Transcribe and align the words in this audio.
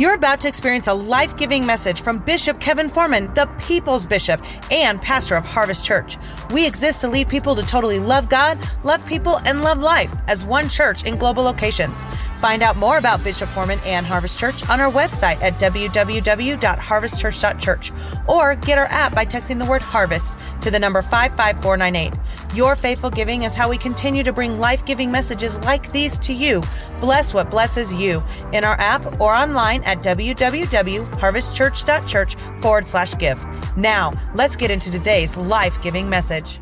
You're 0.00 0.14
about 0.14 0.40
to 0.40 0.48
experience 0.48 0.86
a 0.86 0.94
life 0.94 1.36
giving 1.36 1.66
message 1.66 2.00
from 2.00 2.20
Bishop 2.20 2.58
Kevin 2.58 2.88
Foreman, 2.88 3.34
the 3.34 3.44
People's 3.58 4.06
Bishop 4.06 4.40
and 4.72 4.98
pastor 5.02 5.34
of 5.34 5.44
Harvest 5.44 5.84
Church. 5.84 6.16
We 6.54 6.66
exist 6.66 7.02
to 7.02 7.08
lead 7.08 7.28
people 7.28 7.54
to 7.54 7.62
totally 7.62 7.98
love 7.98 8.30
God, 8.30 8.58
love 8.82 9.06
people, 9.06 9.40
and 9.44 9.60
love 9.60 9.80
life 9.80 10.10
as 10.26 10.42
one 10.42 10.70
church 10.70 11.04
in 11.04 11.16
global 11.16 11.42
locations. 11.42 12.02
Find 12.38 12.62
out 12.62 12.78
more 12.78 12.96
about 12.96 13.22
Bishop 13.22 13.50
Foreman 13.50 13.78
and 13.84 14.06
Harvest 14.06 14.38
Church 14.38 14.66
on 14.70 14.80
our 14.80 14.90
website 14.90 15.38
at 15.42 15.56
www.harvestchurch.church 15.56 17.92
or 18.26 18.54
get 18.54 18.78
our 18.78 18.86
app 18.86 19.14
by 19.14 19.26
texting 19.26 19.58
the 19.58 19.66
word 19.66 19.82
harvest 19.82 20.38
to 20.62 20.70
the 20.70 20.78
number 20.78 21.02
55498. 21.02 22.14
Your 22.54 22.74
faithful 22.74 23.10
giving 23.10 23.42
is 23.42 23.54
how 23.54 23.68
we 23.68 23.76
continue 23.76 24.22
to 24.22 24.32
bring 24.32 24.58
life 24.58 24.86
giving 24.86 25.10
messages 25.10 25.60
like 25.60 25.92
these 25.92 26.18
to 26.20 26.32
you. 26.32 26.62
Bless 27.00 27.34
what 27.34 27.50
blesses 27.50 27.92
you 27.92 28.22
in 28.54 28.64
our 28.64 28.80
app 28.80 29.20
or 29.20 29.34
online 29.34 29.84
at 29.90 29.98
www.harvestchurch.church 29.98 32.34
forward 32.60 32.86
slash 32.86 33.18
give. 33.18 33.44
Now, 33.76 34.12
let's 34.34 34.56
get 34.56 34.70
into 34.70 34.90
today's 34.90 35.36
life 35.36 35.82
giving 35.82 36.08
message. 36.08 36.58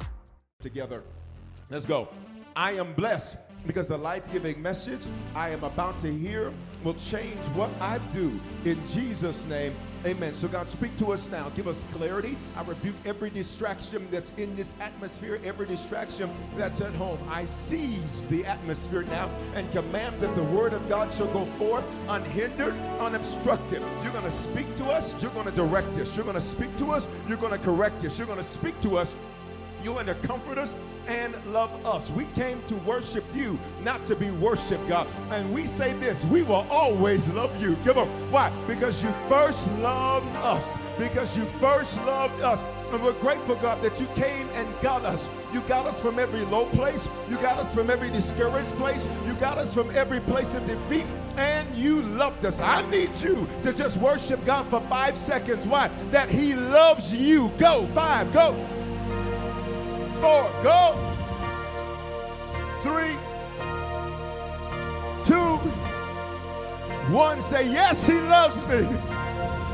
Together. 0.63 1.05
Let's 1.71 1.85
go. 1.85 2.09
I 2.57 2.73
am 2.73 2.95
blessed 2.95 3.37
because 3.67 3.89
the 3.89 3.99
life 3.99 4.23
giving 4.33 4.63
message 4.63 5.03
I 5.35 5.51
am 5.51 5.63
about 5.63 6.01
to 6.01 6.11
hear 6.13 6.53
will 6.83 6.95
change 6.95 7.39
what 7.55 7.71
I 7.81 7.99
do 8.15 8.41
in 8.65 8.79
Jesus' 8.89 9.45
name. 9.47 9.75
Amen. 10.07 10.33
So, 10.35 10.47
God, 10.47 10.71
speak 10.71 10.97
to 10.99 11.13
us 11.13 11.29
now. 11.29 11.49
Give 11.51 11.67
us 11.67 11.85
clarity. 11.93 12.37
I 12.57 12.63
rebuke 12.63 12.95
every 13.05 13.31
distraction 13.31 14.07
that's 14.13 14.31
in 14.37 14.55
this 14.55 14.75
atmosphere, 14.81 15.41
every 15.45 15.67
distraction 15.67 16.31
that's 16.57 16.81
at 16.81 16.95
home. 16.95 17.19
I 17.29 17.45
seize 17.45 18.27
the 18.29 18.45
atmosphere 18.45 19.03
now 19.03 19.29
and 19.55 19.71
command 19.73 20.21
that 20.21 20.35
the 20.37 20.45
word 20.45 20.73
of 20.73 20.89
God 20.89 21.13
shall 21.13 21.27
go 21.33 21.45
forth 21.57 21.85
unhindered, 22.09 22.75
unobstructed. 23.01 23.83
You're 24.05 24.13
going 24.13 24.25
to 24.25 24.31
speak 24.31 24.73
to 24.77 24.85
us. 24.85 25.21
You're 25.21 25.33
going 25.33 25.47
to 25.47 25.53
direct 25.53 25.99
us. 25.99 26.17
You're 26.17 26.25
going 26.25 26.37
to 26.37 26.41
speak 26.41 26.75
to 26.79 26.93
us. 26.93 27.09
You're 27.27 27.37
going 27.37 27.53
to 27.53 27.59
correct 27.59 28.05
us. 28.05 28.19
You're 28.19 28.29
going 28.29 28.39
to 28.39 28.45
speak 28.45 28.81
to 28.83 28.99
us. 28.99 29.17
You're 29.83 29.95
going 29.95 30.07
to 30.07 30.15
comfort 30.15 30.59
us 30.59 30.75
and 31.09 31.35
love 31.47 31.71
us. 31.87 32.11
We 32.11 32.27
came 32.35 32.63
to 32.69 32.75
worship 32.77 33.25
you, 33.35 33.59
not 33.83 34.05
to 34.07 34.15
be 34.15 34.31
worshiped, 34.31 34.87
God. 34.89 35.07
And 35.31 35.53
we 35.53 35.67
say 35.67 35.95
this 35.95 36.25
we 36.27 36.43
will 36.43 36.67
always 36.71 37.29
love 37.31 37.61
you. 37.61 37.77
Give 37.85 37.97
up. 37.97 38.09
Why? 38.31 38.53
Because 38.67 39.03
you 39.03 39.11
first 39.29 39.71
loved 39.79 40.35
us. 40.37 40.77
Because 40.99 41.37
you 41.37 41.45
first 41.61 41.97
loved 42.05 42.41
us. 42.43 42.63
And 42.93 43.03
we're 43.03 43.13
grateful, 43.15 43.55
God, 43.57 43.81
that 43.83 43.99
you 44.01 44.07
came 44.15 44.49
and 44.51 44.69
got 44.81 45.05
us. 45.05 45.29
You 45.53 45.61
got 45.63 45.87
us 45.87 46.01
from 46.01 46.19
every 46.19 46.41
low 46.47 46.67
place. 46.67 47.09
You 47.31 47.37
got 47.37 47.59
us 47.59 47.75
from 47.75 47.91
every 47.91 48.11
discouraged 48.11 48.71
place. 48.77 49.07
You 49.27 49.35
got 49.35 49.59
us 49.59 49.73
from 49.73 49.95
every 49.97 50.21
place 50.21 50.55
of 50.55 50.67
defeat. 50.67 51.07
And 51.37 51.75
you 51.77 52.03
loved 52.03 52.45
us. 52.45 52.61
I 52.61 52.89
need 52.91 53.15
you 53.17 53.47
to 53.63 53.73
just 53.73 53.97
worship 53.99 54.45
God 54.45 54.67
for 54.67 54.81
five 54.83 55.17
seconds. 55.17 55.67
Why? 55.67 55.89
That 56.11 56.29
He 56.29 56.55
loves 56.55 57.15
you. 57.15 57.51
Go. 57.59 57.87
Five. 57.95 58.33
Go 58.33 58.57
four, 60.21 60.51
go. 60.63 60.97
Three, 62.83 63.15
two, 65.27 65.57
one. 67.13 67.43
Say, 67.43 67.71
yes, 67.71 68.07
he 68.07 68.15
loves 68.15 68.65
me. 68.67 68.87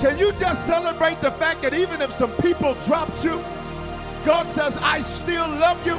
Can 0.00 0.18
you 0.18 0.32
just 0.32 0.66
celebrate 0.66 1.20
the 1.20 1.30
fact 1.32 1.62
that 1.62 1.74
even 1.74 2.02
if 2.02 2.12
some 2.12 2.30
people 2.36 2.74
dropped 2.86 3.24
you, 3.24 3.42
God 4.24 4.48
says, 4.48 4.76
I 4.78 5.00
still 5.00 5.48
love 5.48 5.84
you. 5.86 5.98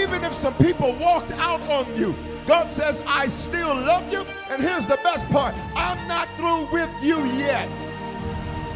Even 0.00 0.24
if 0.24 0.32
some 0.34 0.54
people 0.54 0.94
walked 0.94 1.32
out 1.32 1.60
on 1.62 1.86
you, 1.96 2.14
God 2.46 2.70
says, 2.70 3.02
I 3.06 3.26
still 3.26 3.74
love 3.74 4.10
you. 4.12 4.24
And 4.50 4.62
here's 4.62 4.86
the 4.86 4.98
best 5.02 5.26
part 5.28 5.54
I'm 5.74 6.08
not 6.08 6.28
through 6.36 6.72
with 6.72 6.90
you 7.02 7.24
yet. 7.36 7.68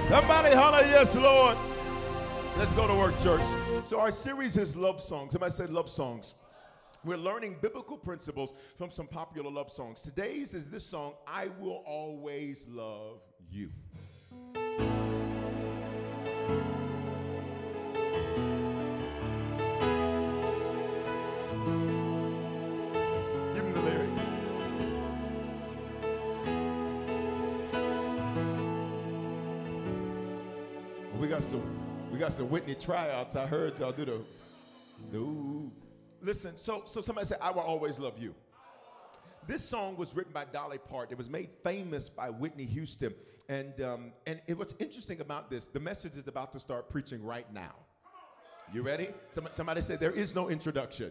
Somebody 0.09 0.55
holler, 0.55 0.83
yes, 0.83 1.15
Lord. 1.17 1.57
Let's 2.57 2.73
go 2.75 2.87
to 2.87 2.95
work, 2.95 3.19
church. 3.21 3.64
So 3.87 4.01
our 4.01 4.11
series 4.11 4.57
is 4.57 4.75
love 4.75 4.99
songs. 4.99 5.33
Somebody 5.33 5.53
said 5.53 5.71
love 5.71 5.91
songs. 5.91 6.35
We're 7.05 7.19
learning 7.19 7.57
biblical 7.61 7.99
principles 7.99 8.55
from 8.79 8.91
some 8.91 9.07
popular 9.07 9.51
love 9.51 9.71
songs. 9.71 10.01
Today's 10.01 10.55
is 10.55 10.71
this 10.71 10.87
song, 10.87 11.13
I 11.27 11.49
Will 11.61 11.83
Always 11.85 12.67
Love 12.67 13.21
You. 13.51 13.69
Give 23.53 23.65
me 23.65 23.73
the 23.73 23.83
lyrics. 23.83 24.23
We 31.21 31.29
got 31.29 31.43
some 31.43 31.84
we 32.15 32.21
got 32.21 32.33
some 32.33 32.49
Whitney 32.49 32.77
tryouts. 32.77 33.35
I 33.35 33.45
heard 33.45 33.77
y'all 33.81 33.91
do 33.91 34.05
the, 34.05 34.21
the 35.11 35.19
ooh. 35.19 35.73
Listen, 36.23 36.57
so 36.57 36.83
so 36.85 37.01
somebody 37.01 37.27
said, 37.27 37.39
I 37.41 37.51
will 37.51 37.63
always 37.63 37.99
love 37.99 38.21
you. 38.21 38.37
This 39.49 39.65
song 39.65 39.97
was 39.97 40.15
written 40.15 40.33
by 40.33 40.45
Dolly 40.45 40.79
Parton. 40.79 41.13
It 41.13 41.19
was 41.19 41.29
made 41.29 41.49
famous 41.65 42.09
by 42.09 42.31
Whitney 42.31 42.67
Houston. 42.67 43.13
And 43.49 43.81
um, 43.81 44.13
and 44.29 44.41
it, 44.47 44.57
what's 44.57 44.75
interesting 44.79 45.21
about 45.23 45.51
this, 45.51 45.67
the 45.67 45.81
message 45.81 46.15
is 46.17 46.29
about 46.29 46.53
to 46.53 46.61
start 46.61 46.89
preaching 46.89 47.21
right 47.25 47.53
now. 47.53 47.75
You 48.73 48.83
ready? 48.83 49.09
Somebody, 49.33 49.57
somebody 49.57 49.81
said 49.81 49.99
there 49.99 50.13
is 50.13 50.37
no 50.37 50.49
introduction. 50.49 51.11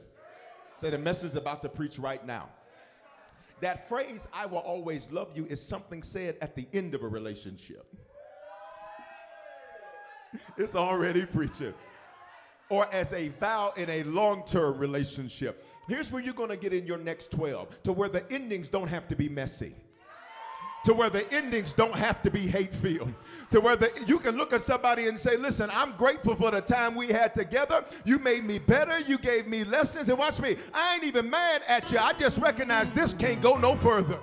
Say 0.78 0.90
the 0.90 0.98
message 0.98 1.32
is 1.32 1.36
about 1.36 1.62
to 1.64 1.70
preach 1.70 2.00
right 2.00 2.26
now. 2.26 2.48
That 3.60 3.90
phrase, 3.90 4.30
I 4.32 4.46
will 4.46 4.60
always 4.60 5.12
love 5.12 5.32
you, 5.36 5.48
is 5.48 5.62
something 5.62 6.02
said 6.02 6.38
at 6.42 6.56
the 6.56 6.66
end 6.72 6.96
of 6.96 7.04
a 7.04 7.08
relationship 7.10 7.94
it's 10.58 10.76
already 10.76 11.26
preaching. 11.26 11.74
Or 12.70 12.92
as 12.94 13.14
a 13.14 13.30
vow 13.30 13.74
in 13.78 13.90
a 13.90 14.04
long 14.04 14.44
term 14.46 14.78
relationship. 14.78 15.66
Here's 15.88 16.12
where 16.12 16.24
you're 16.24 16.34
going 16.34 16.50
to 16.50 16.58
get 16.58 16.74
in 16.74 16.86
your 16.86 16.98
next 16.98 17.32
12 17.32 17.84
to 17.84 17.92
where 17.92 18.10
the 18.10 18.30
endings 18.32 18.70
don't 18.70 18.88
have 18.88 19.08
to 19.10 19.16
be 19.16 19.28
messy. 19.28 19.76
To 20.86 20.94
where 20.94 21.10
the 21.10 21.32
endings 21.34 21.72
don't 21.72 21.96
have 21.96 22.22
to 22.24 22.32
be 22.32 22.42
hate 22.42 22.76
filled. 22.76 23.14
To 23.52 23.62
where 23.62 23.78
the, 23.78 23.90
you 24.06 24.20
can 24.20 24.36
look 24.36 24.52
at 24.52 24.64
somebody 24.64 25.08
and 25.08 25.18
say, 25.18 25.38
Listen, 25.38 25.70
I'm 25.72 25.94
grateful 25.94 26.36
for 26.36 26.52
the 26.52 26.60
time 26.60 26.94
we 26.96 27.08
had 27.08 27.34
together. 27.34 27.86
You 28.04 28.20
made 28.20 28.44
me 28.44 28.60
better. 28.60 29.00
You 29.00 29.18
gave 29.18 29.48
me 29.48 29.64
lessons. 29.64 30.10
And 30.10 30.18
watch 30.18 30.42
me, 30.42 30.58
I 30.74 30.96
ain't 30.96 31.06
even 31.06 31.30
mad 31.30 31.62
at 31.70 31.90
you. 31.92 32.00
I 32.00 32.12
just 32.14 32.40
recognize 32.40 32.92
this 32.92 33.14
can't 33.14 33.42
go 33.42 33.58
no 33.58 33.76
further. 33.76 34.20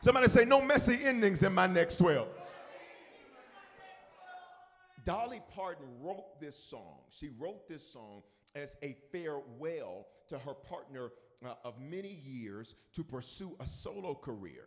Somebody 0.00 0.28
say, 0.28 0.46
No 0.46 0.62
messy 0.62 0.98
endings 1.02 1.42
in 1.42 1.52
my 1.52 1.66
next 1.66 1.96
12. 1.96 2.26
Dolly 5.06 5.40
Parton 5.54 5.86
wrote 6.02 6.40
this 6.40 6.56
song. 6.56 6.98
She 7.08 7.30
wrote 7.38 7.68
this 7.68 7.88
song 7.88 8.22
as 8.56 8.76
a 8.82 8.96
farewell 9.12 10.08
to 10.26 10.36
her 10.40 10.52
partner 10.52 11.12
uh, 11.44 11.54
of 11.64 11.80
many 11.80 12.20
years 12.26 12.74
to 12.92 13.04
pursue 13.04 13.56
a 13.60 13.66
solo 13.66 14.16
career, 14.16 14.66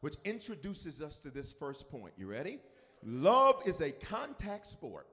which 0.00 0.16
introduces 0.24 1.00
us 1.00 1.20
to 1.20 1.30
this 1.30 1.52
first 1.52 1.88
point. 1.88 2.12
You 2.18 2.26
ready? 2.26 2.58
Love 3.04 3.62
is 3.64 3.80
a 3.80 3.92
contact 3.92 4.66
sport 4.66 5.06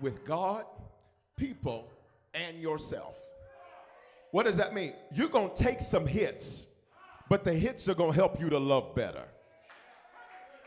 with 0.00 0.24
God, 0.24 0.64
people, 1.36 1.90
and 2.34 2.56
yourself. 2.58 3.18
What 4.30 4.46
does 4.46 4.56
that 4.56 4.72
mean? 4.72 4.92
You're 5.12 5.28
going 5.28 5.50
to 5.50 5.62
take 5.62 5.80
some 5.80 6.06
hits, 6.06 6.66
but 7.28 7.42
the 7.42 7.52
hits 7.52 7.88
are 7.88 7.94
going 7.94 8.12
to 8.12 8.16
help 8.16 8.40
you 8.40 8.48
to 8.50 8.58
love 8.58 8.94
better. 8.94 9.24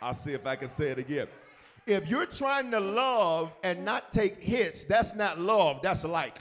I'll 0.01 0.13
see 0.13 0.33
if 0.33 0.45
I 0.45 0.57
can 0.57 0.69
say 0.69 0.89
it 0.89 0.99
again. 0.99 1.27
If 1.87 2.09
you're 2.09 2.25
trying 2.25 2.71
to 2.71 2.79
love 2.79 3.53
and 3.63 3.85
not 3.85 4.11
take 4.11 4.41
hits, 4.41 4.85
that's 4.85 5.13
not 5.13 5.39
love, 5.39 5.81
that's 5.83 6.03
like. 6.03 6.39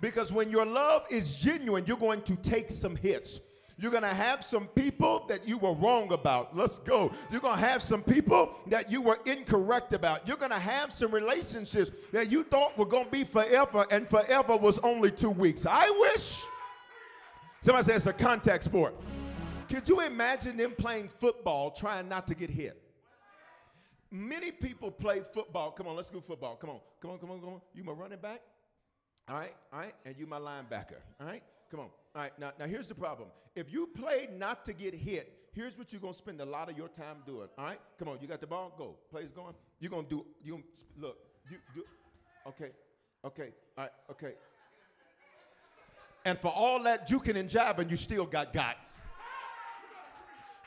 Because 0.00 0.32
when 0.32 0.50
your 0.50 0.66
love 0.66 1.06
is 1.08 1.36
genuine, 1.36 1.84
you're 1.86 1.96
going 1.96 2.22
to 2.22 2.36
take 2.36 2.70
some 2.70 2.96
hits. 2.96 3.40
You're 3.78 3.90
going 3.90 4.02
to 4.02 4.08
have 4.08 4.44
some 4.44 4.66
people 4.68 5.24
that 5.28 5.48
you 5.48 5.58
were 5.58 5.72
wrong 5.72 6.12
about. 6.12 6.56
Let's 6.56 6.78
go. 6.78 7.10
You're 7.30 7.40
going 7.40 7.58
to 7.58 7.66
have 7.66 7.82
some 7.82 8.02
people 8.02 8.54
that 8.68 8.90
you 8.90 9.00
were 9.00 9.18
incorrect 9.24 9.92
about. 9.92 10.26
You're 10.28 10.36
going 10.36 10.52
to 10.52 10.58
have 10.58 10.92
some 10.92 11.10
relationships 11.10 11.90
that 12.12 12.30
you 12.30 12.44
thought 12.44 12.76
were 12.78 12.86
going 12.86 13.06
to 13.06 13.10
be 13.10 13.24
forever, 13.24 13.86
and 13.90 14.08
forever 14.08 14.56
was 14.56 14.78
only 14.80 15.10
two 15.10 15.30
weeks. 15.30 15.66
I 15.66 15.90
wish. 16.00 16.44
Somebody 17.62 17.84
says 17.84 18.06
it's 18.06 18.06
a 18.06 18.12
contact 18.12 18.64
sport. 18.64 18.94
Could 19.68 19.88
you 19.88 20.00
imagine 20.00 20.56
them 20.56 20.74
playing 20.76 21.08
football 21.08 21.70
trying 21.70 22.08
not 22.08 22.26
to 22.28 22.34
get 22.34 22.50
hit? 22.50 22.83
Many 24.14 24.52
people 24.52 24.92
play 24.92 25.22
football. 25.32 25.72
Come 25.72 25.88
on, 25.88 25.96
let's 25.96 26.08
go 26.08 26.20
football. 26.20 26.54
Come 26.54 26.70
on, 26.70 26.78
come 27.02 27.10
on, 27.10 27.18
come 27.18 27.32
on, 27.32 27.40
come 27.40 27.48
on. 27.48 27.60
You 27.74 27.82
my 27.82 27.90
running 27.90 28.20
back? 28.20 28.42
All 29.28 29.34
right, 29.34 29.52
all 29.72 29.80
right, 29.80 29.92
and 30.06 30.14
you 30.16 30.24
my 30.24 30.38
linebacker. 30.38 31.00
All 31.20 31.26
right, 31.26 31.42
come 31.68 31.80
on. 31.80 31.86
All 32.14 32.22
right, 32.22 32.38
now, 32.38 32.52
now 32.56 32.66
here's 32.66 32.86
the 32.86 32.94
problem. 32.94 33.28
If 33.56 33.72
you 33.72 33.88
play 33.88 34.28
not 34.38 34.64
to 34.66 34.72
get 34.72 34.94
hit, 34.94 35.48
here's 35.52 35.76
what 35.76 35.92
you're 35.92 36.00
gonna 36.00 36.14
spend 36.14 36.40
a 36.40 36.44
lot 36.44 36.70
of 36.70 36.78
your 36.78 36.86
time 36.86 37.24
doing. 37.26 37.48
All 37.58 37.64
right, 37.64 37.80
come 37.98 38.06
on, 38.06 38.18
you 38.20 38.28
got 38.28 38.40
the 38.40 38.46
ball, 38.46 38.72
go. 38.78 38.94
Play's 39.10 39.32
going. 39.32 39.52
You're 39.80 39.90
gonna 39.90 40.06
do. 40.08 40.24
You 40.44 40.62
look. 40.96 41.18
You 41.50 41.56
do. 41.74 41.82
Okay, 42.46 42.70
okay, 43.24 43.48
all 43.76 43.82
right, 43.82 43.92
okay. 44.12 44.34
And 46.24 46.38
for 46.38 46.52
all 46.54 46.80
that 46.84 47.08
juking 47.08 47.34
and 47.34 47.48
jabbing, 47.48 47.88
you 47.88 47.96
still 47.96 48.26
got 48.26 48.52
got 48.52 48.76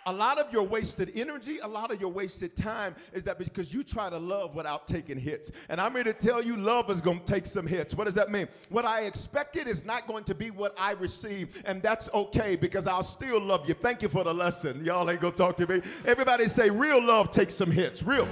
a 0.07 0.13
lot 0.13 0.39
of 0.39 0.51
your 0.53 0.63
wasted 0.63 1.11
energy, 1.15 1.59
a 1.59 1.67
lot 1.67 1.91
of 1.91 1.99
your 1.99 2.09
wasted 2.09 2.55
time 2.55 2.95
is 3.11 3.25
that 3.25 3.37
because 3.37 3.73
you 3.73 3.83
try 3.83 4.09
to 4.09 4.17
love 4.17 4.55
without 4.55 4.87
taking 4.87 5.19
hits. 5.19 5.51
And 5.67 5.81
I'm 5.81 5.93
here 5.93 6.05
to 6.05 6.13
tell 6.13 6.41
you, 6.41 6.55
love 6.55 6.89
is 6.89 7.01
going 7.01 7.19
to 7.19 7.25
take 7.25 7.45
some 7.45 7.67
hits. 7.67 7.93
What 7.93 8.05
does 8.05 8.15
that 8.15 8.31
mean? 8.31 8.47
What 8.69 8.85
I 8.85 9.01
expected 9.01 9.67
is 9.67 9.83
not 9.83 10.07
going 10.07 10.23
to 10.23 10.33
be 10.33 10.49
what 10.49 10.73
I 10.79 10.93
receive, 10.93 11.61
and 11.65 11.81
that's 11.81 12.09
okay 12.13 12.55
because 12.55 12.87
I'll 12.87 13.03
still 13.03 13.39
love 13.39 13.67
you. 13.67 13.73
Thank 13.73 14.01
you 14.01 14.07
for 14.07 14.23
the 14.23 14.33
lesson. 14.33 14.83
Y'all 14.85 15.09
ain't 15.09 15.19
going 15.19 15.33
to 15.33 15.37
talk 15.37 15.57
to 15.57 15.67
me. 15.67 15.81
Everybody 16.05 16.47
say, 16.47 16.69
real 16.69 17.03
love 17.03 17.29
takes 17.29 17.53
some 17.53 17.69
hits. 17.69 18.01
Real. 18.01 18.27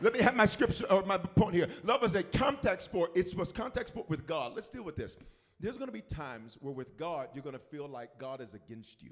Let 0.00 0.14
me 0.14 0.20
have 0.20 0.34
my 0.34 0.46
scripture 0.46 0.86
or 0.90 1.02
my 1.02 1.18
point 1.18 1.54
here. 1.54 1.68
Love 1.84 2.02
is 2.02 2.14
a 2.14 2.22
contact 2.22 2.80
sport. 2.80 3.10
It's 3.14 3.34
was 3.34 3.52
contact 3.52 3.88
sport 3.88 4.08
with 4.08 4.26
God. 4.26 4.54
Let's 4.54 4.70
deal 4.70 4.84
with 4.84 4.96
this. 4.96 5.16
There's 5.60 5.76
going 5.76 5.88
to 5.88 5.92
be 5.92 6.00
times 6.00 6.56
where 6.62 6.72
with 6.72 6.96
God 6.96 7.28
you're 7.34 7.44
going 7.44 7.52
to 7.52 7.58
feel 7.58 7.86
like 7.86 8.18
God 8.18 8.40
is 8.40 8.54
against 8.54 9.02
you. 9.02 9.10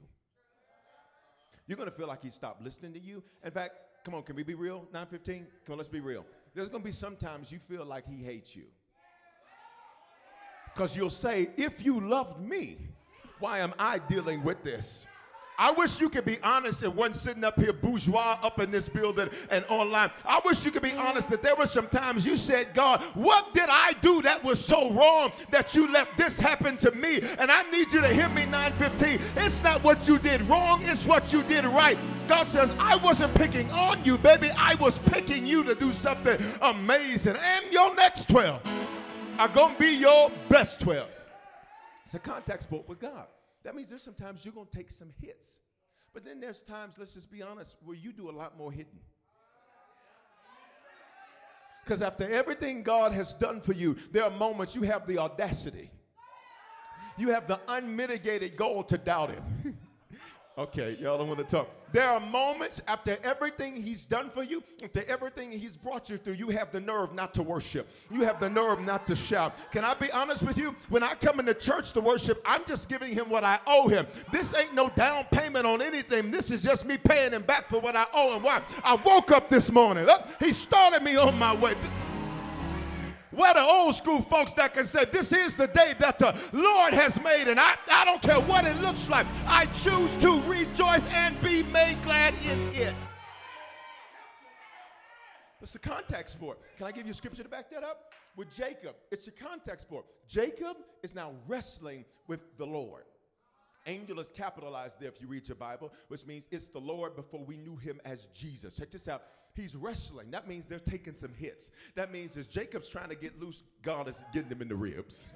You're 1.68 1.76
going 1.76 1.88
to 1.88 1.94
feel 1.94 2.08
like 2.08 2.22
he 2.22 2.30
stopped 2.30 2.62
listening 2.62 2.94
to 2.94 2.98
you. 2.98 3.22
In 3.44 3.50
fact, 3.50 3.74
come 4.02 4.14
on, 4.14 4.22
can 4.22 4.34
we 4.34 4.42
be 4.42 4.54
real? 4.54 4.88
915? 4.94 5.46
Come 5.66 5.74
on, 5.74 5.78
let's 5.78 5.88
be 5.88 6.00
real. 6.00 6.24
There's 6.54 6.70
going 6.70 6.82
to 6.82 6.88
be 6.88 6.92
sometimes 6.92 7.52
you 7.52 7.58
feel 7.58 7.84
like 7.84 8.08
he 8.08 8.24
hates 8.24 8.56
you. 8.56 8.64
Because 10.74 10.96
you'll 10.96 11.10
say, 11.10 11.50
if 11.58 11.84
you 11.84 12.00
loved 12.00 12.40
me, 12.40 12.78
why 13.38 13.58
am 13.58 13.74
I 13.78 13.98
dealing 13.98 14.42
with 14.42 14.62
this? 14.62 15.06
I 15.58 15.72
wish 15.72 16.00
you 16.00 16.08
could 16.08 16.24
be 16.24 16.38
honest 16.44 16.84
and 16.84 16.94
wasn't 16.94 17.16
sitting 17.16 17.42
up 17.42 17.58
here 17.58 17.72
bourgeois 17.72 18.38
up 18.44 18.60
in 18.60 18.70
this 18.70 18.88
building 18.88 19.28
and 19.50 19.64
online. 19.68 20.12
I 20.24 20.40
wish 20.44 20.64
you 20.64 20.70
could 20.70 20.82
be 20.82 20.92
honest 20.92 21.28
that 21.30 21.42
there 21.42 21.56
were 21.56 21.66
some 21.66 21.88
times 21.88 22.24
you 22.24 22.36
said, 22.36 22.74
God, 22.74 23.02
what 23.14 23.52
did 23.54 23.68
I 23.68 23.94
do 24.00 24.22
that 24.22 24.44
was 24.44 24.64
so 24.64 24.92
wrong 24.92 25.32
that 25.50 25.74
you 25.74 25.90
let 25.90 26.16
this 26.16 26.38
happen 26.38 26.76
to 26.78 26.92
me? 26.92 27.20
And 27.40 27.50
I 27.50 27.68
need 27.70 27.92
you 27.92 28.00
to 28.00 28.08
hear 28.08 28.28
me 28.28 28.46
915. 28.46 29.18
It's 29.36 29.64
not 29.64 29.82
what 29.82 30.06
you 30.06 30.18
did 30.18 30.42
wrong, 30.42 30.80
it's 30.84 31.04
what 31.06 31.32
you 31.32 31.42
did 31.42 31.64
right. 31.64 31.98
God 32.28 32.46
says, 32.46 32.72
I 32.78 32.94
wasn't 32.96 33.34
picking 33.34 33.68
on 33.72 34.04
you, 34.04 34.16
baby. 34.18 34.50
I 34.56 34.76
was 34.76 35.00
picking 35.00 35.44
you 35.44 35.64
to 35.64 35.74
do 35.74 35.92
something 35.92 36.38
amazing. 36.62 37.34
And 37.36 37.72
your 37.72 37.94
next 37.96 38.28
12 38.28 38.62
are 39.40 39.48
going 39.48 39.74
to 39.74 39.80
be 39.80 39.96
your 39.96 40.30
best 40.48 40.78
12. 40.80 41.08
It's 42.04 42.14
a 42.14 42.20
contact 42.20 42.62
sport 42.62 42.88
with 42.88 43.00
God. 43.00 43.26
That 43.68 43.74
means 43.76 43.90
there's 43.90 44.02
sometimes 44.02 44.46
you're 44.46 44.54
going 44.54 44.66
to 44.66 44.74
take 44.74 44.90
some 44.90 45.10
hits. 45.20 45.58
But 46.14 46.24
then 46.24 46.40
there's 46.40 46.62
times, 46.62 46.94
let's 46.96 47.12
just 47.12 47.30
be 47.30 47.42
honest, 47.42 47.76
where 47.84 47.94
you 47.94 48.14
do 48.14 48.30
a 48.30 48.32
lot 48.32 48.56
more 48.56 48.72
hitting. 48.72 48.98
Because 51.84 52.00
after 52.00 52.26
everything 52.30 52.82
God 52.82 53.12
has 53.12 53.34
done 53.34 53.60
for 53.60 53.74
you, 53.74 53.94
there 54.10 54.24
are 54.24 54.30
moments 54.30 54.74
you 54.74 54.84
have 54.84 55.06
the 55.06 55.18
audacity, 55.18 55.90
you 57.18 57.28
have 57.28 57.46
the 57.46 57.60
unmitigated 57.68 58.56
goal 58.56 58.84
to 58.84 58.96
doubt 58.96 59.32
Him. 59.32 59.76
Okay, 60.58 60.98
y'all 61.00 61.16
don't 61.16 61.28
want 61.28 61.38
to 61.38 61.44
talk. 61.44 61.68
There 61.92 62.10
are 62.10 62.18
moments 62.18 62.80
after 62.88 63.16
everything 63.22 63.80
he's 63.80 64.04
done 64.04 64.28
for 64.28 64.42
you, 64.42 64.60
after 64.82 65.04
everything 65.06 65.52
he's 65.52 65.76
brought 65.76 66.10
you 66.10 66.16
through, 66.16 66.32
you 66.32 66.48
have 66.48 66.72
the 66.72 66.80
nerve 66.80 67.14
not 67.14 67.32
to 67.34 67.44
worship. 67.44 67.88
You 68.10 68.22
have 68.22 68.40
the 68.40 68.50
nerve 68.50 68.80
not 68.80 69.06
to 69.06 69.14
shout. 69.14 69.54
Can 69.70 69.84
I 69.84 69.94
be 69.94 70.10
honest 70.10 70.42
with 70.42 70.58
you? 70.58 70.74
When 70.88 71.04
I 71.04 71.14
come 71.14 71.38
into 71.38 71.54
church 71.54 71.92
to 71.92 72.00
worship, 72.00 72.42
I'm 72.44 72.64
just 72.64 72.88
giving 72.88 73.14
him 73.14 73.30
what 73.30 73.44
I 73.44 73.60
owe 73.68 73.86
him. 73.86 74.08
This 74.32 74.52
ain't 74.52 74.74
no 74.74 74.88
down 74.88 75.26
payment 75.30 75.64
on 75.64 75.80
anything. 75.80 76.32
This 76.32 76.50
is 76.50 76.60
just 76.60 76.84
me 76.84 76.98
paying 76.98 77.30
him 77.30 77.42
back 77.42 77.68
for 77.68 77.80
what 77.80 77.94
I 77.94 78.06
owe 78.12 78.34
him. 78.34 78.42
Why? 78.42 78.60
I 78.82 78.96
woke 78.96 79.30
up 79.30 79.48
this 79.48 79.70
morning. 79.70 80.08
he 80.40 80.52
started 80.52 81.04
me 81.04 81.14
on 81.14 81.38
my 81.38 81.54
way. 81.54 81.76
Where 83.38 83.54
the 83.54 83.62
old 83.62 83.94
school 83.94 84.20
folks 84.20 84.52
that 84.54 84.74
can 84.74 84.84
say, 84.84 85.04
This 85.04 85.30
is 85.30 85.54
the 85.54 85.68
day 85.68 85.94
that 86.00 86.18
the 86.18 86.36
Lord 86.52 86.92
has 86.92 87.22
made, 87.22 87.46
and 87.46 87.60
I, 87.60 87.76
I 87.88 88.04
don't 88.04 88.20
care 88.20 88.40
what 88.40 88.64
it 88.64 88.76
looks 88.80 89.08
like. 89.08 89.28
I 89.46 89.66
choose 89.66 90.16
to 90.16 90.40
rejoice 90.42 91.06
and 91.06 91.40
be 91.40 91.62
made 91.62 92.02
glad 92.02 92.34
in 92.50 92.58
it. 92.74 92.96
It's 95.62 95.76
a 95.76 95.78
contact 95.78 96.30
sport. 96.30 96.58
Can 96.78 96.88
I 96.88 96.90
give 96.90 97.06
you 97.06 97.12
a 97.12 97.14
scripture 97.14 97.44
to 97.44 97.48
back 97.48 97.70
that 97.70 97.84
up? 97.84 98.12
With 98.34 98.50
Jacob, 98.50 98.96
it's 99.12 99.28
a 99.28 99.32
contact 99.32 99.82
sport. 99.82 100.06
Jacob 100.26 100.76
is 101.04 101.14
now 101.14 101.30
wrestling 101.46 102.04
with 102.26 102.40
the 102.56 102.66
Lord. 102.66 103.04
Angel 103.86 104.18
is 104.18 104.30
capitalized 104.30 104.96
there 104.98 105.08
if 105.10 105.20
you 105.20 105.28
read 105.28 105.46
your 105.46 105.54
Bible, 105.54 105.92
which 106.08 106.26
means 106.26 106.46
it's 106.50 106.66
the 106.68 106.80
Lord 106.80 107.14
before 107.14 107.44
we 107.44 107.56
knew 107.56 107.76
him 107.76 108.00
as 108.04 108.26
Jesus. 108.34 108.74
Check 108.74 108.90
this 108.90 109.06
out. 109.06 109.22
He's 109.58 109.74
wrestling. 109.74 110.30
That 110.30 110.46
means 110.46 110.66
they're 110.66 110.78
taking 110.78 111.14
some 111.14 111.34
hits. 111.34 111.70
That 111.96 112.12
means 112.12 112.36
as 112.36 112.46
Jacob's 112.46 112.88
trying 112.88 113.08
to 113.08 113.16
get 113.16 113.40
loose, 113.40 113.64
God 113.82 114.08
is 114.08 114.22
getting 114.32 114.50
him 114.50 114.62
in 114.62 114.68
the 114.68 114.76
ribs. 114.76 115.26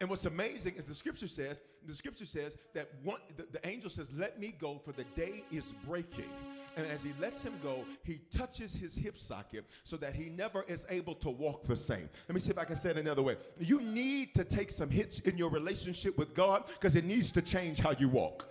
And 0.00 0.10
what's 0.10 0.26
amazing 0.26 0.74
is 0.76 0.84
the 0.84 0.94
scripture 0.94 1.28
says, 1.28 1.60
the 1.86 1.94
scripture 1.94 2.26
says 2.26 2.58
that 2.74 2.90
one, 3.02 3.20
the, 3.36 3.46
the, 3.52 3.66
angel 3.68 3.88
says, 3.88 4.10
Let 4.12 4.38
me 4.38 4.52
go, 4.60 4.80
for 4.84 4.92
the 4.92 5.04
day 5.16 5.44
is 5.50 5.72
breaking. 5.86 6.28
And 6.76 6.86
as 6.86 7.02
he 7.02 7.12
lets 7.20 7.44
him 7.44 7.54
go, 7.62 7.84
he 8.04 8.20
touches 8.30 8.74
his 8.74 8.94
hip 8.94 9.16
socket 9.16 9.64
so 9.84 9.96
that 9.98 10.14
he 10.14 10.28
never 10.28 10.64
is 10.68 10.86
able 10.90 11.14
to 11.16 11.30
walk 11.30 11.66
the 11.66 11.76
same. 11.76 12.10
Let 12.28 12.34
me 12.34 12.40
see 12.40 12.50
if 12.50 12.58
I 12.58 12.64
can 12.64 12.76
say 12.76 12.90
it 12.90 12.98
another 12.98 13.22
way. 13.22 13.36
You 13.60 13.80
need 13.80 14.34
to 14.34 14.44
take 14.44 14.70
some 14.70 14.90
hits 14.90 15.20
in 15.20 15.38
your 15.38 15.50
relationship 15.50 16.18
with 16.18 16.34
God 16.34 16.64
because 16.66 16.96
it 16.96 17.04
needs 17.04 17.30
to 17.32 17.42
change 17.42 17.78
how 17.78 17.92
you 17.92 18.08
walk. 18.08 18.48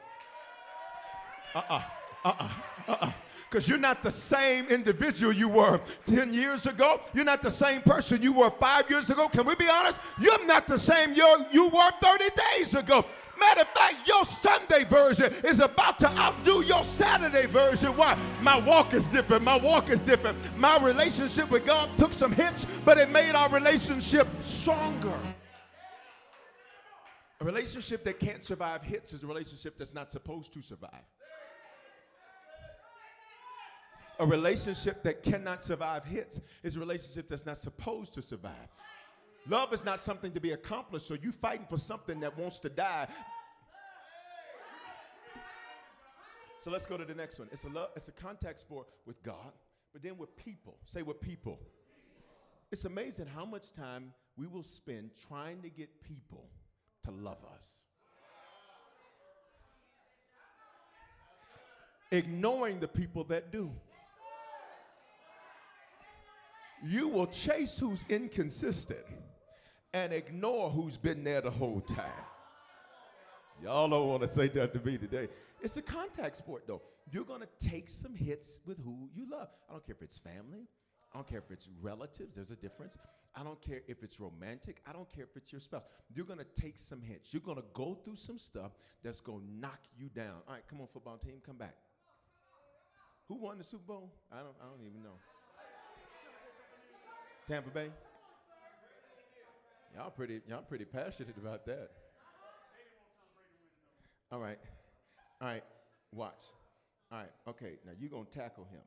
Uh 1.54 1.60
uh-uh. 1.60 1.76
uh 1.76 1.82
uh-uh, 2.24 2.50
uh-uh. 2.88 3.12
Because 3.50 3.68
you're 3.68 3.78
not 3.78 4.02
the 4.02 4.12
same 4.12 4.68
individual 4.68 5.34
you 5.34 5.50
were 5.50 5.82
10 6.06 6.34
years 6.34 6.66
ago. 6.66 7.02
You're 7.14 7.26
not 7.26 7.42
the 7.42 7.52
same 7.52 7.82
person 7.82 8.22
you 8.22 8.32
were 8.32 8.50
five 8.50 8.90
years 8.90 9.10
ago. 9.10 9.28
Can 9.28 9.46
we 9.46 9.56
be 9.56 9.68
honest? 9.68 10.00
You're 10.20 10.46
not 10.46 10.68
the 10.68 10.78
same 10.78 11.14
you, 11.14 11.46
you 11.52 11.68
were 11.68 11.92
30 12.02 12.26
days 12.58 12.76
ago. 12.76 13.06
Matter 13.38 13.62
of 13.62 13.68
fact, 13.70 14.08
your 14.08 14.24
Sunday 14.24 14.84
version 14.84 15.34
is 15.44 15.60
about 15.60 16.00
to 16.00 16.10
outdo 16.12 16.62
your 16.62 16.84
Saturday 16.84 17.48
version. 17.48 17.98
Why? 17.98 18.18
My 18.42 18.60
walk 18.60 18.94
is 18.94 19.08
different. 19.08 19.44
My 19.44 19.58
walk 19.58 19.90
is 19.90 20.00
different. 20.00 20.38
My 20.58 20.78
relationship 20.78 21.50
with 21.50 21.66
God 21.66 21.90
took 21.98 22.14
some 22.14 22.32
hits, 22.32 22.66
but 22.86 22.98
it 22.98 23.10
made 23.10 23.34
our 23.34 23.50
relationship 23.50 24.28
stronger. 24.44 25.18
A 27.42 27.44
relationship 27.44 28.04
that 28.04 28.20
can't 28.20 28.46
survive 28.46 28.84
hits 28.84 29.12
is 29.12 29.24
a 29.24 29.28
relationship 29.28 29.76
that's 29.78 29.96
not 29.96 30.12
supposed 30.12 30.54
to 30.54 30.62
survive. 30.62 31.02
A 34.22 34.26
relationship 34.26 35.02
that 35.02 35.24
cannot 35.24 35.64
survive 35.64 36.06
hits 36.06 36.40
is 36.62 36.76
a 36.76 36.80
relationship 36.80 37.28
that's 37.28 37.44
not 37.44 37.58
supposed 37.58 38.14
to 38.14 38.22
survive. 38.22 38.54
Love 39.50 39.74
is 39.74 39.84
not 39.84 40.00
something 40.00 40.32
to 40.34 40.40
be 40.40 40.52
accomplished, 40.52 41.08
so 41.08 41.16
you 41.20 41.32
fighting 41.32 41.66
for 41.68 41.80
something 41.80 42.20
that 42.20 42.38
wants 42.38 42.60
to 42.60 42.70
die. 42.70 43.08
So 46.60 46.70
let's 46.70 46.86
go 46.86 46.98
to 46.98 47.04
the 47.04 47.16
next 47.16 47.40
one. 47.40 47.48
It's 47.52 47.64
a 47.64 47.70
love, 47.70 47.90
it's 47.96 48.10
a 48.10 48.12
contact 48.12 48.60
sport 48.60 48.88
with 49.08 49.24
God, 49.24 49.54
but 49.92 50.04
then 50.04 50.20
with 50.20 50.38
people. 50.38 50.78
Say 50.86 51.02
with 51.02 51.20
people. 51.20 51.58
It's 52.72 52.86
amazing 52.86 53.26
how 53.26 53.46
much 53.46 53.74
time 53.74 54.14
we 54.38 54.46
will 54.46 54.62
spend 54.62 55.10
trying 55.28 55.64
to 55.64 55.70
get 55.70 55.90
people 56.04 56.46
to 57.06 57.12
love 57.12 57.40
us. 57.56 57.72
Ignoring 62.12 62.80
the 62.80 62.88
people 62.88 63.24
that 63.24 63.52
do 63.52 63.72
you 66.84 67.08
will 67.08 67.28
chase 67.28 67.78
who's 67.78 68.04
inconsistent 68.10 69.06
and 69.94 70.14
ignore 70.14 70.70
who's 70.70 70.98
been 70.98 71.24
there 71.24 71.42
the 71.42 71.52
whole 71.52 71.82
time. 71.82 72.06
Y'all 73.62 73.90
don't 73.90 74.08
want 74.08 74.22
to 74.24 74.32
say 74.32 74.48
that 74.48 74.74
to 74.74 74.80
me 74.80 74.98
today. 74.98 75.28
It's 75.62 75.78
a 75.78 75.82
contact 75.82 76.38
sport, 76.38 76.64
though. 76.66 76.82
You're 77.12 77.26
going 77.26 77.42
to 77.42 77.70
take 77.70 77.90
some 77.90 78.16
hits 78.16 78.60
with 78.66 78.80
who 78.84 79.10
you 79.14 79.30
love. 79.30 79.50
I 79.70 79.74
don't 79.74 79.86
care 79.86 79.96
if 79.96 80.02
it's 80.02 80.18
family. 80.18 80.68
I 81.14 81.18
don't 81.18 81.28
care 81.28 81.40
if 81.40 81.52
it's 81.52 81.68
relatives. 81.82 82.36
There's 82.36 82.52
a 82.52 82.56
difference. 82.56 82.98
I 83.36 83.44
don't 83.44 83.62
care 83.62 83.82
if 83.88 84.02
it's 84.02 84.20
romantic. 84.20 84.82
I 84.88 84.94
don't 84.94 85.12
care 85.14 85.26
if 85.26 85.36
it's 85.36 85.52
your 85.52 85.62
spouse. 85.62 85.84
You're 86.14 86.26
going 86.26 86.40
to 86.40 86.62
take 86.62 86.80
some 86.80 87.02
hits. 87.02 87.34
You're 87.34 87.42
going 87.42 87.58
to 87.58 87.64
go 87.74 87.94
through 87.94 88.16
some 88.16 88.40
stuff 88.40 88.72
that's 89.04 89.20
going 89.20 89.42
to 89.42 89.60
knock 89.60 89.80
you 89.98 90.10
down. 90.10 90.38
All 90.48 90.54
right, 90.54 90.64
come 90.70 90.82
on, 90.82 90.88
football 90.88 91.18
team, 91.18 91.36
come 91.46 91.58
back. 91.58 91.76
Who 93.28 93.36
won 93.36 93.58
the 93.58 93.64
Super 93.64 93.84
Bowl? 93.86 94.12
I 94.32 94.38
don't, 94.38 94.56
I 94.62 94.66
don't 94.66 94.86
even 94.86 95.04
know. 95.04 95.16
Tampa 97.52 97.70
Bay? 97.70 97.90
Y'all 99.94 100.10
pretty, 100.10 100.40
y'all 100.48 100.62
pretty 100.62 100.86
passionate 100.86 101.36
about 101.38 101.66
that. 101.66 101.92
All 104.32 104.40
right. 104.40 104.58
All 105.42 105.50
right. 105.50 105.64
Watch. 106.16 106.44
All 107.12 107.18
right. 107.18 107.32
Okay. 107.50 107.74
Now 107.86 107.92
you're 108.00 108.10
going 108.10 108.26
to 108.26 108.32
tackle 108.32 108.64
him. 108.72 108.80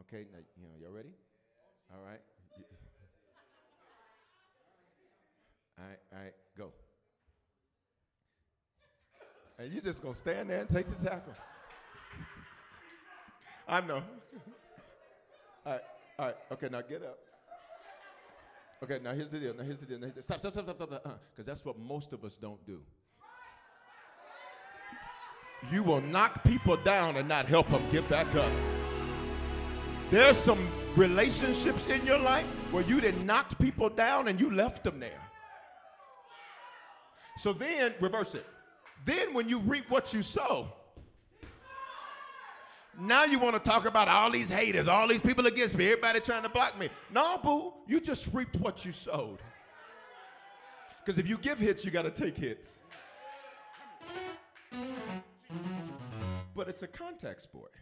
Okay. 0.00 0.24
Now, 0.32 0.38
you 0.56 0.62
know, 0.62 0.70
y'all 0.80 0.96
ready? 0.96 1.10
All 1.92 2.00
right. 2.02 2.20
All 5.78 5.84
right. 5.86 5.98
All 6.14 6.22
right. 6.22 6.34
Go. 6.56 6.72
And 9.58 9.70
you're 9.70 9.82
just 9.82 10.00
going 10.00 10.14
to 10.14 10.18
stand 10.18 10.48
there 10.48 10.60
and 10.60 10.68
take 10.70 10.86
the 10.86 11.10
tackle. 11.10 11.34
I 13.68 13.82
know. 13.82 13.96
All 15.66 15.72
right. 15.72 15.82
All 16.18 16.26
right. 16.26 16.36
Okay. 16.52 16.68
Now 16.70 16.80
get 16.80 17.02
up. 17.02 17.18
Okay. 18.82 18.98
Now 19.02 19.12
here's 19.12 19.28
the 19.28 19.38
deal. 19.38 19.54
Now 19.54 19.62
here's 19.62 19.78
the 19.78 19.86
deal. 19.86 19.98
Now, 19.98 20.08
stop, 20.20 20.40
stop, 20.40 20.52
stop, 20.52 20.64
stop, 20.64 20.76
stop. 20.76 21.02
Because 21.30 21.48
uh, 21.48 21.52
that's 21.52 21.64
what 21.64 21.78
most 21.78 22.12
of 22.12 22.24
us 22.24 22.36
don't 22.36 22.64
do. 22.66 22.80
You 25.70 25.84
will 25.84 26.00
knock 26.00 26.42
people 26.42 26.76
down 26.76 27.16
and 27.16 27.28
not 27.28 27.46
help 27.46 27.68
them 27.68 27.82
get 27.92 28.08
back 28.08 28.34
up. 28.34 28.50
There's 30.10 30.36
some 30.36 30.68
relationships 30.96 31.86
in 31.86 32.04
your 32.04 32.18
life 32.18 32.44
where 32.72 32.82
you 32.84 33.00
did 33.00 33.24
knocked 33.24 33.58
people 33.58 33.88
down 33.88 34.28
and 34.28 34.40
you 34.40 34.50
left 34.50 34.84
them 34.84 34.98
there. 34.98 35.20
So 37.38 37.52
then, 37.52 37.94
reverse 38.00 38.34
it. 38.34 38.46
Then, 39.06 39.32
when 39.32 39.48
you 39.48 39.60
reap 39.60 39.88
what 39.88 40.12
you 40.12 40.22
sow, 40.22 40.72
now 42.98 43.24
you 43.24 43.38
want 43.38 43.54
to 43.54 43.70
talk 43.70 43.86
about 43.86 44.08
all 44.08 44.30
these 44.30 44.48
haters, 44.48 44.88
all 44.88 45.08
these 45.08 45.22
people 45.22 45.46
against 45.46 45.76
me, 45.76 45.86
everybody 45.86 46.20
trying 46.20 46.42
to 46.42 46.48
block 46.48 46.78
me. 46.78 46.88
No, 47.10 47.38
boo, 47.38 47.72
you 47.86 48.00
just 48.00 48.28
reaped 48.32 48.56
what 48.56 48.84
you 48.84 48.92
sowed. 48.92 49.38
Because 51.04 51.18
if 51.18 51.28
you 51.28 51.38
give 51.38 51.58
hits, 51.58 51.84
you 51.84 51.90
got 51.90 52.02
to 52.02 52.10
take 52.10 52.36
hits. 52.36 52.78
But 56.54 56.68
it's 56.68 56.82
a 56.82 56.86
contact 56.86 57.42
sport. 57.42 57.72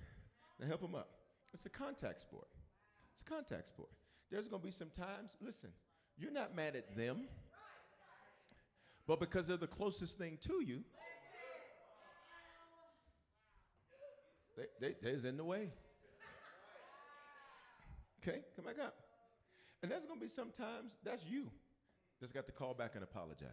Now 0.58 0.68
help 0.68 0.80
them 0.80 0.94
up. 0.94 1.08
It's 1.52 1.66
a 1.66 1.70
contact 1.70 2.20
sport. 2.20 2.46
It's 3.12 3.22
a 3.22 3.24
contact 3.24 3.68
sport. 3.68 3.90
There's 4.30 4.46
going 4.46 4.62
to 4.62 4.66
be 4.66 4.72
some 4.72 4.90
times, 4.90 5.36
listen, 5.40 5.70
you're 6.16 6.30
not 6.30 6.54
mad 6.54 6.76
at 6.76 6.96
them, 6.96 7.26
but 9.06 9.18
because 9.18 9.48
they're 9.48 9.56
the 9.56 9.66
closest 9.66 10.18
thing 10.18 10.38
to 10.42 10.62
you, 10.64 10.84
they, 14.80 14.88
they, 14.88 14.94
they're 15.02 15.28
in 15.28 15.36
the 15.36 15.44
way. 15.44 15.70
Okay, 18.22 18.40
come 18.54 18.64
back 18.64 18.78
up. 18.84 18.94
And 19.82 19.90
there's 19.90 20.04
to 20.04 20.20
be 20.20 20.28
sometimes 20.28 20.92
that's 21.02 21.24
you 21.24 21.50
that's 22.20 22.32
got 22.32 22.46
to 22.46 22.52
call 22.52 22.74
back 22.74 22.92
and 22.94 23.02
apologize. 23.02 23.48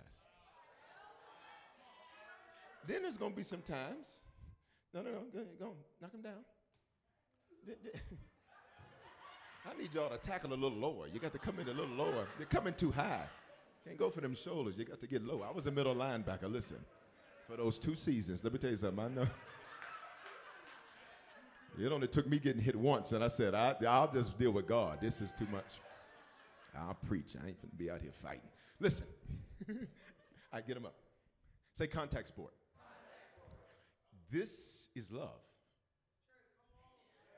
Then 2.86 3.04
there's 3.04 3.18
to 3.32 3.38
be 3.38 3.44
some 3.44 3.62
times 3.62 4.20
no, 4.94 5.02
no, 5.02 5.12
no. 5.12 5.20
Go, 5.34 5.40
go 5.60 5.74
knock 6.02 6.14
him 6.14 6.22
down. 6.22 6.44
I 9.66 9.80
need 9.80 9.94
y'all 9.94 10.10
to 10.10 10.18
tackle 10.18 10.54
a 10.54 10.56
little 10.56 10.78
lower. 10.78 11.08
You 11.12 11.20
got 11.20 11.34
to 11.34 11.40
come 11.40 11.60
in 11.60 11.68
a 11.68 11.74
little 11.74 11.96
lower. 11.96 12.26
You're 12.40 12.48
coming 12.48 12.74
too 12.74 12.92
high. 12.92 13.26
Can't 13.86 13.98
go 13.98 14.10
for 14.10 14.22
them 14.22 14.36
shoulders. 14.36 14.76
You 14.78 14.86
got 14.86 15.02
to 15.02 15.08
get 15.08 15.24
low. 15.24 15.44
I 15.48 15.52
was 15.52 15.68
a 15.68 15.72
middle 15.72 15.94
linebacker. 15.94 16.52
Listen, 16.52 16.78
for 17.48 17.58
those 17.58 17.78
two 17.78 17.96
seasons, 17.96 18.44
let 18.44 18.54
me 18.54 18.60
tell 18.60 18.72
you 18.72 18.78
something. 18.78 19.04
I 19.04 19.10
know. 19.10 19.28
It 21.80 21.92
only 21.92 22.08
took 22.08 22.28
me 22.28 22.40
getting 22.40 22.62
hit 22.62 22.76
once, 22.76 23.12
and 23.12 23.24
I 23.24 23.28
said, 23.28 23.54
I, 23.54 23.76
will 23.80 24.10
just 24.12 24.38
deal 24.38 24.52
with 24.52 24.68
God. 24.68 25.00
This 25.00 25.22
is 25.22 25.32
too 25.32 25.48
much. 25.52 25.66
I'll 26.76 26.98
preach. 27.08 27.36
I 27.42 27.48
ain't 27.48 27.58
finna 27.62 27.78
be 27.78 27.90
out 27.90 28.02
here 28.02 28.12
fighting. 28.24 28.50
Listen, 28.80 29.06
I 30.54 30.62
get 30.62 30.78
him 30.78 30.86
up. 30.86 30.96
Say 31.76 31.88
contact 31.88 32.28
sport. 32.28 32.54
This 34.32 34.90
is 34.96 35.12
love. 35.12 35.42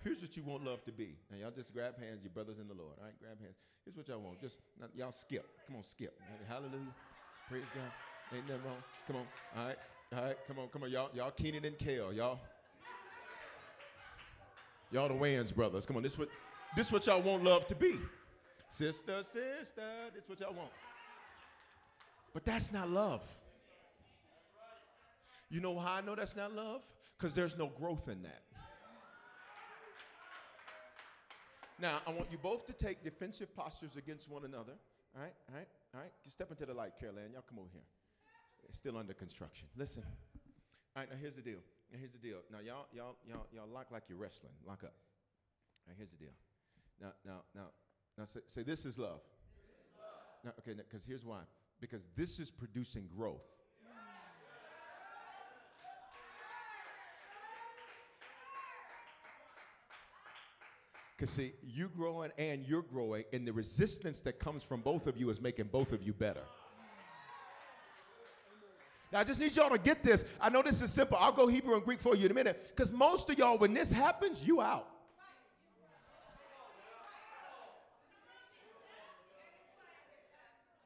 Here's 0.04 0.22
what 0.22 0.36
you 0.38 0.44
want 0.44 0.64
love 0.64 0.84
to 0.86 0.92
be. 0.92 1.16
Now, 1.30 1.38
y'all 1.38 1.52
just 1.52 1.74
grab 1.74 2.00
hands, 2.00 2.24
your 2.24 2.32
brothers 2.32 2.58
in 2.60 2.68
the 2.68 2.74
Lord. 2.74 2.94
All 3.00 3.06
right, 3.06 3.20
grab 3.20 3.40
hands. 3.42 3.58
Here's 3.84 3.98
what 3.98 4.08
y'all 4.08 4.20
want. 4.20 4.40
Just, 4.40 4.58
y'all 4.96 5.12
skip. 5.12 5.46
Come 5.68 5.76
on, 5.76 5.84
skip. 5.84 6.20
Hallelujah. 6.48 6.94
Praise 7.50 7.64
God. 7.76 7.92
Ain't 8.38 8.48
nothing 8.48 8.64
wrong. 8.66 8.84
Come 9.08 9.16
on. 9.18 9.26
All 9.58 9.68
right. 9.68 9.78
All 10.16 10.24
right. 10.24 10.38
Come 10.48 10.60
on. 10.60 10.68
Come 10.70 10.84
on. 10.84 10.92
Y'all, 10.92 11.10
y'all 11.14 11.32
Kenan 11.32 11.66
and 11.66 11.78
Kel. 11.78 12.14
Y'all. 12.14 12.40
Y'all 14.92 15.08
the 15.08 15.14
Wayans 15.14 15.54
brothers. 15.54 15.86
Come 15.86 15.98
on. 15.98 16.04
This 16.04 16.18
what, 16.18 16.30
this 16.76 16.92
what 16.92 17.06
y'all 17.06 17.22
want 17.22 17.44
love 17.44 17.68
to 17.68 17.76
be. 17.76 17.98
Sister, 18.70 19.24
sister. 19.24 19.82
This 20.14 20.28
what 20.28 20.40
y'all 20.40 20.54
want. 20.54 20.72
But 22.34 22.46
that's 22.46 22.72
not 22.72 22.90
love. 22.90 23.22
You 25.50 25.62
know 25.62 25.78
how 25.80 25.96
I 25.96 26.02
know 26.02 26.16
that's 26.16 26.36
not 26.36 26.56
love? 26.56 26.82
Because 27.18 27.34
there's 27.34 27.58
no 27.58 27.68
growth 27.68 28.08
in 28.08 28.22
that. 28.24 28.44
Now, 31.82 32.02
I 32.06 32.12
want 32.12 32.28
you 32.32 32.38
both 32.38 32.66
to 32.68 32.74
take 32.74 33.04
defensive 33.04 33.56
postures 33.56 33.96
against 33.96 34.30
one 34.30 34.44
another. 34.44 34.74
All 35.16 35.22
right, 35.22 35.34
all 35.50 35.56
right, 35.56 35.68
all 35.96 36.02
right. 36.02 36.12
Just 36.24 36.36
step 36.36 36.52
into 36.52 36.66
the 36.66 36.74
light, 36.74 36.92
Caroline. 37.00 37.32
Y'all 37.34 37.44
come 37.48 37.60
over 37.60 37.70
here. 37.72 37.82
It's 38.68 38.78
still 38.78 38.98
under 38.98 39.14
construction. 39.14 39.68
Listen. 39.78 40.04
All 40.96 41.02
right, 41.02 41.10
now 41.10 41.18
here's 41.20 41.36
the 41.36 41.42
deal. 41.42 41.60
Here's 41.92 42.12
the 42.12 42.20
deal. 42.20 42.40
Now 42.52 42.60
y'all, 42.60 42.86
y'all, 42.94 43.16
y'all, 43.28 43.48
y'all 43.54 43.68
lock 43.68 43.88
like 43.92 44.04
you're 44.08 44.18
wrestling. 44.18 44.54
Lock 44.66 44.84
up. 44.84 44.94
Here's 45.98 46.10
the 46.12 46.18
deal. 46.18 46.34
Now, 47.02 47.14
now, 47.26 47.42
now, 47.56 47.68
now 48.18 48.26
say, 48.26 48.42
say 48.48 48.64
this 48.64 48.86
is 48.86 49.00
love. 49.00 49.22
This 49.56 49.74
is 49.74 49.98
love. 49.98 50.46
Now, 50.46 50.52
okay, 50.60 50.78
because 50.78 51.04
here's 51.06 51.26
why. 51.26 51.40
Because 51.82 52.10
this 52.16 52.40
is 52.40 52.52
producing 52.52 53.10
growth. 53.18 53.42
Because 61.20 61.34
see, 61.34 61.52
you 61.62 61.90
growing 61.90 62.32
and 62.38 62.66
you're 62.66 62.82
growing, 62.82 63.26
and 63.34 63.46
the 63.46 63.52
resistance 63.52 64.22
that 64.22 64.40
comes 64.40 64.64
from 64.64 64.80
both 64.80 65.06
of 65.06 65.18
you 65.18 65.30
is 65.30 65.42
making 65.42 65.66
both 65.66 65.92
of 65.92 66.02
you 66.02 66.14
better. 66.14 66.44
Now, 69.12 69.20
I 69.20 69.24
just 69.24 69.40
need 69.40 69.56
y'all 69.56 69.70
to 69.70 69.80
get 69.80 70.04
this. 70.04 70.24
I 70.40 70.50
know 70.50 70.62
this 70.62 70.82
is 70.82 70.92
simple. 70.92 71.18
I'll 71.20 71.32
go 71.32 71.48
Hebrew 71.48 71.76
and 71.76 71.84
Greek 71.84 72.00
for 72.00 72.16
you 72.16 72.26
in 72.26 72.32
a 72.32 72.34
minute. 72.36 72.72
Because 72.76 72.92
most 72.92 73.30
of 73.30 73.38
y'all, 73.38 73.58
when 73.58 73.74
this 73.74 73.92
happens, 73.92 74.42
you 74.46 74.62
out. 74.62 74.88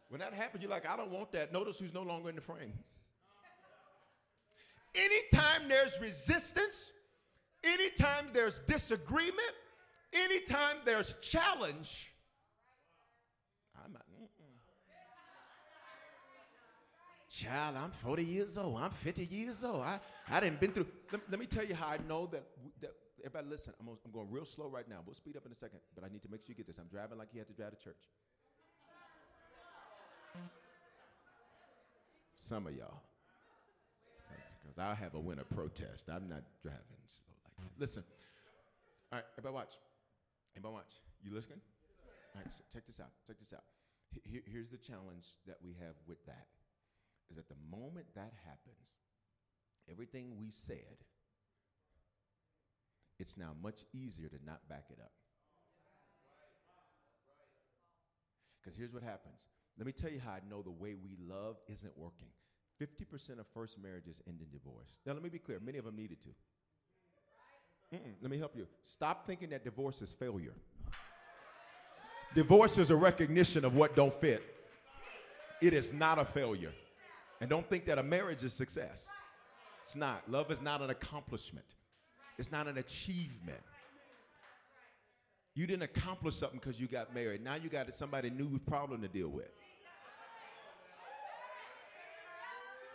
When 0.09 0.19
that 0.19 0.33
happens, 0.33 0.61
you're 0.61 0.71
like, 0.71 0.87
I 0.87 0.95
don't 0.95 1.09
want 1.09 1.31
that. 1.31 1.51
Notice 1.51 1.79
who's 1.79 1.93
no 1.93 2.03
longer 2.03 2.29
in 2.29 2.35
the 2.35 2.41
frame. 2.41 2.73
Anytime 4.95 5.67
there's 5.67 5.99
resistance, 5.99 6.91
anytime 7.63 8.27
there's 8.31 8.59
disagreement, 8.59 9.51
Anytime 10.13 10.77
there's 10.85 11.15
challenge, 11.21 12.13
I'm 13.83 13.93
not. 13.93 14.03
Child, 17.33 17.77
I'm 17.77 17.89
40 17.89 18.23
years 18.23 18.57
old. 18.59 18.77
I'm 18.79 18.91
50 18.91 19.25
years 19.25 19.63
old. 19.63 19.81
I, 19.81 19.99
I 20.29 20.39
didn't 20.39 20.59
been 20.59 20.71
through. 20.71 20.85
Let, 21.11 21.21
let 21.31 21.39
me 21.39 21.47
tell 21.47 21.65
you 21.65 21.73
how 21.73 21.87
I 21.87 21.97
know 22.07 22.27
that, 22.27 22.43
that 22.79 22.91
everybody 23.25 23.47
listen. 23.49 23.73
I'm, 23.79 23.87
I'm 23.89 24.11
going 24.11 24.27
real 24.29 24.45
slow 24.45 24.67
right 24.67 24.87
now. 24.87 24.97
We'll 25.03 25.15
speed 25.15 25.35
up 25.35 25.43
in 25.43 25.51
a 25.51 25.55
second, 25.55 25.79
but 25.95 26.03
I 26.03 26.09
need 26.13 26.21
to 26.21 26.29
make 26.29 26.41
sure 26.41 26.49
you 26.49 26.55
get 26.55 26.67
this. 26.67 26.77
I'm 26.77 26.85
driving 26.85 27.17
like 27.17 27.29
you 27.33 27.39
had 27.39 27.47
to 27.47 27.53
drive 27.53 27.71
to 27.71 27.83
church. 27.83 28.03
Some 32.35 32.67
of 32.67 32.75
y'all. 32.75 33.01
Because 34.61 34.77
I 34.77 34.93
have 34.93 35.15
a 35.15 35.19
winter 35.19 35.45
protest. 35.55 36.09
I'm 36.09 36.29
not 36.29 36.43
driving 36.61 37.01
slow 37.09 37.33
like 37.41 37.55
that. 37.57 37.81
Listen. 37.81 38.03
All 39.11 39.17
right, 39.17 39.25
everybody 39.39 39.55
watch. 39.55 39.73
Everybody 40.55 40.73
watch? 40.75 40.93
You 41.23 41.33
listening? 41.33 41.61
All 42.35 42.41
right, 42.45 42.53
so 42.55 42.61
check 42.71 42.85
this 42.85 42.99
out. 42.99 43.09
Check 43.25 43.37
this 43.39 43.53
out. 43.53 43.63
Here, 44.21 44.41
here's 44.45 44.69
the 44.69 44.77
challenge 44.77 45.25
that 45.47 45.57
we 45.63 45.73
have 45.81 45.95
with 46.05 46.23
that 46.27 46.45
is 47.29 47.37
that 47.37 47.47
the 47.49 47.55
moment 47.71 48.05
that 48.15 48.33
happens, 48.45 48.97
everything 49.89 50.37
we 50.37 50.51
said, 50.51 50.97
it's 53.19 53.37
now 53.37 53.51
much 53.61 53.85
easier 53.93 54.27
to 54.27 54.37
not 54.45 54.67
back 54.67 54.85
it 54.89 54.99
up. 55.01 55.11
Because 58.61 58.77
here's 58.77 58.93
what 58.93 59.03
happens. 59.03 59.39
Let 59.77 59.85
me 59.85 59.91
tell 59.91 60.09
you 60.11 60.19
how 60.19 60.31
I 60.31 60.39
know 60.49 60.61
the 60.61 60.71
way 60.71 60.93
we 60.95 61.17
love 61.27 61.57
isn't 61.67 61.97
working. 61.97 62.27
50% 62.81 63.39
of 63.39 63.45
first 63.53 63.81
marriages 63.81 64.21
end 64.27 64.39
in 64.41 64.49
divorce. 64.51 64.89
Now, 65.05 65.13
let 65.13 65.23
me 65.23 65.29
be 65.29 65.39
clear 65.39 65.59
many 65.59 65.77
of 65.77 65.85
them 65.85 65.95
needed 65.95 66.21
to. 66.23 66.29
Mm-mm, 67.95 68.13
let 68.21 68.31
me 68.31 68.37
help 68.37 68.55
you. 68.55 68.67
Stop 68.85 69.27
thinking 69.27 69.49
that 69.49 69.63
divorce 69.63 70.01
is 70.01 70.13
failure. 70.13 70.53
Divorce 72.33 72.77
is 72.79 72.89
a 72.89 72.95
recognition 72.95 73.63
of 73.63 73.75
what 73.75 73.95
don't 73.95 74.13
fit. 74.13 74.43
It 75.61 75.73
is 75.73 75.93
not 75.93 76.17
a 76.17 76.25
failure. 76.25 76.73
And 77.43 77.49
don't 77.49 77.69
think 77.69 77.85
that 77.87 77.97
a 77.97 78.03
marriage 78.03 78.41
is 78.45 78.53
success. 78.53 79.09
It's 79.81 79.97
not. 79.97 80.23
Love 80.31 80.49
is 80.49 80.61
not 80.61 80.81
an 80.81 80.91
accomplishment. 80.91 81.65
It's 82.37 82.53
not 82.53 82.69
an 82.69 82.77
achievement. 82.77 83.59
You 85.53 85.67
didn't 85.67 85.83
accomplish 85.83 86.37
something 86.37 86.57
because 86.57 86.79
you 86.79 86.87
got 86.87 87.13
married. 87.13 87.43
Now 87.43 87.55
you 87.55 87.67
got 87.67 87.93
somebody 87.97 88.29
new 88.29 88.59
problem 88.59 89.01
to 89.01 89.09
deal 89.09 89.27
with. 89.27 89.49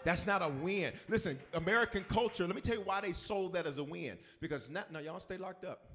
That's 0.02 0.26
not 0.26 0.40
a 0.40 0.48
win. 0.48 0.94
Listen, 1.08 1.38
American 1.52 2.04
culture, 2.04 2.46
let 2.46 2.56
me 2.56 2.62
tell 2.62 2.76
you 2.76 2.80
why 2.80 3.02
they 3.02 3.12
sold 3.12 3.52
that 3.52 3.66
as 3.66 3.76
a 3.76 3.84
win. 3.84 4.16
Because 4.40 4.70
now, 4.70 4.84
now 4.90 5.00
y'all 5.00 5.20
stay 5.20 5.36
locked 5.36 5.66
up. 5.66 5.90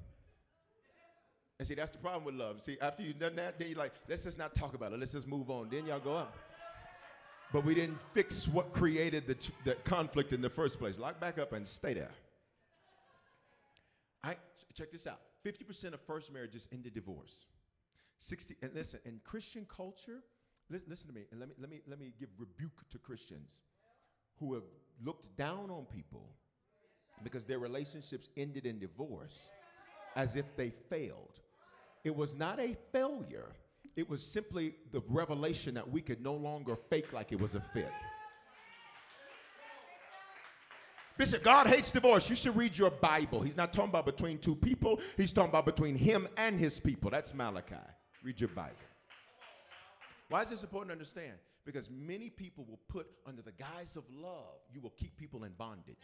And 1.58 1.66
see, 1.66 1.74
that's 1.74 1.90
the 1.90 1.98
problem 1.98 2.22
with 2.22 2.36
love. 2.36 2.62
See, 2.62 2.78
after 2.80 3.02
you've 3.02 3.18
done 3.18 3.34
that, 3.34 3.58
then 3.58 3.70
you're 3.70 3.78
like, 3.78 3.94
let's 4.08 4.22
just 4.22 4.38
not 4.38 4.54
talk 4.54 4.74
about 4.74 4.92
it. 4.92 5.00
Let's 5.00 5.10
just 5.10 5.26
move 5.26 5.50
on. 5.50 5.70
Then 5.70 5.86
y'all 5.86 5.98
go 5.98 6.14
up. 6.14 6.36
But 7.54 7.64
we 7.64 7.72
didn't 7.72 8.00
fix 8.12 8.48
what 8.48 8.72
created 8.72 9.28
the, 9.28 9.36
the 9.64 9.76
conflict 9.84 10.32
in 10.32 10.40
the 10.40 10.50
first 10.50 10.76
place. 10.76 10.98
Lock 10.98 11.20
back 11.20 11.38
up 11.38 11.52
and 11.52 11.68
stay 11.68 11.94
there. 11.94 12.10
Right, 14.24 14.38
check 14.76 14.90
this 14.90 15.06
out. 15.06 15.20
50% 15.46 15.94
of 15.94 16.00
first 16.00 16.32
marriages 16.32 16.66
end 16.72 16.84
in 16.84 16.92
divorce. 16.92 17.46
60, 18.18 18.56
and 18.60 18.74
listen, 18.74 18.98
in 19.04 19.20
Christian 19.22 19.68
culture, 19.68 20.24
listen 20.68 21.06
to 21.06 21.14
me, 21.14 21.26
and 21.30 21.38
let 21.38 21.48
me, 21.48 21.54
let 21.60 21.70
me, 21.70 21.80
let 21.86 22.00
me 22.00 22.12
give 22.18 22.28
rebuke 22.38 22.90
to 22.90 22.98
Christians 22.98 23.60
who 24.40 24.52
have 24.54 24.64
looked 25.04 25.36
down 25.36 25.70
on 25.70 25.84
people 25.84 26.28
because 27.22 27.44
their 27.44 27.60
relationships 27.60 28.30
ended 28.36 28.66
in 28.66 28.80
divorce 28.80 29.46
as 30.16 30.34
if 30.34 30.56
they 30.56 30.70
failed. 30.70 31.38
It 32.02 32.16
was 32.16 32.36
not 32.36 32.58
a 32.58 32.76
failure, 32.90 33.52
it 33.96 34.08
was 34.08 34.24
simply 34.24 34.74
the 34.92 35.02
revelation 35.08 35.74
that 35.74 35.88
we 35.88 36.00
could 36.00 36.22
no 36.22 36.34
longer 36.34 36.76
fake 36.90 37.12
like 37.12 37.32
it 37.32 37.40
was 37.40 37.54
a 37.54 37.60
fit. 37.60 37.92
Bishop, 41.16 41.44
God 41.44 41.68
hates 41.68 41.92
divorce. 41.92 42.28
You 42.28 42.34
should 42.34 42.56
read 42.56 42.76
your 42.76 42.90
Bible. 42.90 43.40
He's 43.40 43.56
not 43.56 43.72
talking 43.72 43.90
about 43.90 44.04
between 44.04 44.38
two 44.38 44.56
people, 44.56 45.00
he's 45.16 45.32
talking 45.32 45.50
about 45.50 45.64
between 45.64 45.94
him 45.94 46.26
and 46.36 46.58
his 46.58 46.80
people. 46.80 47.08
That's 47.10 47.32
Malachi. 47.32 47.76
Read 48.24 48.40
your 48.40 48.48
Bible. 48.48 48.74
Why 50.28 50.42
is 50.42 50.48
this 50.48 50.62
important 50.64 50.88
to 50.88 50.94
understand? 50.94 51.34
Because 51.64 51.88
many 51.88 52.30
people 52.30 52.64
will 52.68 52.80
put 52.88 53.06
under 53.26 53.42
the 53.42 53.52
guise 53.52 53.96
of 53.96 54.02
love, 54.10 54.58
you 54.72 54.80
will 54.80 54.92
keep 54.98 55.16
people 55.16 55.44
in 55.44 55.52
bondage. 55.52 55.94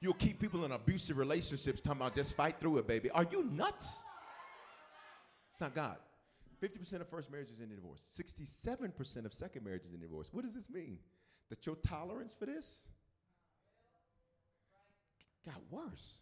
You'll 0.00 0.14
keep 0.14 0.38
people 0.38 0.64
in 0.64 0.72
abusive 0.72 1.16
relationships 1.16 1.80
talking 1.80 2.00
about 2.00 2.14
just 2.14 2.34
fight 2.34 2.60
through 2.60 2.78
it, 2.78 2.86
baby. 2.86 3.10
Are 3.10 3.26
you 3.30 3.44
nuts? 3.44 4.02
It's 5.54 5.60
not 5.60 5.72
God. 5.72 5.98
50% 6.60 7.00
of 7.00 7.08
first 7.08 7.30
marriages 7.30 7.60
end 7.60 7.70
in 7.70 7.76
divorce. 7.76 8.00
67% 8.12 9.24
of 9.24 9.32
second 9.32 9.64
marriages 9.64 9.92
end 9.92 10.02
in 10.02 10.08
divorce. 10.08 10.30
What 10.32 10.44
does 10.44 10.52
this 10.52 10.68
mean? 10.68 10.98
That 11.48 11.64
your 11.64 11.76
tolerance 11.76 12.34
for 12.36 12.46
this 12.46 12.80
got 15.46 15.60
worse. 15.70 16.16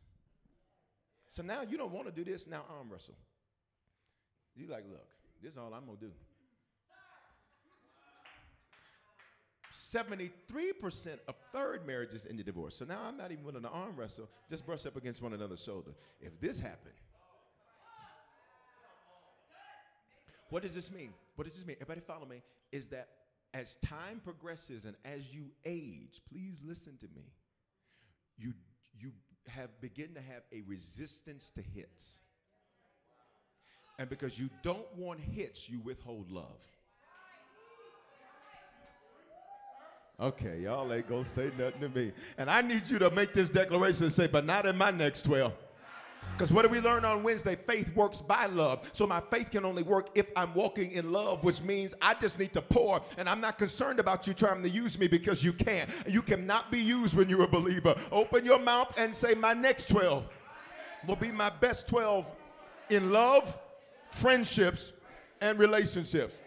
So 1.28 1.42
now 1.42 1.62
you 1.62 1.78
don't 1.78 1.92
want 1.92 2.08
to 2.08 2.12
do 2.12 2.30
this, 2.30 2.46
now 2.46 2.66
arm 2.76 2.90
wrestle. 2.92 3.14
You 4.54 4.66
like, 4.66 4.84
look, 4.90 5.08
this 5.42 5.52
is 5.52 5.58
all 5.58 5.72
I'm 5.72 5.86
gonna 5.86 5.96
do. 5.98 6.12
73% 9.74 10.30
of 11.26 11.36
third 11.54 11.86
marriages 11.86 12.26
end 12.28 12.38
in 12.38 12.44
divorce. 12.44 12.76
So 12.76 12.84
now 12.84 13.00
I'm 13.02 13.16
not 13.16 13.32
even 13.32 13.44
willing 13.44 13.62
to 13.62 13.70
arm 13.70 13.96
wrestle, 13.96 14.28
just 14.50 14.66
brush 14.66 14.84
up 14.84 14.96
against 14.96 15.22
one 15.22 15.32
another's 15.32 15.62
shoulder. 15.62 15.92
If 16.20 16.38
this 16.38 16.60
happened, 16.60 16.96
what 20.52 20.62
does 20.62 20.74
this 20.74 20.92
mean? 20.92 21.14
What 21.36 21.48
does 21.48 21.56
this 21.56 21.66
mean? 21.66 21.76
Everybody 21.80 22.02
follow 22.06 22.26
me. 22.26 22.42
Is 22.72 22.88
that 22.88 23.08
as 23.54 23.76
time 23.76 24.20
progresses 24.22 24.84
and 24.84 24.94
as 25.02 25.32
you 25.32 25.46
age, 25.64 26.20
please 26.30 26.58
listen 26.62 26.98
to 26.98 27.06
me. 27.16 27.22
You 28.36 28.52
you 29.00 29.12
have 29.48 29.70
begin 29.80 30.12
to 30.12 30.20
have 30.20 30.42
a 30.52 30.60
resistance 30.68 31.50
to 31.56 31.62
hits. 31.62 32.18
And 33.98 34.10
because 34.10 34.38
you 34.38 34.50
don't 34.62 34.86
want 34.94 35.20
hits, 35.20 35.70
you 35.70 35.80
withhold 35.80 36.30
love. 36.30 36.60
Okay, 40.20 40.60
y'all 40.60 40.92
ain't 40.92 41.08
gonna 41.08 41.24
say 41.24 41.50
nothing 41.58 41.80
to 41.80 41.88
me. 41.88 42.12
And 42.36 42.50
I 42.50 42.60
need 42.60 42.86
you 42.88 42.98
to 42.98 43.10
make 43.10 43.32
this 43.32 43.48
declaration 43.48 44.04
and 44.04 44.12
say, 44.12 44.26
but 44.26 44.44
not 44.44 44.66
in 44.66 44.76
my 44.76 44.90
next 44.90 45.22
12. 45.22 45.50
Because 46.32 46.52
what 46.52 46.62
do 46.62 46.68
we 46.68 46.80
learn 46.80 47.04
on 47.04 47.22
Wednesday? 47.22 47.56
Faith 47.56 47.94
works 47.94 48.20
by 48.20 48.46
love. 48.46 48.90
So 48.94 49.06
my 49.06 49.20
faith 49.30 49.50
can 49.50 49.64
only 49.64 49.82
work 49.82 50.08
if 50.14 50.26
I'm 50.34 50.54
walking 50.54 50.90
in 50.92 51.12
love, 51.12 51.44
which 51.44 51.62
means 51.62 51.94
I 52.00 52.14
just 52.14 52.38
need 52.38 52.52
to 52.54 52.62
pour. 52.62 53.02
And 53.16 53.28
I'm 53.28 53.40
not 53.40 53.58
concerned 53.58 54.00
about 54.00 54.26
you 54.26 54.34
trying 54.34 54.62
to 54.62 54.68
use 54.68 54.98
me 54.98 55.06
because 55.06 55.44
you 55.44 55.52
can't. 55.52 55.88
You 56.08 56.22
cannot 56.22 56.72
be 56.72 56.78
used 56.78 57.14
when 57.14 57.28
you're 57.28 57.44
a 57.44 57.48
believer. 57.48 57.94
Open 58.10 58.44
your 58.44 58.58
mouth 58.58 58.92
and 58.96 59.14
say, 59.14 59.34
My 59.34 59.52
next 59.52 59.88
12 59.88 60.26
will 61.06 61.16
be 61.16 61.32
my 61.32 61.50
best 61.50 61.86
12 61.88 62.26
in 62.90 63.12
love, 63.12 63.56
friendships, 64.10 64.92
and 65.40 65.58
relationships. 65.58 66.40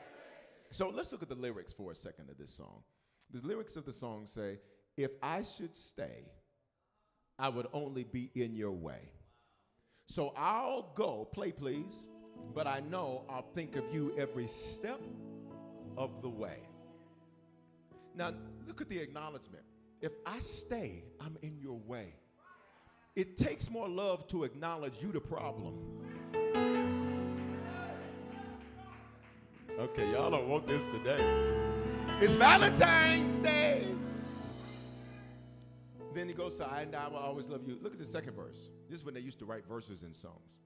So 0.71 0.89
let's 0.89 1.11
look 1.11 1.21
at 1.21 1.29
the 1.29 1.35
lyrics 1.35 1.71
for 1.71 1.91
a 1.91 1.95
second 1.95 2.29
of 2.29 2.37
this 2.37 2.51
song. 2.51 2.83
The 3.31 3.45
lyrics 3.47 3.75
of 3.75 3.85
the 3.85 3.93
song 3.93 4.25
say, 4.25 4.59
If 4.97 5.11
I 5.21 5.43
should 5.43 5.75
stay, 5.75 6.25
I 7.37 7.49
would 7.49 7.67
only 7.73 8.03
be 8.03 8.31
in 8.35 8.55
your 8.55 8.71
way. 8.71 9.09
So 10.07 10.33
I'll 10.35 10.91
go, 10.95 11.27
play 11.31 11.51
please, 11.51 12.07
but 12.53 12.67
I 12.67 12.81
know 12.81 13.23
I'll 13.29 13.49
think 13.53 13.75
of 13.75 13.83
you 13.93 14.13
every 14.17 14.47
step 14.47 15.01
of 15.97 16.21
the 16.21 16.29
way. 16.29 16.59
Now, 18.15 18.33
look 18.67 18.81
at 18.81 18.89
the 18.89 18.99
acknowledgement. 18.99 19.63
If 20.01 20.11
I 20.25 20.39
stay, 20.39 21.03
I'm 21.19 21.37
in 21.41 21.57
your 21.59 21.79
way. 21.79 22.13
It 23.15 23.37
takes 23.37 23.69
more 23.69 23.87
love 23.87 24.27
to 24.27 24.43
acknowledge 24.43 25.01
you 25.01 25.11
the 25.11 25.21
problem. 25.21 25.79
Okay, 29.77 30.11
y'all 30.11 30.31
don't 30.31 30.47
want 30.47 30.67
this 30.67 30.87
today. 30.87 31.23
It's 32.21 32.35
Valentine's 32.35 33.37
Day. 33.39 33.85
Then 36.15 36.29
he 36.29 36.33
goes 36.33 36.55
to 36.55 36.65
I 36.65 36.83
and 36.83 36.95
I 36.95 37.09
will 37.09 37.17
always 37.17 37.47
love 37.47 37.67
you. 37.67 37.77
Look 37.81 37.91
at 37.91 37.99
the 37.99 38.05
second 38.05 38.35
verse. 38.35 38.69
This 38.89 38.99
is 38.99 39.05
when 39.05 39.13
they 39.13 39.19
used 39.19 39.37
to 39.39 39.45
write 39.45 39.67
verses 39.67 40.01
in 40.01 40.13
songs. 40.13 40.61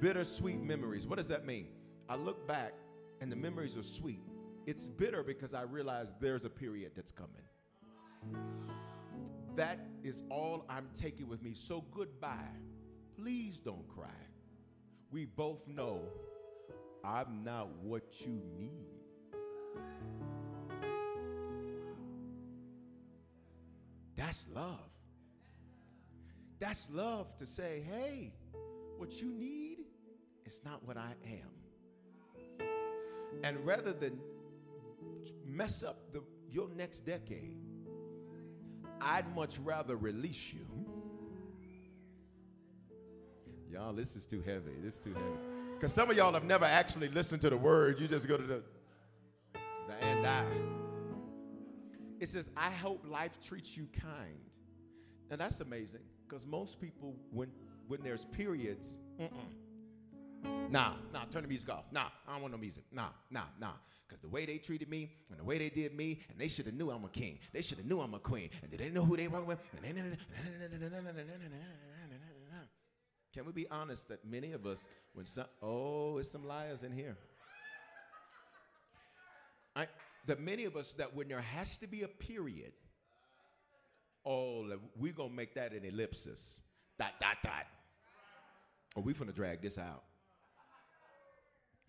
Bittersweet 0.00 0.62
memories. 0.62 1.06
What 1.06 1.16
does 1.16 1.28
that 1.28 1.46
mean? 1.46 1.68
I 2.10 2.16
look 2.16 2.46
back 2.46 2.74
and 3.22 3.32
the 3.32 3.36
memories 3.36 3.74
are 3.74 3.82
sweet. 3.82 4.20
It's 4.66 4.86
bitter 4.86 5.22
because 5.22 5.54
I 5.54 5.62
realize 5.62 6.12
there's 6.20 6.44
a 6.44 6.50
period 6.50 6.92
that's 6.94 7.10
coming. 7.10 7.40
That 9.56 9.78
is 10.04 10.24
all 10.30 10.66
I'm 10.68 10.90
taking 10.94 11.26
with 11.26 11.42
me. 11.42 11.54
So 11.54 11.86
goodbye. 11.90 12.52
Please 13.16 13.56
don't 13.56 13.88
cry. 13.88 14.10
We 15.10 15.24
both 15.24 15.66
know 15.66 16.02
I'm 17.02 17.42
not 17.44 17.70
what 17.82 18.20
you 18.20 18.42
need. 18.58 18.97
That's 24.18 24.46
love. 24.52 24.90
That's 26.58 26.90
love 26.90 27.36
to 27.36 27.46
say, 27.46 27.84
hey, 27.88 28.32
what 28.96 29.22
you 29.22 29.32
need 29.32 29.78
is 30.44 30.60
not 30.64 30.84
what 30.84 30.96
I 30.96 31.14
am. 31.24 32.66
And 33.44 33.64
rather 33.64 33.92
than 33.92 34.18
mess 35.46 35.84
up 35.84 36.12
the, 36.12 36.20
your 36.50 36.68
next 36.76 37.06
decade, 37.06 37.56
I'd 39.00 39.32
much 39.36 39.58
rather 39.60 39.94
release 39.94 40.52
you. 40.52 40.66
Y'all, 43.70 43.92
this 43.92 44.16
is 44.16 44.26
too 44.26 44.42
heavy. 44.44 44.72
This 44.82 44.94
is 44.94 45.00
too 45.00 45.14
heavy. 45.14 45.26
Because 45.74 45.92
some 45.92 46.10
of 46.10 46.16
y'all 46.16 46.32
have 46.32 46.42
never 46.42 46.64
actually 46.64 47.08
listened 47.08 47.40
to 47.42 47.50
the 47.50 47.56
word. 47.56 48.00
You 48.00 48.08
just 48.08 48.26
go 48.26 48.36
to 48.36 48.42
the, 48.42 48.62
the 49.54 50.04
and 50.04 50.26
I. 50.26 50.44
It 52.20 52.28
says, 52.28 52.50
I 52.56 52.70
hope 52.70 53.04
life 53.08 53.38
treats 53.40 53.76
you 53.76 53.88
kind. 54.00 54.40
Now 55.30 55.36
that's 55.36 55.60
amazing 55.60 56.00
because 56.26 56.46
most 56.46 56.80
people, 56.80 57.14
when, 57.30 57.50
when 57.86 58.02
there's 58.02 58.24
periods, 58.24 58.98
mm-mm. 59.20 59.30
Nah, 60.70 60.94
nah, 61.12 61.24
turn 61.32 61.42
the 61.42 61.48
music 61.48 61.68
off. 61.70 61.84
Nah, 61.90 62.08
I 62.26 62.32
don't 62.32 62.42
want 62.42 62.52
no 62.52 62.58
music. 62.58 62.84
Nah, 62.92 63.08
nah, 63.30 63.44
nah. 63.60 63.72
Because 64.06 64.20
the 64.22 64.28
way 64.28 64.46
they 64.46 64.58
treated 64.58 64.88
me 64.88 65.10
and 65.30 65.38
the 65.38 65.44
way 65.44 65.58
they 65.58 65.68
did 65.68 65.94
me, 65.94 66.20
and 66.30 66.38
they 66.38 66.48
should 66.48 66.66
have 66.66 66.74
knew 66.74 66.90
I'm 66.90 67.04
a 67.04 67.08
king. 67.08 67.38
They 67.52 67.62
should 67.62 67.78
have 67.78 67.86
knew 67.86 68.00
I'm 68.00 68.14
a 68.14 68.18
queen. 68.18 68.50
And 68.62 68.70
did 68.70 68.80
they 68.80 68.90
know 68.90 69.04
who 69.04 69.16
they 69.16 69.28
were 69.28 69.42
with? 69.42 69.58
Can 73.34 73.44
we 73.44 73.52
be 73.52 73.68
honest 73.70 74.08
that 74.08 74.24
many 74.24 74.52
of 74.52 74.66
us, 74.66 74.86
when 75.12 75.26
some, 75.26 75.46
oh, 75.62 76.18
it's 76.18 76.30
some 76.30 76.46
liars 76.46 76.82
in 76.82 76.92
here. 76.92 77.16
I, 79.76 79.86
that 80.28 80.40
many 80.40 80.64
of 80.64 80.76
us, 80.76 80.92
that 80.92 81.14
when 81.14 81.28
there 81.28 81.40
has 81.40 81.78
to 81.78 81.86
be 81.86 82.02
a 82.02 82.08
period, 82.08 82.72
oh, 84.24 84.64
we're 84.96 85.12
to 85.12 85.28
make 85.28 85.54
that 85.54 85.72
an 85.72 85.84
ellipsis. 85.84 86.58
Dot, 86.98 87.12
dot, 87.20 87.36
dot. 87.42 87.66
Or 88.94 89.02
we 89.02 89.14
finna 89.14 89.34
drag 89.34 89.62
this 89.62 89.78
out. 89.78 90.04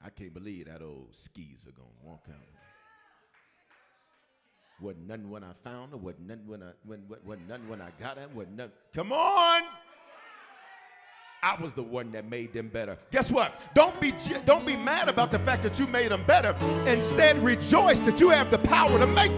I 0.04 0.10
can't 0.10 0.34
believe 0.34 0.68
that 0.68 0.82
old 0.82 1.10
skis 1.12 1.68
are 1.68 1.72
to 1.72 1.82
walk 2.02 2.26
out. 2.30 2.48
Wasn't 4.82 5.08
none 5.08 5.30
when 5.30 5.44
I 5.44 5.52
found 5.64 5.92
her, 5.92 5.98
wasn't 5.98 6.28
none 6.28 6.44
when 6.46 6.64
I, 6.64 6.72
when, 6.86 7.04
wasn't 7.26 7.50
none 7.50 7.68
when 7.68 7.82
I 7.82 7.90
got 8.00 8.18
her, 8.18 8.28
wasn't 8.34 8.56
none. 8.56 8.72
Come 8.94 9.12
on! 9.12 9.64
I 11.42 11.60
was 11.62 11.74
the 11.74 11.84
one 11.84 12.12
that 12.12 12.30
made 12.30 12.54
them 12.54 12.68
better. 12.68 12.98
Guess 13.12 13.32
what? 13.32 13.62
Don't 13.74 14.00
be 14.02 14.14
don't 14.46 14.66
be 14.66 14.76
mad 14.76 15.08
about 15.08 15.32
the 15.32 15.40
fact 15.40 15.64
that 15.64 15.80
you 15.80 15.88
made 15.88 16.12
them 16.12 16.24
better. 16.26 16.56
Instead, 16.86 17.42
rejoice 17.44 18.02
that 18.02 18.20
you 18.20 18.30
have 18.30 18.52
the 18.52 18.60
power 18.60 19.00
to 19.00 19.08
make 19.08 19.32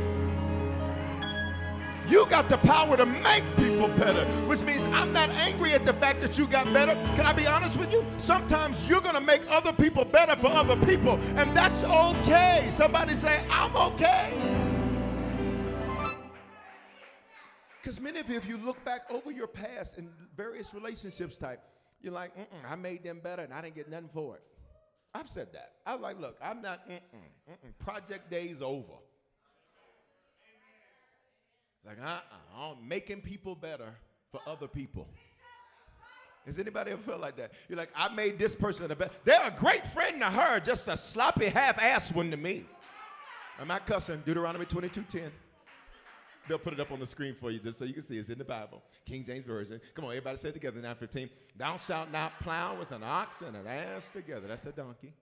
you 2.11 2.25
got 2.25 2.49
the 2.49 2.57
power 2.57 2.97
to 2.97 3.05
make 3.05 3.45
people 3.55 3.87
better, 3.89 4.25
which 4.45 4.61
means 4.63 4.83
I'm 4.87 5.13
not 5.13 5.29
angry 5.29 5.71
at 5.71 5.85
the 5.85 5.93
fact 5.93 6.19
that 6.19 6.37
you 6.37 6.45
got 6.45 6.65
better. 6.73 6.93
Can 7.15 7.25
I 7.25 7.31
be 7.31 7.47
honest 7.47 7.77
with 7.77 7.93
you? 7.93 8.05
Sometimes 8.17 8.89
you're 8.89 8.99
going 8.99 9.15
to 9.15 9.21
make 9.21 9.41
other 9.49 9.71
people 9.71 10.03
better 10.03 10.35
for 10.35 10.47
other 10.47 10.75
people, 10.85 11.17
and 11.37 11.55
that's 11.55 11.85
okay. 11.85 12.67
Somebody 12.69 13.15
say, 13.15 13.45
I'm 13.49 13.73
okay. 13.77 14.33
Because 17.81 18.01
many 18.01 18.19
of 18.19 18.29
you, 18.29 18.35
if 18.35 18.45
you 18.45 18.57
look 18.57 18.83
back 18.83 19.09
over 19.09 19.31
your 19.31 19.47
past 19.47 19.97
in 19.97 20.09
various 20.35 20.73
relationships 20.73 21.37
type, 21.37 21.61
you're 22.01 22.13
like, 22.13 22.31
I 22.67 22.75
made 22.75 23.03
them 23.03 23.19
better 23.23 23.43
and 23.43 23.53
I 23.53 23.61
didn't 23.61 23.75
get 23.75 23.89
nothing 23.89 24.09
for 24.13 24.35
it. 24.35 24.43
I've 25.13 25.27
said 25.27 25.47
that. 25.53 25.73
I 25.85 25.93
was 25.93 26.01
like, 26.01 26.19
look, 26.19 26.37
I'm 26.41 26.61
not, 26.61 26.87
mm-mm, 26.87 26.99
mm-mm. 27.49 27.85
project 27.85 28.31
day's 28.31 28.61
over. 28.61 28.93
Like, 31.85 31.97
uh-uh, 32.01 32.19
I'm 32.57 32.87
making 32.87 33.21
people 33.21 33.55
better 33.55 33.93
for 34.31 34.39
other 34.47 34.67
people. 34.67 35.07
Has 36.45 36.57
anybody 36.57 36.91
ever 36.91 37.01
felt 37.01 37.21
like 37.21 37.35
that? 37.37 37.51
You're 37.69 37.77
like, 37.77 37.91
I 37.95 38.11
made 38.13 38.39
this 38.39 38.55
person 38.55 38.89
a 38.89 38.95
better. 38.95 39.11
They're 39.23 39.47
a 39.47 39.51
great 39.51 39.85
friend 39.87 40.19
to 40.21 40.27
her, 40.27 40.59
just 40.59 40.87
a 40.87 40.97
sloppy 40.97 41.45
half-ass 41.45 42.13
one 42.13 42.31
to 42.31 42.37
me. 42.37 42.65
I'm 43.59 43.67
not 43.67 43.85
cussing. 43.85 44.23
Deuteronomy 44.25 44.65
22:10. 44.65 45.29
They'll 46.47 46.59
put 46.59 46.73
it 46.73 46.79
up 46.79 46.91
on 46.91 46.99
the 46.99 47.05
screen 47.05 47.35
for 47.35 47.51
you 47.51 47.59
just 47.59 47.77
so 47.77 47.85
you 47.85 47.93
can 47.93 48.03
see 48.03 48.17
it's 48.17 48.29
in 48.29 48.37
the 48.37 48.43
Bible. 48.43 48.81
King 49.05 49.23
James 49.23 49.45
Version. 49.45 49.79
Come 49.93 50.05
on, 50.05 50.11
everybody 50.11 50.37
say 50.37 50.49
it 50.49 50.53
together. 50.53 50.81
9:15. 50.81 51.29
Thou 51.55 51.77
shalt 51.77 52.11
not 52.11 52.39
plow 52.39 52.77
with 52.77 52.91
an 52.91 53.03
ox 53.03 53.41
and 53.41 53.55
an 53.55 53.67
ass 53.67 54.09
together. 54.09 54.47
That's 54.47 54.65
a 54.65 54.71
donkey. 54.71 55.13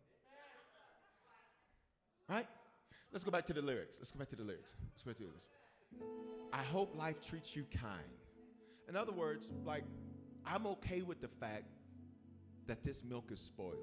Right? 2.28 2.48
Let's 3.12 3.24
go 3.24 3.32
back 3.32 3.46
to 3.48 3.54
the 3.54 3.62
lyrics. 3.62 3.98
Let's 4.00 4.12
go 4.12 4.20
back 4.20 4.30
to 4.30 4.36
the 4.36 4.44
lyrics. 4.44 4.74
Let's 4.92 5.04
go 5.04 5.12
back 5.12 5.18
to 5.18 5.24
lyrics. 5.24 5.46
I 6.54 6.64
hope 6.64 6.96
life 6.96 7.20
treats 7.22 7.56
you 7.56 7.66
kind. 7.82 8.00
In 8.88 8.96
other 8.96 9.12
words, 9.12 9.48
like, 9.66 9.84
I'm 10.46 10.66
okay 10.68 11.02
with 11.02 11.22
the 11.22 11.28
fact 11.28 11.66
that 12.68 12.84
this 12.84 13.04
milk 13.04 13.32
is 13.32 13.40
spoiled. 13.40 13.76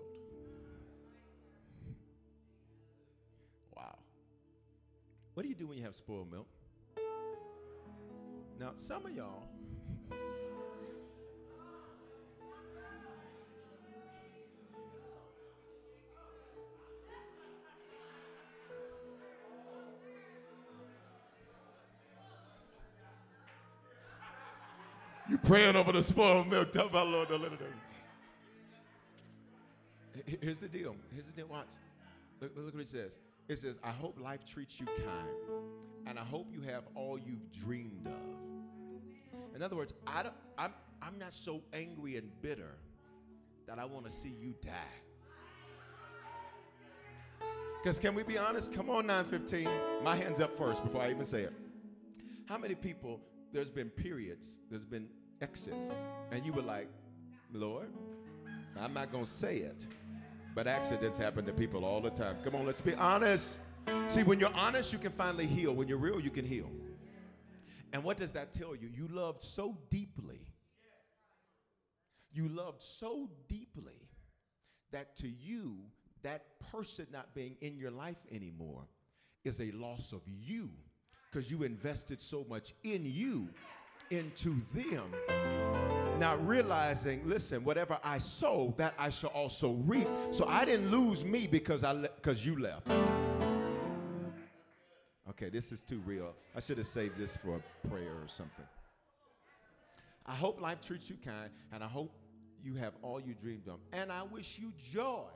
Wow. 3.77 3.99
What 5.35 5.43
do 5.43 5.49
you 5.49 5.55
do 5.55 5.67
when 5.67 5.77
you 5.79 5.85
have 5.85 5.95
spoiled 5.95 6.31
milk? 6.31 6.47
Now, 8.59 8.73
some 8.77 9.05
of 9.05 9.15
y'all, 9.15 9.43
You 25.29 25.39
praying 25.39 25.75
over 25.75 25.91
the 25.93 26.03
spoiled 26.03 26.49
milk. 26.49 26.73
Tell 26.73 26.89
my 26.89 27.03
Lord, 27.03 27.29
don't 27.29 27.43
let 27.43 27.53
it 27.53 27.59
Here's 30.41 30.59
the 30.59 30.69
deal. 30.69 30.97
Here's 31.13 31.27
the 31.27 31.33
deal. 31.33 31.47
Watch. 31.47 31.67
Look, 32.41 32.53
look 32.57 32.75
what 32.75 32.81
it 32.81 32.89
says. 32.89 33.19
It 33.49 33.59
says, 33.59 33.77
I 33.85 33.91
hope 33.91 34.19
life 34.21 34.45
treats 34.45 34.81
you 34.81 34.87
kind, 34.87 35.63
and 36.07 36.19
I 36.19 36.25
hope 36.25 36.49
you 36.53 36.61
have 36.63 36.85
all 36.95 37.19
you've 37.19 37.51
dreamed 37.53 38.07
of. 38.07 39.55
In 39.55 39.63
other 39.63 39.77
words, 39.77 39.95
I 40.07 40.25
don't, 40.25 40.35
I'm, 40.59 40.75
I'm 41.01 41.19
not 41.19 41.35
so 41.35 41.63
angry 41.73 42.17
and 42.17 42.29
bitter 42.43 42.77
that 43.67 43.79
I 43.79 43.85
want 43.85 44.07
to 44.07 44.13
see 44.13 44.35
you 44.41 44.55
die. 44.65 44.73
Because 47.83 48.01
can 48.01 48.15
we 48.15 48.25
be 48.25 48.37
honest? 48.37 48.73
Come 48.73 48.91
on, 48.91 49.07
915. 49.07 49.69
My 50.03 50.17
hand's 50.17 50.41
up 50.41 50.59
first 50.59 50.83
before 50.83 51.03
I 51.03 51.11
even 51.11 51.25
say 51.25 51.43
it. 51.43 51.53
How 52.47 52.59
many 52.59 52.75
people 52.75 53.21
there's 53.53 53.71
been 53.71 53.91
periods, 53.91 54.59
there's 54.71 54.85
been 54.85 55.09
exits, 55.41 55.89
and 56.31 56.45
you 56.45 56.53
were 56.53 56.63
like, 56.63 56.89
Lord, 57.53 57.89
I'm 58.79 58.93
not 58.93 59.13
going 59.13 59.25
to 59.25 59.31
say 59.31 59.59
it, 59.59 59.87
but 60.57 60.67
accidents 60.67 61.19
happen 61.19 61.45
to 61.45 61.53
people 61.53 61.85
all 61.85 62.01
the 62.01 62.09
time. 62.09 62.35
Come 62.43 62.55
on, 62.55 62.65
let's 62.65 62.81
be 62.81 62.95
honest. 62.95 63.59
See, 64.09 64.23
when 64.23 64.41
you're 64.41 64.55
honest, 64.55 64.91
you 64.91 64.99
can 64.99 65.13
finally 65.13 65.47
heal. 65.47 65.75
When 65.75 65.87
you're 65.87 65.99
real, 65.99 66.19
you 66.19 66.31
can 66.31 66.47
heal. 66.47 66.71
And 67.93 68.03
what 68.03 68.19
does 68.19 68.33
that 68.33 68.55
tell 68.55 68.75
you? 68.75 68.89
You 68.89 69.07
loved 69.09 69.45
so 69.45 69.77
deeply. 69.91 70.41
You 72.33 72.49
loved 72.49 72.81
so 72.81 73.29
deeply 73.49 74.09
that 74.93 75.15
to 75.17 75.29
you, 75.29 75.77
that 76.23 76.45
person 76.73 77.07
not 77.13 77.35
being 77.35 77.57
in 77.61 77.77
your 77.77 77.91
life 77.91 78.17
anymore 78.33 78.89
is 79.45 79.61
a 79.61 79.71
loss 79.73 80.13
of 80.13 80.23
you 80.27 80.71
because 81.31 81.51
you 81.51 81.65
invested 81.65 82.21
so 82.21 82.47
much 82.49 82.73
in 82.83 83.03
you 83.05 83.51
into 84.11 84.57
them. 84.73 85.05
Now 86.19 86.37
realizing, 86.37 87.21
listen, 87.27 87.63
whatever 87.65 87.99
I 88.03 88.19
sow, 88.19 88.75
that 88.79 88.95
I 88.99 89.11
shall 89.11 89.31
also 89.31 89.73
reap. 89.85 90.09
So 90.33 90.47
I 90.47 90.65
didn't 90.65 90.91
lose 90.91 91.25
me 91.25 91.47
because 91.47 91.85
I 91.85 91.95
because 91.95 92.45
le- 92.47 92.53
you 92.53 92.59
left. 92.59 92.89
Okay, 95.29 95.51
this 95.51 95.73
is 95.73 95.83
too 95.83 96.01
real. 96.07 96.35
I 96.55 96.61
should 96.61 96.79
have 96.79 96.87
saved 96.87 97.19
this 97.19 97.37
for 97.37 97.57
a 97.57 97.89
prayer 97.89 98.13
or 98.23 98.29
something. 98.29 98.65
I 100.25 100.35
hope 100.35 100.61
life 100.61 100.81
treats 100.81 101.11
you 101.11 101.17
kind, 101.23 101.51
and 101.73 101.85
I 101.85 101.87
hope 101.87 102.11
you 102.65 102.75
have 102.75 102.95
all 103.03 103.21
you 103.21 103.35
dreamed 103.35 103.69
of. 103.69 103.79
And 103.93 104.11
I 104.11 104.23
wish 104.23 104.59
you 104.59 104.73
joy 104.93 105.29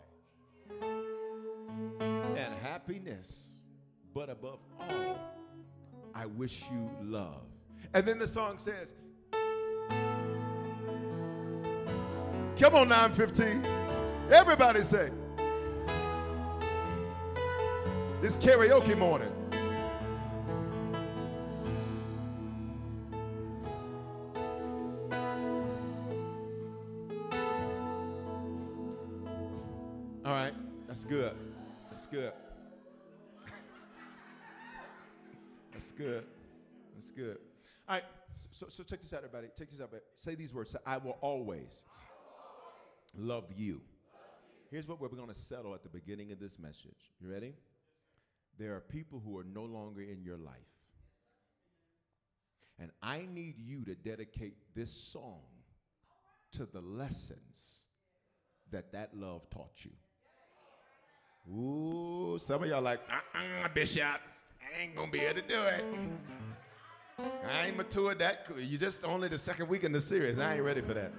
and 0.80 2.54
happiness, 2.62 3.59
but 4.14 4.30
above 4.30 4.59
all, 4.80 5.18
I 6.14 6.26
wish 6.26 6.64
you 6.72 6.90
love. 7.02 7.42
And 7.92 8.06
then 8.06 8.18
the 8.18 8.28
song 8.28 8.58
says, 8.58 8.94
Come 12.58 12.74
on, 12.74 12.88
915. 12.88 13.64
Everybody 14.30 14.82
say, 14.82 15.10
This 18.20 18.36
karaoke 18.36 18.96
morning. 18.98 19.32
All 30.22 30.32
right, 30.32 30.52
that's 30.86 31.04
good. 31.06 31.34
That's 31.90 32.06
good. 32.06 32.32
That's 35.72 35.90
good. 35.92 36.24
That's 36.94 37.10
good. 37.10 37.38
All 37.88 37.96
right. 37.96 38.04
So, 38.36 38.66
so 38.68 38.82
check 38.82 39.02
this 39.02 39.12
out, 39.12 39.18
everybody. 39.18 39.48
Check 39.58 39.70
this 39.70 39.80
out. 39.80 39.92
Say 40.14 40.34
these 40.34 40.54
words. 40.54 40.70
Say, 40.70 40.78
I 40.86 40.98
will 40.98 41.18
always 41.20 41.82
love 43.16 43.44
you. 43.56 43.80
Here's 44.70 44.86
what 44.86 45.00
we're 45.00 45.08
going 45.08 45.28
to 45.28 45.34
settle 45.34 45.74
at 45.74 45.82
the 45.82 45.88
beginning 45.88 46.32
of 46.32 46.38
this 46.38 46.58
message. 46.58 47.12
You 47.20 47.30
ready? 47.30 47.54
There 48.58 48.74
are 48.76 48.80
people 48.80 49.20
who 49.24 49.38
are 49.38 49.44
no 49.44 49.64
longer 49.64 50.00
in 50.00 50.22
your 50.22 50.36
life. 50.36 50.54
And 52.78 52.90
I 53.02 53.26
need 53.32 53.58
you 53.58 53.84
to 53.84 53.94
dedicate 53.94 54.54
this 54.74 54.90
song 54.90 55.40
to 56.52 56.66
the 56.66 56.80
lessons 56.80 57.84
that 58.70 58.92
that 58.92 59.10
love 59.14 59.48
taught 59.50 59.84
you. 59.84 59.90
Ooh, 61.52 62.38
some 62.38 62.62
of 62.62 62.68
y'all 62.68 62.82
like, 62.82 63.00
uh-uh, 63.10 63.68
Bishop. 63.74 64.02
I 64.02 64.82
ain't 64.82 64.94
gonna 64.94 65.10
be 65.10 65.20
able 65.20 65.40
to 65.40 65.48
do 65.48 65.62
it. 65.62 65.84
I 67.48 67.66
ain't 67.66 67.76
matured 67.76 68.18
that. 68.20 68.48
You 68.59 68.78
just 68.78 69.04
only 69.04 69.28
the 69.28 69.38
second 69.38 69.68
week 69.68 69.85
in 69.85 69.92
the 69.92 70.00
series. 70.00 70.38
I 70.38 70.54
ain't 70.54 70.62
ready 70.62 70.80
for 70.80 70.94
that. 70.94 71.12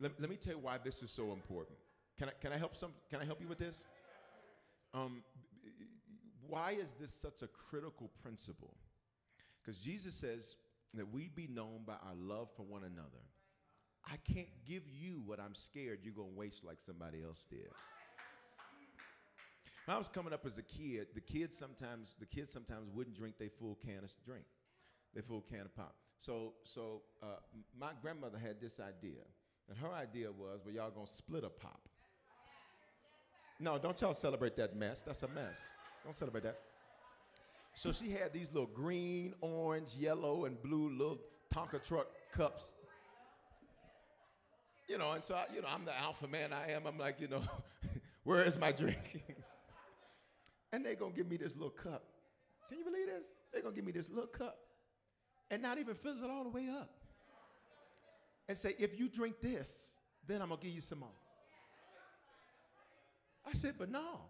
Let, 0.00 0.20
let 0.20 0.28
me 0.28 0.36
tell 0.36 0.54
you 0.54 0.58
why 0.58 0.78
this 0.82 1.02
is 1.02 1.10
so 1.10 1.32
important. 1.32 1.78
Can 2.18 2.28
I, 2.28 2.32
can 2.40 2.52
I 2.52 2.58
help 2.58 2.76
some? 2.76 2.92
Can 3.10 3.20
I 3.20 3.24
help 3.24 3.40
you 3.40 3.48
with 3.48 3.58
this? 3.58 3.84
Um, 4.94 5.22
why 6.48 6.72
is 6.72 6.94
this 7.00 7.12
such 7.12 7.42
a 7.42 7.48
critical 7.48 8.10
principle? 8.22 8.74
Because 9.60 9.80
Jesus 9.80 10.14
says 10.14 10.56
that 10.94 11.12
we 11.12 11.28
be 11.34 11.48
known 11.48 11.80
by 11.86 11.94
our 11.94 12.14
love 12.18 12.48
for 12.56 12.62
one 12.62 12.84
another. 12.84 13.24
I 14.06 14.16
can't 14.32 14.48
give 14.66 14.82
you 14.88 15.22
what 15.26 15.40
I'm 15.40 15.54
scared 15.54 16.00
you're 16.02 16.14
going 16.14 16.32
to 16.32 16.38
waste 16.38 16.64
like 16.64 16.78
somebody 16.80 17.22
else 17.22 17.44
did. 17.50 17.68
When 19.86 19.94
I 19.94 19.98
was 19.98 20.08
coming 20.08 20.32
up 20.32 20.44
as 20.44 20.58
a 20.58 20.62
kid, 20.62 21.06
the 21.14 21.20
kids 21.20 21.56
sometimes 21.56 22.16
the 22.18 22.26
kids 22.26 22.52
sometimes 22.52 22.88
wouldn't 22.92 23.16
drink 23.16 23.38
their 23.38 23.50
full 23.50 23.78
can 23.84 24.02
of 24.02 24.12
drink, 24.24 24.44
their 25.14 25.22
full 25.22 25.42
can 25.48 25.60
of 25.60 25.74
pop. 25.76 25.94
So 26.18 26.54
so 26.64 27.02
uh, 27.22 27.36
my 27.78 27.90
grandmother 28.02 28.36
had 28.36 28.60
this 28.60 28.80
idea, 28.80 29.22
and 29.68 29.78
her 29.78 29.92
idea 29.92 30.32
was, 30.32 30.60
well, 30.64 30.74
y'all 30.74 30.90
gonna 30.90 31.06
split 31.06 31.44
a 31.44 31.48
pop. 31.48 31.88
No, 33.60 33.78
don't 33.78 33.98
y'all 34.00 34.12
celebrate 34.12 34.56
that 34.56 34.74
mess. 34.74 35.02
That's 35.02 35.22
a 35.22 35.28
mess. 35.28 35.64
Don't 36.04 36.16
celebrate 36.16 36.42
that. 36.42 36.58
So 37.74 37.92
she 37.92 38.10
had 38.10 38.32
these 38.32 38.48
little 38.52 38.70
green, 38.74 39.34
orange, 39.40 39.94
yellow, 39.96 40.46
and 40.46 40.60
blue 40.62 40.90
little 40.90 41.20
Tonka 41.54 41.86
truck 41.86 42.08
cups. 42.32 42.74
You 44.88 44.98
know, 44.98 45.12
and 45.12 45.22
so 45.22 45.36
I, 45.36 45.46
you 45.54 45.62
know, 45.62 45.68
I'm 45.70 45.84
the 45.84 45.96
alpha 45.96 46.26
man 46.26 46.52
I 46.52 46.72
am. 46.72 46.86
I'm 46.86 46.98
like, 46.98 47.20
you 47.20 47.28
know, 47.28 47.42
where 48.24 48.42
is 48.42 48.58
my 48.58 48.72
drink? 48.72 49.22
and 50.72 50.84
they're 50.84 50.94
gonna 50.94 51.12
give 51.12 51.28
me 51.28 51.36
this 51.36 51.54
little 51.54 51.70
cup. 51.70 52.04
Can 52.68 52.78
you 52.78 52.84
believe 52.84 53.06
this? 53.06 53.26
They're 53.52 53.62
gonna 53.62 53.74
give 53.74 53.84
me 53.84 53.92
this 53.92 54.08
little 54.08 54.26
cup 54.26 54.58
and 55.50 55.62
not 55.62 55.78
even 55.78 55.94
fill 55.94 56.22
it 56.22 56.30
all 56.30 56.44
the 56.44 56.50
way 56.50 56.68
up. 56.68 56.90
And 58.48 58.56
say, 58.56 58.74
if 58.78 58.98
you 58.98 59.08
drink 59.08 59.40
this, 59.40 59.92
then 60.26 60.42
I'm 60.42 60.48
gonna 60.48 60.60
give 60.60 60.72
you 60.72 60.80
some 60.80 61.00
more. 61.00 61.08
I 63.44 63.52
said, 63.52 63.74
but 63.78 63.90
no, 63.90 64.20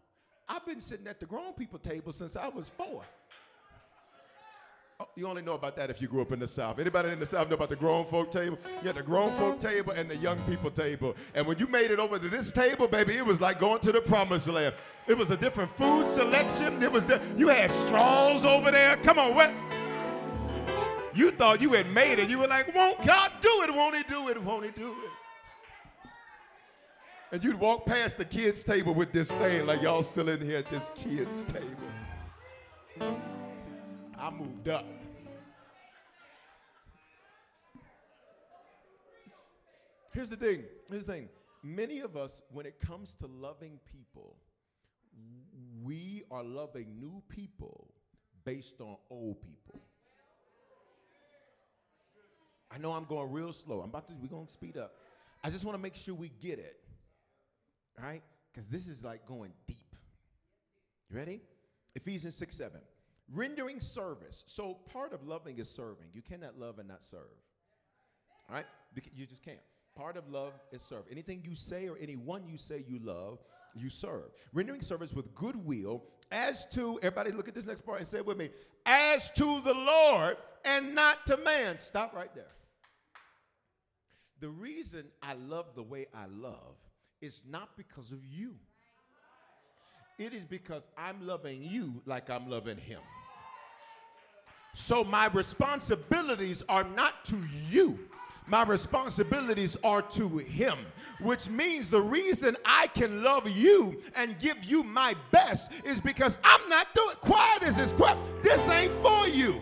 I've 0.49 0.65
been 0.67 0.81
sitting 0.81 1.07
at 1.07 1.21
the 1.21 1.27
grown 1.27 1.55
people 1.55 1.79
table 1.79 2.13
since 2.13 2.37
I 2.37 2.49
was 2.49 2.69
four. 2.69 3.03
Oh, 4.99 5.07
you 5.15 5.29
only 5.29 5.43
know 5.43 5.53
about 5.53 5.77
that 5.77 5.91
if 5.91 6.01
you 6.01 6.09
grew 6.09 6.23
up 6.23 6.33
in 6.33 6.39
the 6.39 6.49
South. 6.49 6.79
Anybody 6.79 7.11
in 7.11 7.21
the 7.21 7.27
South 7.27 7.51
know 7.51 7.55
about 7.55 7.69
the 7.69 7.77
grown 7.77 8.07
folk 8.07 8.31
table? 8.31 8.59
You 8.81 8.87
had 8.87 8.97
the 8.97 9.03
grown 9.03 9.31
folk 9.35 9.61
table 9.61 9.93
and 9.93 10.09
the 10.09 10.17
young 10.17 10.39
people 10.45 10.71
table. 10.71 11.15
And 11.35 11.47
when 11.47 11.59
you 11.59 11.67
made 11.67 11.91
it 11.91 11.99
over 11.99 12.19
to 12.19 12.29
this 12.31 12.51
table, 12.51 12.89
baby, 12.89 13.15
it 13.15 13.27
was 13.27 13.39
like 13.39 13.61
going 13.61 13.81
to 13.81 13.93
the 13.93 14.01
promised 14.01 14.49
land. 14.49 14.75
It 15.07 15.19
was 15.19 15.31
a 15.31 15.37
different 15.37 15.71
food 15.71 16.09
selection. 16.09 16.83
It 16.83 16.91
was 16.91 17.05
the, 17.05 17.21
you 17.37 17.49
had 17.49 17.71
straws 17.71 18.47
over 18.47 18.71
there. 18.71 18.97
Come 18.97 19.19
on, 19.19 19.35
what? 19.35 19.53
You 21.15 21.31
thought 21.31 21.61
you 21.61 21.75
had 21.75 21.93
made 21.93 22.19
it. 22.19 22.31
You 22.31 22.39
were 22.39 22.47
like, 22.47 22.75
won't 22.75 23.05
God 23.05 23.33
do 23.43 23.65
it? 23.65 23.75
Won't 23.75 23.97
he 23.97 24.03
do 24.05 24.31
it? 24.31 24.43
Won't 24.43 24.65
he 24.65 24.71
do 24.71 24.93
it? 24.93 25.11
And 27.33 27.45
you'd 27.45 27.61
walk 27.61 27.85
past 27.85 28.17
the 28.17 28.25
kids' 28.25 28.65
table 28.65 28.95
with 28.95 29.13
this 29.13 29.31
thing, 29.31 29.67
like 29.67 29.83
y'all 29.83 30.03
still 30.03 30.31
in 30.31 30.41
here 30.41 30.59
at 30.59 30.71
this 30.71 30.91
kids' 30.95 31.45
table. 31.45 31.67
I 34.19 34.31
moved 34.31 34.69
up. 34.69 34.85
Here's 40.13 40.31
the 40.31 40.37
thing. 40.37 40.65
Here's 40.91 41.05
the 41.05 41.13
thing. 41.13 41.29
Many 41.63 42.01
of 42.01 42.17
us, 42.17 42.43
when 42.51 42.65
it 42.65 42.81
comes 42.81 43.15
to 43.17 43.27
loving 43.27 43.79
people, 43.93 44.37
we 45.83 46.25
are 46.31 46.43
loving 46.43 46.99
new 46.99 47.23
people 47.29 47.93
based 48.45 48.81
on 48.81 48.97
old 49.11 49.43
people. 49.43 49.81
I 52.71 52.79
know 52.79 52.93
I'm 52.93 53.05
going 53.05 53.31
real 53.31 53.53
slow. 53.53 53.81
I'm 53.81 53.91
about 53.91 54.09
to, 54.09 54.15
we're 54.21 54.29
going 54.29 54.47
to 54.47 54.53
speed 54.53 54.77
up. 54.77 54.95
I 55.45 55.51
just 55.51 55.65
want 55.65 55.77
to 55.77 55.83
make 55.83 55.95
sure 55.95 56.15
we 56.15 56.31
get 56.41 56.59
it. 56.59 56.77
right? 58.03 58.23
Because 58.53 58.67
this 58.69 58.87
is 58.87 59.05
like 59.05 59.27
going 59.27 59.53
deep. 59.67 59.95
You 61.11 61.17
ready? 61.19 61.41
Ephesians 61.95 62.35
6 62.37 62.57
7. 62.57 62.81
Rendering 63.33 63.81
service. 63.81 64.45
So 64.47 64.75
part 64.93 65.13
of 65.13 65.27
loving 65.27 65.59
is 65.59 65.69
serving. 65.69 66.09
You 66.13 66.23
cannot 66.23 66.59
love 66.59 66.79
and 66.79 66.89
not 66.89 67.03
serve. 67.03 67.21
Right? 68.51 68.67
You 69.15 69.27
just 69.27 69.43
can't. 69.43 69.59
Part 69.97 70.17
of 70.17 70.29
love 70.29 70.53
is 70.73 70.83
serve. 70.83 71.05
Anything 71.11 71.43
you 71.45 71.55
say 71.55 71.89
or 71.89 71.97
anyone 72.01 72.47
you 72.47 72.59
say 72.59 72.85
you 72.87 72.99
love, 73.03 73.39
you 73.75 73.91
serve. 73.91 74.31
Rendering 74.53 74.83
service 74.83 75.13
with 75.13 75.35
goodwill 75.35 76.05
as 76.31 76.67
to, 76.67 76.99
everybody 76.99 77.31
look 77.31 77.49
at 77.49 77.55
this 77.55 77.67
next 77.67 77.81
part 77.81 77.99
and 77.99 78.07
say 78.07 78.19
it 78.19 78.27
with 78.27 78.37
me, 78.37 78.51
as 78.85 79.31
to 79.33 79.61
the 79.63 79.75
Lord 79.75 80.37
and 80.65 80.95
not 80.95 81.27
to 81.27 81.37
man. 81.39 81.79
Stop 81.79 82.15
right 82.15 82.33
there. 82.35 82.53
The 84.41 84.49
reason 84.51 85.07
I 85.23 85.35
love 85.35 85.67
the 85.75 85.83
way 85.83 86.07
I 86.15 86.27
love 86.27 86.77
is 87.21 87.43
not 87.49 87.71
because 87.77 88.13
of 88.13 88.25
you. 88.25 88.57
It 90.19 90.33
is 90.33 90.45
because 90.45 90.89
I'm 90.97 91.27
loving 91.27 91.63
you 91.63 92.01
like 92.07 92.31
I'm 92.31 92.49
loving 92.49 92.79
him. 92.79 93.01
So 94.73 95.05
my 95.05 95.27
responsibilities 95.29 96.63
are 96.69 96.85
not 96.85 97.25
to 97.27 97.37
you. 97.69 97.99
My 98.47 98.63
responsibilities 98.63 99.77
are 99.83 100.01
to 100.03 100.39
him, 100.39 100.79
which 101.21 101.51
means 101.51 101.91
the 101.91 102.01
reason 102.01 102.57
I 102.65 102.87
can 102.89 103.23
love 103.23 103.49
you 103.49 104.01
and 104.15 104.39
give 104.39 104.65
you 104.65 104.85
my 104.85 105.15
best 105.33 105.73
is 105.85 106.01
because 106.01 106.39
I'm 106.45 106.67
not 106.69 106.95
doing 106.95 107.17
quiet 107.21 107.65
as 107.65 107.77
this 107.77 107.93
quiet. 107.93 108.17
This 108.43 108.69
ain't 108.69 108.93
for 108.95 109.27
you. 109.29 109.61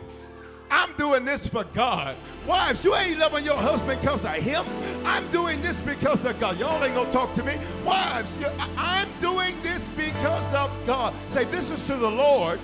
I'm 0.75 0.93
doing 0.97 1.25
this 1.25 1.47
for 1.47 1.63
God. 1.63 2.17
Wives, 2.49 2.85
you 2.85 2.97
ain't 2.97 3.21
loving 3.21 3.45
your 3.45 3.57
husband 3.57 4.01
because 4.01 4.25
of 4.25 4.33
him. 4.33 4.67
I'm 5.05 5.25
doing 5.31 5.63
this 5.63 5.79
because 5.79 6.25
of 6.25 6.39
God. 6.41 6.59
Y'all 6.59 6.83
ain't 6.83 6.97
gonna 6.97 7.13
talk 7.13 7.33
to 7.35 7.45
me. 7.45 7.55
Wives, 7.85 8.37
I'm 8.77 9.09
doing 9.21 9.55
this 9.63 9.89
because 9.91 10.53
of 10.53 10.73
God. 10.85 11.15
Say, 11.31 11.45
this 11.45 11.71
is 11.71 11.87
to 11.87 11.95
the 11.95 12.11
Lord, 12.11 12.59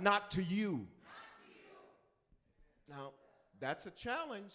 not 0.00 0.30
to 0.30 0.44
you. 0.44 0.86
Now, 2.88 3.10
that's 3.58 3.86
a 3.86 3.90
challenge 3.90 4.54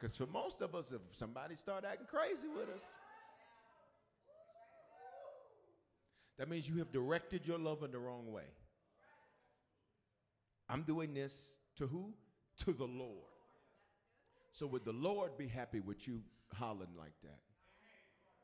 because 0.00 0.16
for 0.16 0.26
most 0.26 0.62
of 0.62 0.74
us, 0.74 0.92
if 0.92 1.02
somebody 1.12 1.56
start 1.56 1.84
acting 1.84 2.06
crazy 2.06 2.48
with 2.48 2.74
us, 2.74 2.86
that 6.38 6.48
means 6.48 6.66
you 6.66 6.78
have 6.78 6.90
directed 6.90 7.46
your 7.46 7.58
love 7.58 7.82
in 7.82 7.90
the 7.90 7.98
wrong 7.98 8.32
way. 8.32 8.44
I'm 10.68 10.82
doing 10.82 11.14
this 11.14 11.48
to 11.76 11.86
who? 11.86 12.14
To 12.64 12.72
the 12.72 12.84
Lord. 12.84 13.30
So 14.52 14.66
would 14.66 14.84
the 14.84 14.92
Lord 14.92 15.36
be 15.36 15.48
happy 15.48 15.80
with 15.80 16.06
you 16.06 16.22
hollering 16.52 16.94
like 16.96 17.14
that? 17.22 17.40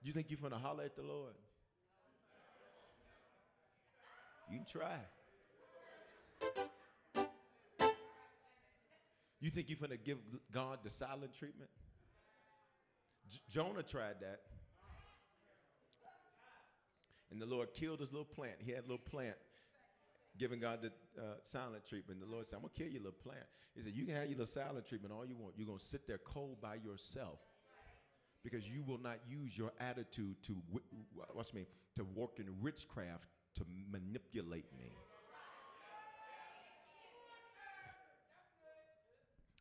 You 0.02 0.12
think 0.12 0.26
you're 0.30 0.40
going 0.40 0.52
to 0.52 0.58
holler 0.58 0.84
at 0.84 0.96
the 0.96 1.02
Lord? 1.02 1.34
You 4.50 4.56
can 4.58 4.66
try. 4.66 4.96
You 9.40 9.50
think 9.50 9.68
you're 9.70 9.78
going 9.78 9.90
to 9.90 9.96
give 9.96 10.18
God 10.52 10.80
the 10.82 10.90
silent 10.90 11.32
treatment? 11.38 11.70
J- 13.30 13.38
Jonah 13.48 13.82
tried 13.82 14.16
that. 14.20 14.40
And 17.30 17.40
the 17.40 17.46
Lord 17.46 17.72
killed 17.72 18.00
his 18.00 18.10
little 18.10 18.24
plant. 18.24 18.56
He 18.58 18.72
had 18.72 18.80
a 18.80 18.88
little 18.88 18.98
plant 18.98 19.36
giving 20.40 20.58
God 20.58 20.80
the 20.80 20.88
uh, 21.20 21.34
silent 21.42 21.86
treatment. 21.86 22.18
The 22.18 22.26
Lord 22.26 22.46
said, 22.46 22.56
I'm 22.56 22.62
going 22.62 22.72
to 22.74 22.82
kill 22.82 22.90
your 22.90 23.02
little 23.02 23.18
plant. 23.22 23.44
He 23.76 23.82
said, 23.82 23.92
You 23.94 24.06
can 24.06 24.14
have 24.14 24.24
your 24.24 24.38
little 24.38 24.46
silent 24.46 24.88
treatment 24.88 25.12
all 25.12 25.26
you 25.26 25.36
want. 25.36 25.54
You're 25.56 25.66
going 25.66 25.78
to 25.78 25.84
sit 25.84 26.06
there 26.08 26.18
cold 26.18 26.60
by 26.62 26.76
yourself 26.76 27.38
because 28.42 28.66
you 28.66 28.82
will 28.82 28.98
not 28.98 29.18
use 29.28 29.56
your 29.56 29.70
attitude 29.78 30.36
to, 30.46 30.56
what's 31.34 31.52
me, 31.52 31.66
to 31.96 32.04
work 32.14 32.38
in 32.38 32.46
witchcraft 32.62 33.24
to 33.56 33.64
manipulate 33.92 34.66
me. 34.78 34.90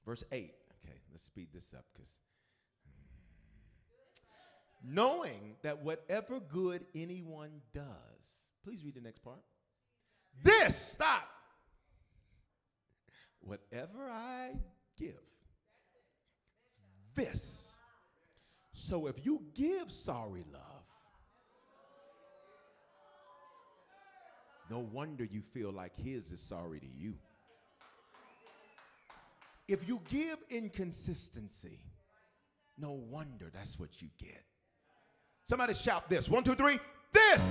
Verse 0.06 0.24
8. 0.32 0.54
Okay, 0.86 0.98
let's 1.12 1.26
speed 1.26 1.50
this 1.54 1.74
up 1.78 1.84
because. 1.94 2.16
Knowing 4.82 5.58
that 5.62 5.84
whatever 5.84 6.40
good 6.40 6.86
anyone 6.96 7.52
does, 7.74 7.84
please 8.64 8.82
read 8.86 8.96
the 8.96 9.02
next 9.02 9.20
part. 9.20 9.42
This, 10.44 10.76
stop. 10.76 11.28
Whatever 13.42 14.10
I 14.10 14.52
give, 14.98 15.16
this. 17.16 17.66
So 18.74 19.08
if 19.08 19.26
you 19.26 19.42
give 19.54 19.92
sorry 19.92 20.46
love, 20.52 20.62
no 24.70 24.80
wonder 24.80 25.24
you 25.24 25.42
feel 25.42 25.72
like 25.72 25.96
his 25.98 26.32
is 26.32 26.42
sorry 26.42 26.80
to 26.80 26.88
you. 26.98 27.16
If 29.68 29.88
you 29.88 30.02
give 30.10 30.38
inconsistency, 30.50 31.80
no 32.78 32.92
wonder 32.92 33.52
that's 33.54 33.80
what 33.80 34.02
you 34.02 34.08
get. 34.20 34.44
Somebody 35.46 35.74
shout 35.74 36.10
this. 36.10 36.30
One, 36.30 36.44
two, 36.44 36.56
three. 36.56 36.80
This. 37.12 37.48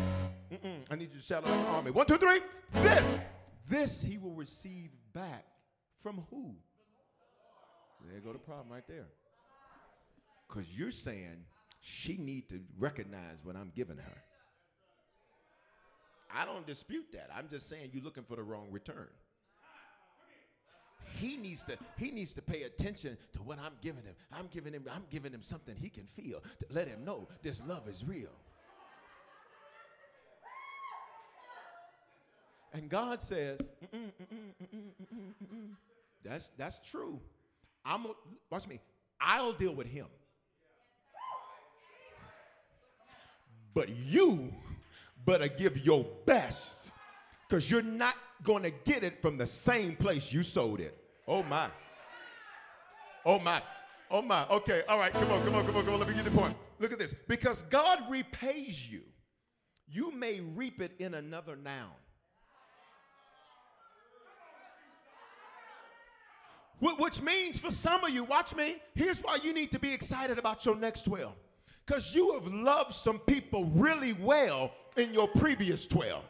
Mm-mm. 0.52 0.80
I 0.90 0.96
need 0.96 1.10
you 1.12 1.20
to 1.20 1.26
shout 1.26 1.44
like 1.44 1.54
an 1.54 1.66
army. 1.66 1.90
One, 1.90 2.06
two, 2.06 2.16
three. 2.16 2.40
This. 2.72 3.18
This 3.68 4.00
he 4.00 4.18
will 4.18 4.32
receive 4.32 4.90
back 5.12 5.44
from 6.02 6.24
who? 6.30 6.54
There 8.06 8.20
go 8.20 8.32
the 8.32 8.38
problem 8.38 8.68
right 8.70 8.86
there. 8.88 9.08
Because 10.48 10.66
you're 10.72 10.92
saying 10.92 11.44
she 11.80 12.16
need 12.16 12.48
to 12.48 12.60
recognize 12.78 13.38
what 13.42 13.56
I'm 13.56 13.72
giving 13.74 13.98
her. 13.98 14.22
I 16.34 16.44
don't 16.44 16.66
dispute 16.66 17.06
that. 17.12 17.30
I'm 17.36 17.48
just 17.50 17.68
saying 17.68 17.90
you're 17.92 18.04
looking 18.04 18.24
for 18.24 18.36
the 18.36 18.42
wrong 18.42 18.68
return 18.70 19.08
he 21.16 21.36
needs 21.36 21.64
to 21.64 21.76
he 21.96 22.10
needs 22.10 22.34
to 22.34 22.42
pay 22.42 22.62
attention 22.64 23.16
to 23.32 23.42
what 23.42 23.58
I'm 23.58 23.72
giving 23.80 24.04
him. 24.04 24.14
I'm 24.32 24.48
giving 24.52 24.72
him 24.72 24.84
I'm 24.92 25.04
giving 25.10 25.32
him 25.32 25.42
something 25.42 25.76
he 25.76 25.88
can 25.88 26.06
feel 26.06 26.40
to 26.40 26.66
let 26.70 26.88
him 26.88 27.04
know 27.04 27.28
this 27.42 27.62
love 27.66 27.88
is 27.88 28.04
real. 28.04 28.30
And 32.72 32.88
God 32.88 33.22
says, 33.22 33.60
that's, 36.24 36.50
that's 36.58 36.78
true. 36.90 37.20
I'm, 37.84 38.06
watch 38.50 38.66
me, 38.68 38.80
I'll 39.20 39.52
deal 39.52 39.74
with 39.74 39.86
him. 39.86 40.06
But 43.74 43.88
you 43.88 44.52
better 45.24 45.48
give 45.48 45.78
your 45.78 46.04
best 46.26 46.90
because 47.48 47.70
you're 47.70 47.82
not 47.82 48.14
going 48.42 48.62
to 48.62 48.70
get 48.70 49.02
it 49.02 49.20
from 49.22 49.38
the 49.38 49.46
same 49.46 49.96
place 49.96 50.32
you 50.32 50.42
sold 50.42 50.80
it. 50.80 50.98
Oh 51.26 51.42
my. 51.42 51.68
Oh 53.24 53.38
my. 53.38 53.62
Oh 54.10 54.22
my. 54.22 54.46
Okay. 54.48 54.82
All 54.88 54.98
right. 54.98 55.12
Come 55.12 55.30
on. 55.30 55.44
Come 55.44 55.54
on. 55.54 55.66
Come 55.66 55.76
on. 55.76 55.84
Come 55.84 55.94
on. 55.94 56.00
Let 56.00 56.08
me 56.08 56.14
get 56.14 56.24
the 56.24 56.30
point. 56.30 56.56
Look 56.78 56.92
at 56.92 56.98
this. 56.98 57.14
Because 57.28 57.62
God 57.62 58.00
repays 58.08 58.88
you, 58.90 59.02
you 59.86 60.12
may 60.12 60.40
reap 60.40 60.80
it 60.80 60.92
in 60.98 61.14
another 61.14 61.56
noun. 61.56 61.92
Which 66.80 67.20
means 67.22 67.58
for 67.58 67.72
some 67.72 68.04
of 68.04 68.10
you, 68.10 68.24
watch 68.24 68.54
me, 68.54 68.76
here's 68.94 69.20
why 69.20 69.38
you 69.42 69.52
need 69.52 69.72
to 69.72 69.78
be 69.78 69.92
excited 69.92 70.38
about 70.38 70.64
your 70.64 70.76
next 70.76 71.02
12. 71.02 71.32
Because 71.84 72.14
you 72.14 72.32
have 72.34 72.46
loved 72.46 72.94
some 72.94 73.18
people 73.20 73.64
really 73.64 74.12
well 74.12 74.70
in 74.96 75.12
your 75.12 75.26
previous 75.28 75.86
12 75.86 76.22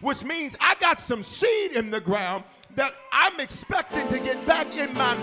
which 0.00 0.24
means 0.24 0.56
I 0.60 0.74
got 0.76 1.00
some 1.00 1.22
seed 1.22 1.72
in 1.72 1.90
the 1.90 2.00
ground 2.00 2.44
that 2.74 2.94
I'm 3.12 3.38
expecting 3.40 4.06
to 4.08 4.18
get 4.18 4.44
back 4.46 4.66
in 4.76 4.92
my. 4.94 5.16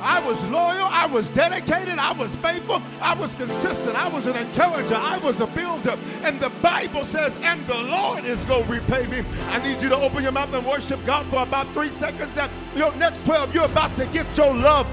I 0.00 0.24
was 0.24 0.42
loyal, 0.48 0.84
I 0.84 1.06
was 1.06 1.28
dedicated, 1.28 1.98
I 1.98 2.12
was 2.12 2.34
faithful, 2.36 2.80
I 3.00 3.14
was 3.14 3.34
consistent, 3.34 3.96
I 3.96 4.08
was 4.08 4.26
an 4.26 4.36
encourager, 4.36 4.94
I 4.94 5.18
was 5.18 5.40
a 5.40 5.46
builder. 5.48 5.96
And 6.22 6.38
the 6.40 6.50
Bible 6.62 7.04
says, 7.04 7.36
and 7.42 7.64
the 7.66 7.78
Lord 7.78 8.24
is 8.24 8.38
going 8.44 8.64
to 8.64 8.72
repay 8.72 9.06
me. 9.06 9.24
I 9.48 9.58
need 9.66 9.82
you 9.82 9.88
to 9.88 9.96
open 9.96 10.22
your 10.22 10.32
mouth 10.32 10.52
and 10.54 10.66
worship 10.66 11.04
God 11.04 11.26
for 11.26 11.42
about 11.42 11.66
three 11.68 11.88
seconds. 11.88 12.36
And 12.36 12.50
your 12.76 12.94
next 12.96 13.24
12, 13.24 13.54
you're 13.54 13.64
about 13.64 13.94
to 13.96 14.06
get 14.06 14.26
your 14.36 14.54
love. 14.54 14.86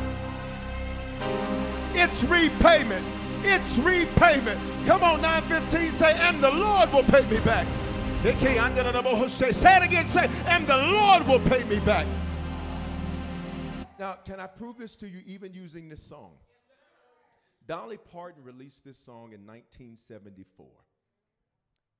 It's 1.93 2.23
repayment. 2.23 3.05
It's 3.43 3.77
repayment. 3.77 4.59
Come 4.85 5.03
on, 5.03 5.21
915, 5.21 5.91
say, 5.91 6.13
and 6.19 6.43
the 6.43 6.51
Lord 6.51 6.91
will 6.91 7.03
pay 7.03 7.21
me 7.29 7.39
back. 7.41 7.67
Say 8.23 9.77
it 9.77 9.83
again, 9.83 10.07
say, 10.07 10.29
and 10.47 10.65
the 10.65 10.77
Lord 10.77 11.27
will 11.27 11.39
pay 11.41 11.63
me 11.65 11.79
back. 11.79 12.07
Now, 13.97 14.13
can 14.25 14.39
I 14.39 14.47
prove 14.47 14.77
this 14.77 14.95
to 14.97 15.07
you 15.07 15.21
even 15.25 15.53
using 15.53 15.87
this 15.89 16.03
song? 16.03 16.33
Dolly 17.67 17.97
Parton 17.97 18.43
released 18.43 18.83
this 18.85 18.97
song 18.97 19.33
in 19.33 19.45
1974. 19.45 20.67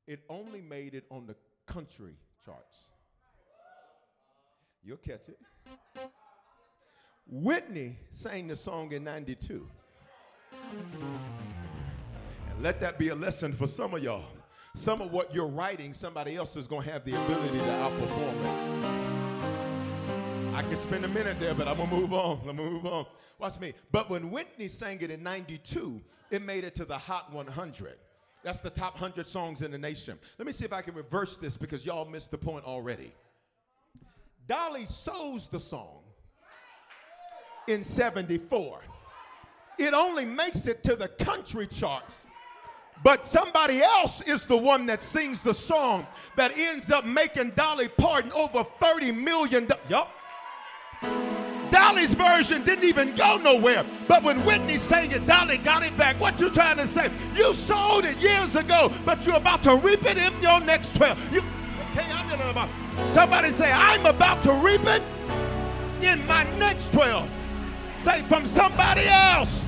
It 0.08 0.20
only 0.30 0.62
made 0.62 0.94
it 0.94 1.06
on 1.10 1.26
the 1.26 1.36
country 1.66 2.16
charts. 2.44 2.86
You'll 4.84 4.98
catch 4.98 5.30
it. 5.30 5.40
Whitney 7.28 7.98
sang 8.12 8.48
the 8.48 8.56
song 8.56 8.92
in 8.92 9.04
92. 9.04 9.68
And 12.52 12.62
let 12.62 12.80
that 12.82 13.00
be 13.00 13.10
a 13.10 13.16
lesson 13.16 13.54
for 13.54 13.68
some 13.68 13.96
of 13.96 14.04
y'all. 14.04 14.26
Some 14.76 15.02
of 15.02 15.12
what 15.12 15.34
you're 15.34 15.48
writing, 15.48 15.94
somebody 15.94 16.36
else 16.36 16.56
is 16.56 16.68
going 16.68 16.84
to 16.84 16.92
have 16.92 17.04
the 17.06 17.14
ability 17.14 17.58
to 17.58 17.64
outperform 17.64 19.02
it. 19.02 19.05
I 20.56 20.62
can 20.62 20.78
spend 20.78 21.04
a 21.04 21.10
minute 21.10 21.38
there, 21.38 21.54
but 21.54 21.68
I'm 21.68 21.76
to 21.76 21.86
move 21.86 22.14
on. 22.14 22.38
Going 22.46 22.56
to 22.56 22.64
move 22.64 22.86
on. 22.86 23.06
Watch 23.40 23.60
me. 23.60 23.74
But 23.92 24.10
when 24.10 24.32
Whitney 24.32 24.70
sang 24.70 25.02
it 25.02 25.12
in 25.12 25.22
92, 25.22 26.02
it 26.32 26.42
made 26.42 26.64
it 26.64 26.74
to 26.76 26.86
the 26.86 26.98
Hot 26.98 27.34
100. 27.34 27.98
That's 28.42 28.62
the 28.62 28.70
top 28.70 28.94
100 28.94 29.28
songs 29.28 29.64
in 29.64 29.72
the 29.72 29.78
nation. 29.78 30.18
Let 30.38 30.48
me 30.48 30.54
see 30.54 30.64
if 30.64 30.72
I 30.72 30.82
can 30.82 30.94
reverse 30.94 31.36
this 31.36 31.58
because 31.58 31.86
y'all 31.86 32.06
missed 32.06 32.32
the 32.32 32.38
point 32.38 32.64
already. 32.64 33.12
Dolly 34.48 34.86
sows 34.86 35.48
the 35.48 35.60
song 35.60 36.00
in 37.68 37.84
74. 37.84 38.80
It 39.78 39.94
only 39.94 40.24
makes 40.24 40.68
it 40.68 40.84
to 40.84 40.96
the 40.96 41.10
country 41.10 41.68
charts 41.68 42.22
but 43.04 43.26
somebody 43.26 43.82
else 43.82 44.22
is 44.22 44.46
the 44.46 44.56
one 44.56 44.86
that 44.86 45.02
sings 45.02 45.42
the 45.42 45.54
song 45.54 46.08
that 46.38 46.58
ends 46.58 46.90
up 46.90 47.06
making 47.06 47.50
Dolly 47.52 47.90
Parton 47.90 48.32
over 48.32 48.64
30 48.80 49.12
million. 49.12 49.66
Do- 49.66 49.76
yup. 49.90 50.12
Dolly's 51.72 52.14
version 52.14 52.64
didn't 52.64 52.86
even 52.86 53.16
go 53.16 53.38
nowhere. 53.38 53.84
But 54.08 54.24
when 54.24 54.44
Whitney 54.46 54.78
sang 54.78 55.12
it, 55.12 55.26
Dolly 55.28 55.58
got 55.58 55.84
it 55.84 55.96
back. 55.98 56.20
What 56.20 56.40
you 56.40 56.50
trying 56.50 56.78
to 56.78 56.88
say? 56.88 57.10
You 57.36 57.54
sold 57.54 58.06
it 58.06 58.18
years 58.18 58.56
ago, 58.56 58.92
but 59.06 59.26
you're 59.26 59.36
about 59.36 59.64
to 59.64 59.76
reap 59.76 60.06
it 60.06 60.18
in 60.18 60.34
your 60.42 60.60
next 60.62 60.96
12. 60.96 61.34
You, 61.34 61.42
okay, 61.92 62.06
I'm 62.12 62.50
about. 62.50 62.70
Somebody 63.08 63.52
say, 63.52 63.72
I'm 63.72 64.06
about 64.06 64.42
to 64.44 64.54
reap 64.54 64.86
it 64.86 65.02
in 66.02 66.26
my 66.28 66.44
next 66.58 66.92
12. 66.92 67.30
Say 68.00 68.22
from 68.24 68.48
somebody 68.48 69.08
else. 69.08 69.62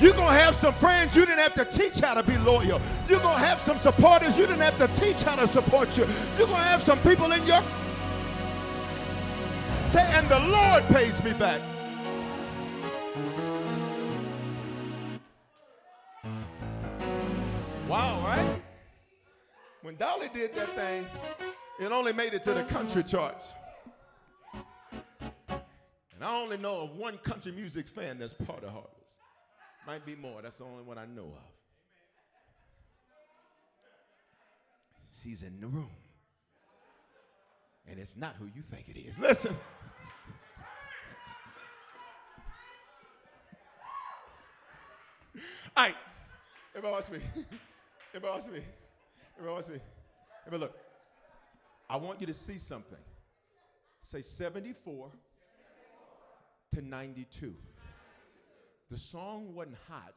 You're 0.00 0.12
going 0.12 0.28
to 0.28 0.40
have 0.40 0.54
some 0.54 0.74
friends 0.74 1.16
you 1.16 1.26
didn't 1.26 1.40
have 1.40 1.54
to 1.54 1.64
teach 1.64 1.98
how 1.98 2.14
to 2.14 2.22
be 2.22 2.38
loyal. 2.38 2.80
You're 3.08 3.18
going 3.18 3.36
to 3.36 3.44
have 3.44 3.60
some 3.60 3.78
supporters 3.78 4.38
you 4.38 4.46
didn't 4.46 4.60
have 4.60 4.78
to 4.78 5.00
teach 5.00 5.24
how 5.24 5.34
to 5.34 5.48
support 5.48 5.96
you. 5.98 6.06
You're 6.38 6.46
going 6.46 6.60
to 6.60 6.68
have 6.68 6.82
some 6.82 7.00
people 7.00 7.32
in 7.32 7.44
your. 7.44 7.60
Say, 9.88 10.02
and 10.02 10.28
the 10.28 10.38
Lord 10.38 10.84
pays 10.88 11.22
me 11.24 11.32
back. 11.32 11.60
Wow, 17.88 18.22
right? 18.24 18.62
When 19.82 19.96
Dolly 19.96 20.30
did 20.32 20.54
that 20.54 20.68
thing, 20.76 21.06
it 21.80 21.90
only 21.90 22.12
made 22.12 22.34
it 22.34 22.44
to 22.44 22.54
the 22.54 22.62
country 22.64 23.02
charts. 23.02 23.54
And 25.48 26.22
I 26.22 26.40
only 26.40 26.56
know 26.56 26.82
of 26.82 26.96
one 26.96 27.18
country 27.18 27.50
music 27.50 27.88
fan 27.88 28.18
that's 28.18 28.34
part 28.34 28.62
of 28.62 28.70
Harvest. 28.70 28.97
Might 29.88 30.04
be 30.04 30.14
more. 30.14 30.42
That's 30.42 30.56
the 30.56 30.64
only 30.64 30.82
one 30.82 30.98
I 30.98 31.06
know 31.06 31.22
of. 31.22 31.50
She's 35.22 35.42
in 35.42 35.58
the 35.62 35.66
room. 35.66 35.88
And 37.90 37.98
it's 37.98 38.14
not 38.14 38.34
who 38.38 38.44
you 38.54 38.60
think 38.70 38.90
it 38.94 38.98
is. 38.98 39.18
Listen. 39.18 39.56
All 45.74 45.84
right. 45.86 45.94
Everybody 46.76 46.92
watch 46.92 47.10
me. 47.10 47.20
Everybody 48.14 48.40
watch 48.40 48.46
me. 48.50 48.60
Everybody 49.38 49.56
watch 49.56 49.68
me. 49.68 49.80
Everybody 50.46 50.70
look. 50.70 50.78
I 51.88 51.96
want 51.96 52.20
you 52.20 52.26
to 52.26 52.34
see 52.34 52.58
something. 52.58 52.98
Say 54.02 54.20
74 54.20 55.08
to 56.74 56.82
92. 56.82 57.54
The 58.90 58.96
song 58.96 59.54
wasn't 59.54 59.76
hot. 59.88 60.14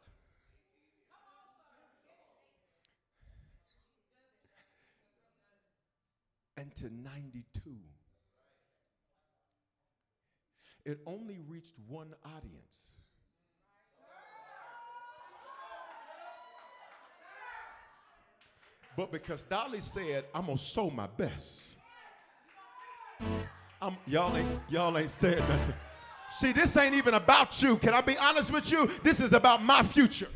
And 6.57 6.73
to 6.75 6.89
92. 6.93 7.71
It 10.85 10.99
only 11.05 11.39
reached 11.47 11.73
one 11.87 12.13
audience. 12.25 12.91
But 18.95 19.11
because 19.11 19.43
Dolly 19.43 19.81
said, 19.81 20.25
I'm 20.33 20.45
gonna 20.45 20.57
sow 20.57 20.89
my 20.89 21.07
best. 21.07 21.61
I'm, 23.81 23.97
y'all 24.05 24.35
ain't 24.35 24.47
y'all 24.69 24.97
ain't 24.97 25.09
said 25.09 25.39
nothing. 25.39 25.73
See, 26.39 26.51
this 26.51 26.75
ain't 26.77 26.95
even 26.95 27.13
about 27.13 27.61
you. 27.61 27.77
Can 27.77 27.93
I 27.93 28.01
be 28.01 28.17
honest 28.17 28.51
with 28.51 28.71
you? 28.71 28.89
This 29.03 29.19
is 29.19 29.33
about 29.33 29.63
my 29.63 29.83
future. 29.83 30.27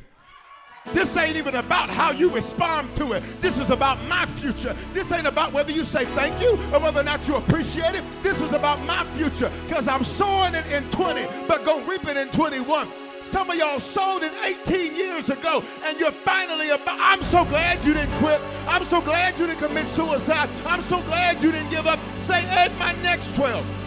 This 0.94 1.18
ain't 1.18 1.36
even 1.36 1.56
about 1.56 1.90
how 1.90 2.12
you 2.12 2.30
respond 2.30 2.96
to 2.98 3.14
it. 3.14 3.24
This 3.42 3.58
is 3.58 3.72
about 3.72 4.00
my 4.08 4.26
future. 4.28 4.76
This 4.94 5.12
ain't 5.12 5.26
about 5.26 5.52
whether 5.52 5.72
you 5.72 5.84
say 5.84 6.06
thank 6.06 6.40
you 6.40 6.52
or 6.72 6.80
whether 6.80 7.00
or 7.00 7.04
not 7.04 7.28
you 7.28 7.36
appreciate 7.36 7.96
it. 7.96 8.04
This 8.22 8.40
is 8.40 8.54
about 8.54 8.80
my 8.86 9.04
future 9.16 9.52
because 9.68 9.88
I'm 9.88 10.04
sowing 10.04 10.54
it 10.54 10.66
in 10.68 10.84
20, 10.92 11.26
but 11.48 11.66
go 11.66 11.82
reap 11.86 12.06
it 12.08 12.18
in 12.18 12.28
21. 12.30 12.88
Some 13.24 13.50
of 13.50 13.56
y'all 13.58 13.80
sold 13.80 14.22
it 14.22 14.32
18 14.44 14.96
years 14.96 15.30
ago, 15.30 15.64
and 15.84 16.00
you're 16.00 16.12
finally 16.12 16.70
about. 16.70 17.00
I'm 17.00 17.24
so 17.24 17.44
glad 17.46 17.84
you 17.84 17.96
didn't 17.96 18.14
quit. 18.20 18.40
I'm 18.68 18.86
so 18.86 19.02
glad 19.02 19.40
you 19.40 19.48
didn't 19.48 19.60
commit 19.60 19.88
suicide. 19.88 20.48
I'm 20.68 20.84
so 20.84 21.02
glad 21.02 21.42
you 21.42 21.52
didn't 21.52 21.72
give 21.72 21.88
up. 21.88 22.00
Say, 22.20 22.46
add 22.46 22.72
my 22.78 22.94
next 23.02 23.36
12 23.36 23.85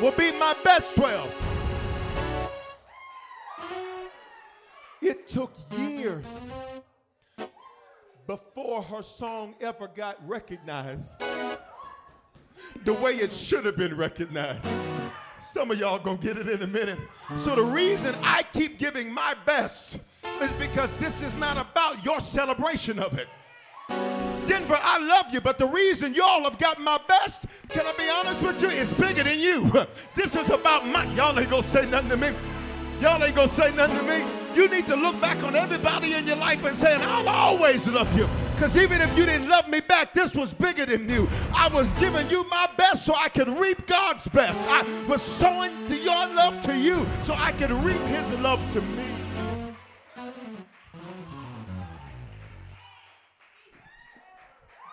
will 0.00 0.12
be 0.12 0.32
my 0.38 0.54
best 0.62 0.96
12. 0.96 1.54
It 5.02 5.28
took 5.28 5.52
years 5.76 6.24
before 8.26 8.82
her 8.82 9.02
song 9.02 9.54
ever 9.60 9.88
got 9.88 10.16
recognized 10.28 11.22
the 12.84 12.92
way 12.94 13.12
it 13.12 13.32
should 13.32 13.64
have 13.64 13.76
been 13.76 13.96
recognized. 13.96 14.66
Some 15.42 15.70
of 15.70 15.78
y'all 15.78 15.98
gonna 15.98 16.18
get 16.18 16.36
it 16.36 16.48
in 16.48 16.62
a 16.62 16.66
minute. 16.66 16.98
So 17.36 17.54
the 17.54 17.62
reason 17.62 18.14
I 18.22 18.42
keep 18.52 18.78
giving 18.78 19.12
my 19.12 19.34
best 19.46 19.98
is 20.40 20.52
because 20.54 20.92
this 20.94 21.22
is 21.22 21.34
not 21.36 21.56
about 21.56 22.04
your 22.04 22.20
celebration 22.20 22.98
of 22.98 23.18
it. 23.18 23.28
Denver, 24.48 24.78
I 24.80 24.98
love 24.98 25.26
you, 25.32 25.40
but 25.40 25.58
the 25.58 25.66
reason 25.66 26.14
y'all 26.14 26.42
have 26.44 26.58
got 26.58 26.80
my 26.80 26.98
best, 27.06 27.46
can 27.68 27.84
I 27.86 27.92
be 27.92 28.08
honest 28.08 28.42
with 28.42 28.62
you, 28.62 28.70
is 28.70 28.92
bigger 28.94 29.22
than 29.22 29.38
you. 29.38 29.70
This 30.16 30.34
is 30.34 30.48
about 30.50 30.86
my, 30.86 31.04
y'all 31.14 31.38
ain't 31.38 31.50
gonna 31.50 31.62
say 31.62 31.88
nothing 31.88 32.10
to 32.10 32.16
me. 32.16 32.30
Y'all 33.00 33.22
ain't 33.22 33.36
gonna 33.36 33.48
say 33.48 33.72
nothing 33.74 33.98
to 33.98 34.02
me. 34.02 34.24
You 34.56 34.68
need 34.68 34.86
to 34.86 34.96
look 34.96 35.20
back 35.20 35.42
on 35.44 35.54
everybody 35.54 36.14
in 36.14 36.26
your 36.26 36.36
life 36.36 36.64
and 36.64 36.76
say, 36.76 36.94
I'll 36.94 37.28
always 37.28 37.86
love 37.86 38.12
you. 38.16 38.26
Because 38.54 38.76
even 38.76 39.00
if 39.00 39.16
you 39.16 39.24
didn't 39.24 39.48
love 39.48 39.68
me 39.68 39.78
back, 39.80 40.12
this 40.12 40.34
was 40.34 40.52
bigger 40.52 40.84
than 40.84 41.08
you. 41.08 41.28
I 41.54 41.68
was 41.68 41.92
giving 41.92 42.28
you 42.28 42.42
my 42.48 42.68
best 42.76 43.04
so 43.06 43.14
I 43.14 43.28
could 43.28 43.48
reap 43.48 43.86
God's 43.86 44.26
best. 44.26 44.60
I 44.62 44.84
was 45.06 45.22
sowing 45.22 45.70
your 45.88 46.26
love 46.34 46.60
to 46.62 46.76
you 46.76 47.06
so 47.22 47.34
I 47.34 47.52
could 47.52 47.70
reap 47.70 48.00
his 48.00 48.32
love 48.40 48.60
to 48.72 48.80
me. 48.80 49.04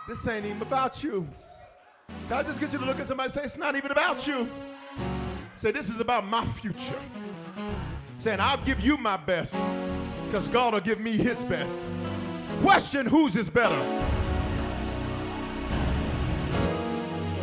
This 0.08 0.28
ain't 0.28 0.45
even 0.45 0.62
about 0.62 1.03
you. 1.03 1.28
I 2.30 2.43
just 2.43 2.60
get 2.60 2.72
you 2.72 2.78
to 2.78 2.86
look 2.86 2.99
at 2.99 3.08
somebody 3.08 3.28
and 3.28 3.34
say, 3.34 3.43
it's 3.43 3.58
not 3.58 3.76
even 3.76 3.89
about 3.89 4.28
you? 4.28 4.47
Say, 5.56 5.72
this 5.72 5.89
is 5.89 5.99
about 5.99 6.28
my 6.28 6.45
future. 6.45 6.99
Saying, 8.20 8.39
I'll 8.39 8.64
give 8.64 8.80
you 8.80 8.97
my 8.97 9.18
best 9.18 9.56
because 10.28 10.47
God 10.47 10.74
will 10.74 10.82
give 10.82 10.99
me 10.99 11.14
his 11.14 11.43
best. 11.45 11.76
Question 12.62 13.08
whose 13.08 13.36
is 13.36 13.49
better? 13.49 13.76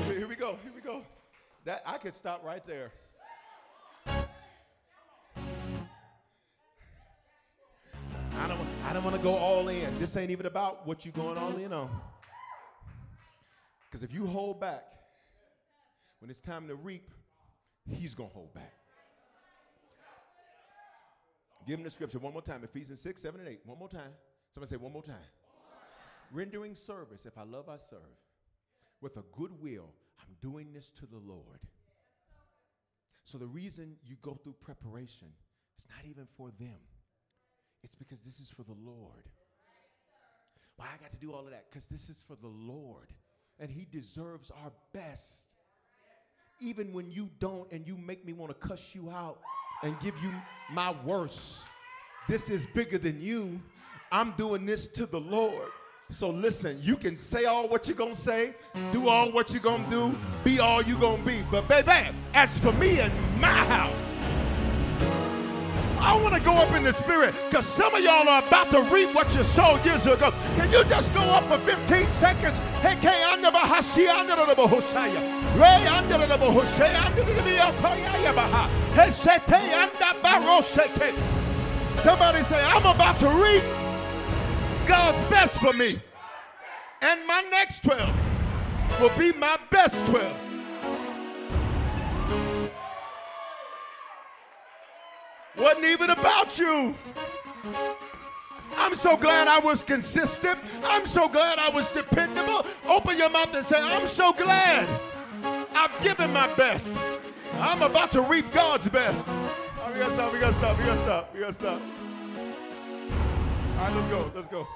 Here 0.07 0.29
we 0.29 0.37
go. 0.37 0.57
Here 0.63 0.73
we 0.75 0.81
go. 0.81 1.03
That 1.65 1.83
I 1.85 1.99
could 1.99 2.15
stop 2.15 2.45
right 2.45 2.65
there. 2.65 2.93
I 4.07 4.27
don't, 8.49 8.59
I 8.89 8.93
don't 8.93 9.05
want 9.05 9.17
to 9.17 9.23
go 9.23 9.35
all 9.35 9.69
in. 9.69 9.99
This 9.99 10.17
ain't 10.17 10.31
even 10.31 10.47
about 10.47 10.87
what 10.87 11.05
you're 11.05 11.13
going 11.13 11.39
all 11.39 11.57
in 11.57 11.73
on. 11.73 11.91
Because 13.93 14.03
if 14.03 14.15
you 14.15 14.27
hold 14.27 14.59
back, 14.59 14.85
when 16.21 16.31
it's 16.31 16.41
time 16.41 16.67
to 16.69 16.75
reap, 16.75 17.11
he's 17.91 18.15
going 18.15 18.31
to 18.31 18.35
hold 18.35 18.55
back. 18.55 18.73
Give 21.67 21.79
him 21.79 21.85
the 21.85 21.91
scripture 21.91 22.19
one 22.19 22.33
more 22.33 22.41
time 22.41 22.65
Ephesians 22.65 23.01
6, 23.03 23.21
7, 23.21 23.41
and 23.41 23.49
8. 23.51 23.61
One 23.67 23.79
more 23.79 23.91
time. 23.91 24.15
Somebody 24.51 24.71
say 24.71 24.77
one 24.77 24.93
more 24.93 25.03
time. 25.03 25.17
Rendering 26.33 26.75
service, 26.75 27.27
if 27.27 27.37
I 27.37 27.43
love, 27.43 27.69
I 27.69 27.77
serve. 27.77 28.01
With 29.03 29.19
a 29.19 29.25
good 29.33 29.51
will, 29.61 29.91
I'm 30.21 30.35
doing 30.41 30.73
this 30.73 30.91
to 30.93 31.07
the 31.07 31.19
Lord. 31.19 31.61
So 33.25 33.37
the 33.37 33.47
reason 33.47 33.97
you 34.07 34.17
go 34.23 34.39
through 34.43 34.55
preparation 34.55 35.29
is 35.79 35.87
not 35.95 36.09
even 36.09 36.27
for 36.35 36.51
them, 36.59 36.79
it's 37.83 37.95
because 37.95 38.21
this 38.21 38.41
is 38.41 38.49
for 38.49 38.63
the 38.63 38.77
Lord. 38.83 39.29
Why 40.77 40.87
I 40.87 40.97
got 41.03 41.13
to 41.13 41.19
do 41.19 41.33
all 41.33 41.45
of 41.45 41.51
that? 41.51 41.67
Because 41.71 41.87
this 41.87 42.09
is 42.09 42.25
for 42.27 42.37
the 42.37 42.49
Lord. 42.49 43.13
And 43.61 43.71
He 43.71 43.87
deserves 43.91 44.51
our 44.63 44.73
best. 44.93 45.47
Even 46.61 46.93
when 46.93 47.11
you 47.11 47.29
don't 47.41 47.71
and 47.73 47.87
you 47.87 47.97
make 47.97 48.25
me 48.25 48.33
want 48.33 48.51
to 48.51 48.69
cuss 48.69 48.95
you 48.95 49.11
out 49.11 49.39
and 49.83 49.99
give 50.01 50.15
you 50.23 50.33
my 50.71 50.95
worst, 51.05 51.63
this 52.29 52.49
is 52.49 52.67
bigger 52.67 52.99
than 52.99 53.21
you. 53.21 53.61
I'm 54.13 54.33
doing 54.33 54.65
this 54.67 54.87
to 54.89 55.07
the 55.07 55.21
Lord. 55.21 55.69
So 56.11 56.29
listen, 56.29 56.79
you 56.83 56.97
can 56.97 57.17
say 57.17 57.47
all 57.47 57.69
what 57.69 57.89
you're 57.89 57.97
gonna 57.97 58.15
say, 58.15 58.55
do 58.93 59.09
all 59.09 59.33
what 59.33 59.51
you're 59.51 59.63
gonna 59.63 59.89
do, 59.89 60.15
be 60.45 60.61
all 60.61 60.83
you're 60.83 61.01
gonna 61.01 61.23
be. 61.25 61.43
But 61.51 61.67
baby, 61.69 62.15
as 62.35 62.57
for 62.59 62.73
me 62.73 63.01
and 63.01 63.13
my 63.41 63.49
house, 63.49 64.12
I 66.05 66.21
want 66.21 66.35
to 66.35 66.41
go 66.41 66.55
up 66.55 66.75
in 66.75 66.83
the 66.83 66.93
spirit 66.93 67.33
because 67.49 67.65
some 67.65 67.95
of 67.95 68.03
y'all 68.03 68.29
are 68.29 68.45
about 68.45 68.73
to 68.73 68.83
reap 68.93 69.15
what 69.15 69.33
you 69.37 69.45
sowed 69.45 69.85
years 69.85 70.05
ago. 70.05 70.33
Can 70.57 70.71
you 70.73 70.83
just 70.85 71.15
go 71.15 71.21
up 71.21 71.45
for 71.45 71.59
15 71.59 72.09
seconds? 72.09 72.59
Hey, 72.83 72.99
K 73.01 73.23
under 73.31 73.47
the 73.47 73.53
Bahashi 73.53 74.09
under 74.09 74.35
the 74.35 74.55
Bahoshaya. 74.55 75.21
Ray 75.61 75.87
under 75.87 76.19
the 76.27 76.35
Bahoshaya 76.35 77.07
under 77.07 77.23
the 77.23 77.41
Bahoshaya 77.41 78.35
Baha. 78.35 78.69
Hey, 78.95 79.13
Sete 79.13 79.53
under 79.75 80.19
Barosheke. 80.21 81.15
Somebody 82.01 82.43
say, 82.43 82.61
I'm 82.65 82.85
about 82.85 83.21
to 83.21 83.29
reap 83.29 83.63
God's 84.89 85.23
best 85.31 85.61
for 85.61 85.73
me. 85.73 86.03
And 87.01 87.25
my 87.29 87.43
next 87.43 87.85
12 87.85 89.01
will 89.01 89.17
be 89.17 89.33
my 89.39 89.57
best 89.71 90.05
12. 90.07 90.52
Wasn't 95.59 95.85
even 95.85 96.11
about 96.11 96.59
you. 96.59 96.95
I'm 98.77 98.95
so 98.95 99.17
glad 99.17 99.49
I 99.49 99.59
was 99.59 99.83
consistent. 99.83 100.59
I'm 100.85 101.07
so 101.07 101.29
glad 101.29 101.59
I 101.59 101.69
was 101.69 101.91
dependable. 101.91 102.67
Open 102.89 103.17
your 103.17 103.31
mouth 103.31 103.55
and 103.55 103.65
say, 103.65 103.77
I'm 103.79 104.07
so 104.07 104.33
glad 104.33 104.89
I've 105.75 106.03
given 106.03 106.33
my 106.33 106.53
best. 106.55 106.93
I'm 107.55 107.83
about 107.83 108.13
to 108.13 108.23
reap 108.23 108.51
God's 108.53 108.89
best. 108.89 109.27
Oh, 109.29 109.91
we 109.93 109.99
gotta 109.99 110.13
stop, 110.13 110.33
we 110.33 110.41
gotta 110.41 110.55
stop, 110.55 110.79
we 110.79 110.85
gotta 110.85 111.01
stop, 111.01 111.35
we 111.35 111.41
gotta 111.41 111.53
stop. 111.53 111.81
All 113.79 113.85
right, 113.85 113.97
let's 113.97 114.09
go, 114.09 114.33
let's 114.35 114.49
go. 114.49 114.69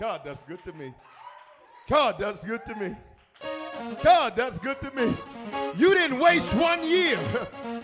God, 0.00 0.22
that's 0.24 0.42
good 0.42 0.62
to 0.64 0.72
me. 0.72 0.92
God, 1.88 2.16
that's 2.18 2.44
good 2.44 2.64
to 2.66 2.74
me. 2.74 2.96
God, 4.02 4.36
that's 4.36 4.58
good 4.58 4.80
to 4.80 4.90
me. 4.92 5.14
You 5.76 5.94
didn't 5.94 6.18
waste 6.18 6.54
one 6.54 6.86
year. 6.86 7.18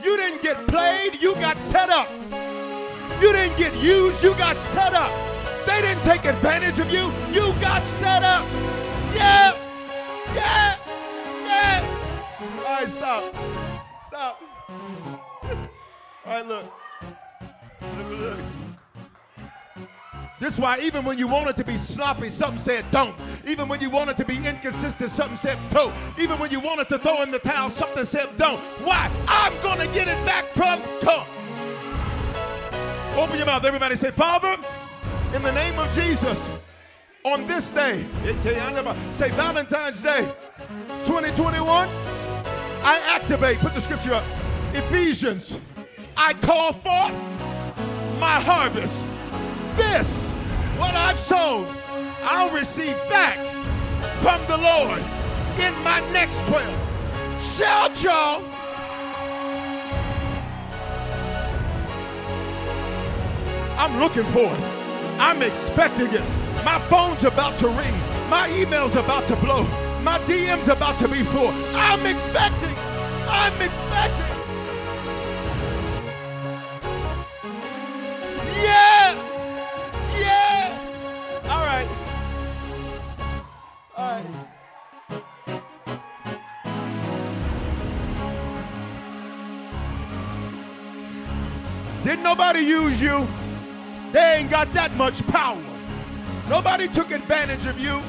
You 0.03 0.16
didn't 0.16 0.42
get 0.42 0.57
played, 0.66 1.20
you 1.20 1.34
got 1.36 1.59
set 1.59 1.90
up. 1.90 2.09
You 3.20 3.32
didn't 3.32 3.57
get 3.59 3.74
used, 3.76 4.22
you 4.22 4.34
got 4.34 4.57
set 4.57 4.94
up. 4.94 5.12
They 5.66 5.82
didn't 5.82 6.03
take 6.03 6.24
advantage 6.24 6.78
of 6.78 6.90
you, 6.90 7.11
you 7.32 7.53
got 7.61 7.82
set 7.84 8.22
up. 8.22 8.46
Yeah, 9.14 9.57
yeah, 10.34 10.76
yeah. 11.44 11.84
All 12.40 12.64
right, 12.64 12.88
stop. 12.88 13.34
Stop. 14.07 14.40
All 14.70 15.59
right, 16.26 16.46
look. 16.46 16.64
Look, 17.98 18.20
look. 18.20 18.70
This 20.41 20.55
is 20.55 20.61
why 20.61 20.80
even 20.80 21.05
when 21.05 21.18
you 21.18 21.28
want 21.28 21.51
it 21.51 21.57
to 21.59 21.64
be 21.64 21.76
sloppy, 21.76 22.30
something 22.30 22.59
said 22.59 22.84
don't. 22.91 23.14
Even 23.47 23.68
when 23.68 23.80
you 23.82 23.91
want 23.91 24.09
it 24.09 24.16
to 24.16 24.24
be 24.24 24.36
inconsistent, 24.47 25.11
something 25.11 25.36
said 25.36 25.59
don't. 25.68 25.95
Even 26.18 26.38
when 26.38 26.51
you 26.51 26.61
wanted 26.61 26.88
to 26.88 26.99
throw 26.99 27.22
in 27.22 27.30
the 27.30 27.38
towel, 27.38 27.68
something 27.68 28.07
said 28.07 28.28
don't. 28.38 28.59
Why? 28.82 29.11
I'm 29.28 29.53
to 29.80 29.86
get 29.95 30.09
it 30.09 30.24
back 30.24 30.45
from 30.47 30.80
God. 31.03 31.26
Open 33.18 33.36
your 33.36 33.47
mouth. 33.47 33.64
Everybody 33.64 33.97
say, 33.97 34.11
Father, 34.11 34.57
in 35.34 35.43
the 35.43 35.53
name 35.53 35.78
of 35.78 35.93
Jesus, 35.95 36.43
on 37.24 37.47
this 37.47 37.70
day, 37.70 38.03
say 39.14 39.28
Valentine's 39.30 40.01
Day 40.01 40.22
2021, 41.05 41.88
I 42.82 42.99
activate, 43.07 43.59
put 43.59 43.74
the 43.74 43.80
scripture 43.80 44.14
up, 44.14 44.24
Ephesians, 44.72 45.61
I 46.16 46.32
call 46.32 46.72
forth 46.72 47.12
my 48.18 48.41
harvest. 48.41 49.05
This 49.76 50.30
what 50.81 50.95
I've 50.95 51.18
sown, 51.20 51.66
I'll 52.22 52.51
receive 52.51 52.97
back 53.11 53.37
from 54.22 54.41
the 54.47 54.57
Lord 54.57 54.99
in 55.61 55.74
my 55.85 56.01
next 56.11 56.41
12. 56.47 56.64
Shout, 57.43 58.03
y'all. 58.03 58.43
I'm 63.78 64.01
looking 64.01 64.24
for 64.33 64.41
it. 64.41 64.61
I'm 65.20 65.43
expecting 65.43 66.09
it. 66.14 66.24
My 66.64 66.78
phone's 66.89 67.24
about 67.24 67.59
to 67.59 67.68
ring. 67.68 67.95
My 68.31 68.51
email's 68.51 68.97
about 68.97 69.28
to 69.28 69.37
blow. 69.37 69.64
My 70.03 70.18
DM's 70.20 70.68
about 70.68 70.99
to 71.01 71.09
be 71.09 71.22
full. 71.24 71.53
I'm 71.74 72.05
expecting. 72.07 72.74
I'm 73.28 73.61
expecting. 73.61 74.30
Didn't 92.05 92.22
nobody 92.22 92.61
use 92.61 92.98
you? 93.01 93.26
They 94.12 94.36
ain't 94.38 94.51
got 94.51 94.72
that 94.72 94.94
much 94.94 95.26
power. 95.26 95.62
Nobody 96.48 96.88
took 96.88 97.11
advantage 97.11 97.66
of 97.66 97.78
you. 97.78 98.01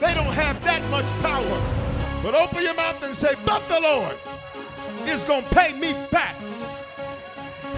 They 0.00 0.12
don't 0.12 0.34
have 0.34 0.62
that 0.64 0.82
much 0.90 1.06
power. 1.22 2.22
But 2.22 2.34
open 2.34 2.62
your 2.62 2.74
mouth 2.74 3.02
and 3.02 3.16
say, 3.16 3.34
But 3.46 3.66
the 3.68 3.80
Lord 3.80 4.16
is 5.06 5.24
going 5.24 5.44
to 5.44 5.54
pay 5.54 5.72
me 5.72 5.94
back 6.10 6.36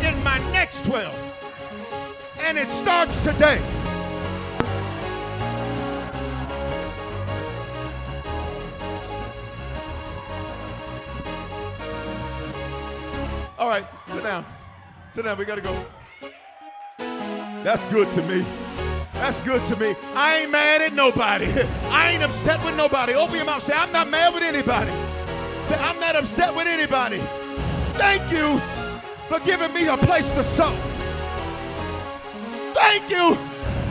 in 0.02 0.24
my 0.24 0.38
next 0.50 0.84
12. 0.86 2.36
And 2.40 2.58
it 2.58 2.68
starts 2.68 3.18
today. 3.22 3.79
All 13.61 13.68
right, 13.68 13.84
sit 14.06 14.22
down. 14.22 14.46
Sit 15.11 15.26
down. 15.26 15.36
We 15.36 15.44
got 15.44 15.56
to 15.56 15.61
go. 15.61 15.84
That's 17.62 17.84
good 17.92 18.11
to 18.14 18.22
me. 18.22 18.42
That's 19.12 19.42
good 19.42 19.61
to 19.68 19.76
me. 19.76 19.94
I 20.14 20.38
ain't 20.38 20.50
mad 20.50 20.80
at 20.80 20.94
nobody. 20.94 21.44
I 21.90 22.12
ain't 22.12 22.22
upset 22.22 22.64
with 22.64 22.74
nobody. 22.74 23.12
Open 23.12 23.36
your 23.36 23.44
mouth. 23.44 23.62
Say, 23.62 23.74
I'm 23.74 23.92
not 23.92 24.08
mad 24.08 24.32
with 24.32 24.42
anybody. 24.42 24.90
Say, 25.66 25.74
I'm 25.74 26.00
not 26.00 26.16
upset 26.16 26.56
with 26.56 26.66
anybody. 26.68 27.18
Thank 27.98 28.32
you 28.32 28.58
for 29.28 29.44
giving 29.44 29.74
me 29.74 29.88
a 29.88 29.96
place 29.98 30.30
to 30.30 30.42
sow. 30.42 30.74
Thank 32.72 33.11
you 33.11 33.34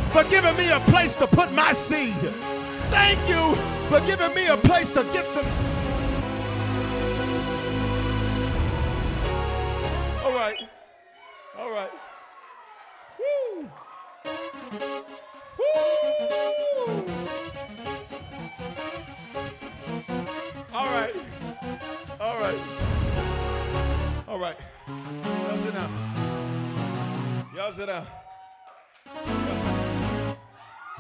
for 0.10 0.24
giving 0.32 0.58
me 0.58 0.72
a 0.72 0.80
place 0.80 1.16
to 1.18 1.28
put 1.28 1.54
my 1.54 1.74
seed. 1.74 2.16
Thank 2.90 3.20
you 3.30 3.54
for 3.88 4.04
giving 4.08 4.34
me 4.34 4.48
a 4.48 4.58
place 4.58 4.90
to 4.94 5.04
get 5.14 5.28
some. 5.28 5.46
All 11.70 11.76
right. 11.76 11.92
Woo. 13.20 13.70
Woo. 15.60 17.06
All 20.74 20.86
right. 20.88 21.16
All 22.20 22.40
right. 22.40 22.60
All 24.28 24.40
right. 24.40 24.56
Y'all 24.88 25.58
sit 25.60 25.74
down. 25.76 25.92
Y'all 27.56 27.72
sit 27.72 27.86
down. 27.86 28.08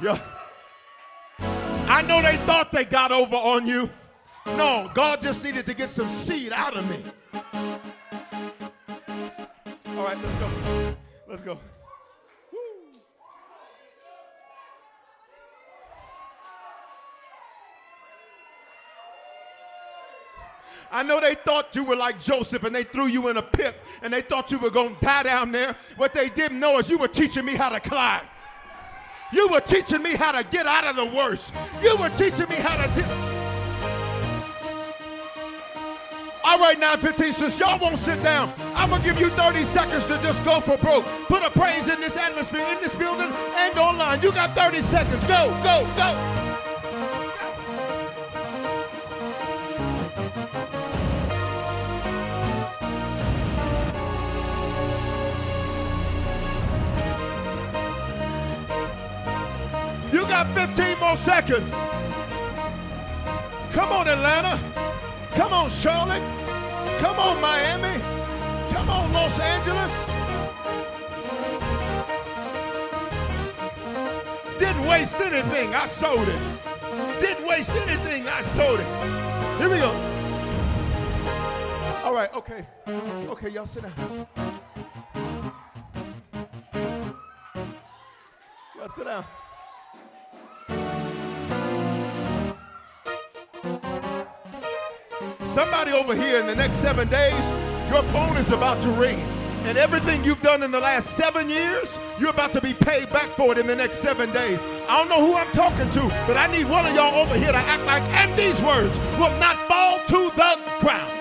Yeah. 0.03 0.19
I 1.87 2.03
know 2.03 2.21
they 2.21 2.37
thought 2.45 2.71
they 2.71 2.85
got 2.85 3.11
over 3.11 3.35
on 3.35 3.65
you. 3.65 3.89
No, 4.45 4.91
God 4.93 5.23
just 5.23 5.43
needed 5.43 5.65
to 5.65 5.73
get 5.73 5.89
some 5.89 6.11
seed 6.11 6.53
out 6.53 6.77
of 6.77 6.87
me. 6.87 7.03
All 9.99 10.05
right, 10.05 10.17
let's 10.23 10.35
go. 10.35 10.95
Let's 11.27 11.41
go. 11.41 11.59
I 20.89 21.03
know 21.03 21.19
they 21.19 21.35
thought 21.35 21.75
you 21.75 21.83
were 21.83 21.97
like 21.97 22.17
Joseph 22.17 22.63
and 22.63 22.73
they 22.73 22.83
threw 22.83 23.07
you 23.07 23.27
in 23.27 23.35
a 23.35 23.41
pit 23.41 23.75
and 24.01 24.13
they 24.13 24.21
thought 24.21 24.49
you 24.51 24.59
were 24.59 24.69
going 24.69 24.95
to 24.95 25.01
die 25.01 25.23
down 25.23 25.51
there. 25.51 25.75
What 25.97 26.13
they 26.13 26.29
didn't 26.29 26.61
know 26.61 26.77
is 26.79 26.89
you 26.89 26.97
were 26.97 27.09
teaching 27.09 27.43
me 27.43 27.55
how 27.55 27.67
to 27.67 27.81
climb. 27.81 28.25
You 29.33 29.49
were 29.49 29.59
teaching 29.59 30.01
me 30.01 30.15
how 30.15 30.31
to 30.31 30.45
get 30.45 30.65
out 30.65 30.85
of 30.85 30.95
the 30.95 31.13
worst. 31.13 31.53
You 31.83 31.97
were 31.97 32.09
teaching 32.11 32.47
me 32.47 32.55
how 32.55 32.77
to. 32.77 33.01
Di- 33.01 33.38
All 36.49 36.57
right, 36.57 36.79
915, 36.79 37.33
since 37.33 37.59
y'all 37.59 37.77
won't 37.77 37.99
sit 37.99 38.23
down, 38.23 38.51
I'm 38.73 38.89
going 38.89 39.03
to 39.03 39.07
give 39.07 39.19
you 39.19 39.29
30 39.29 39.65
seconds 39.65 40.07
to 40.07 40.19
just 40.23 40.43
go 40.43 40.59
for 40.59 40.77
broke. 40.77 41.05
Put 41.27 41.43
a 41.43 41.51
praise 41.51 41.87
in 41.87 42.01
this 42.01 42.17
atmosphere, 42.17 42.65
in 42.71 42.81
this 42.81 42.95
building, 42.95 43.31
and 43.55 43.77
online. 43.77 44.19
You 44.23 44.31
got 44.31 44.55
30 44.55 44.81
seconds. 44.81 45.23
Go, 45.25 45.47
go, 45.61 45.87
go. 45.95 46.09
You 60.11 60.21
got 60.21 60.47
15 60.55 60.99
more 60.99 61.15
seconds. 61.15 61.69
Come 63.71 63.91
on, 63.91 64.07
Atlanta. 64.07 64.88
Come 65.35 65.53
on, 65.53 65.69
Charlotte. 65.69 66.23
Come 66.99 67.19
on, 67.19 67.41
Miami. 67.41 68.01
Come 68.73 68.89
on, 68.89 69.13
Los 69.13 69.39
Angeles. 69.39 69.91
Didn't 74.59 74.87
waste 74.87 75.19
anything. 75.21 75.73
I 75.73 75.85
sold 75.87 76.27
it. 76.27 76.39
Didn't 77.21 77.47
waste 77.47 77.69
anything. 77.71 78.27
I 78.27 78.41
sold 78.41 78.79
it. 78.79 78.85
Here 79.57 79.69
we 79.69 79.77
go. 79.77 79.91
All 82.03 82.13
right, 82.13 82.33
okay. 82.33 82.65
Okay, 83.29 83.49
y'all 83.49 83.65
sit 83.65 83.83
down. 83.83 84.27
Y'all 88.75 88.89
sit 88.89 89.05
down. 89.05 89.25
Somebody 95.53 95.91
over 95.91 96.15
here 96.15 96.39
in 96.39 96.45
the 96.45 96.55
next 96.55 96.75
seven 96.77 97.07
days, 97.09 97.33
your 97.89 98.03
phone 98.13 98.37
is 98.37 98.51
about 98.51 98.81
to 98.83 98.89
ring. 98.91 99.19
And 99.65 99.77
everything 99.77 100.23
you've 100.23 100.41
done 100.41 100.61
in 100.61 100.69
the 100.71 100.79
last 100.79 101.17
seven 101.17 101.49
years, 101.49 101.99
you're 102.19 102.29
about 102.29 102.53
to 102.53 102.61
be 102.61 102.73
paid 102.73 103.09
back 103.09 103.27
for 103.29 103.51
it 103.51 103.57
in 103.57 103.65
the 103.65 103.75
next 103.75 103.97
seven 103.97 104.31
days. 104.31 104.61
I 104.87 104.97
don't 104.97 105.09
know 105.09 105.25
who 105.25 105.35
I'm 105.35 105.51
talking 105.51 105.89
to, 105.91 106.01
but 106.27 106.37
I 106.37 106.47
need 106.55 106.69
one 106.69 106.85
of 106.85 106.93
y'all 106.95 107.15
over 107.15 107.35
here 107.35 107.51
to 107.51 107.57
act 107.57 107.83
like, 107.85 108.03
and 108.13 108.31
these 108.37 108.61
words 108.61 108.95
will 109.17 109.35
not 109.39 109.57
fall 109.67 109.99
to 110.07 110.29
the 110.37 110.57
ground. 110.79 111.11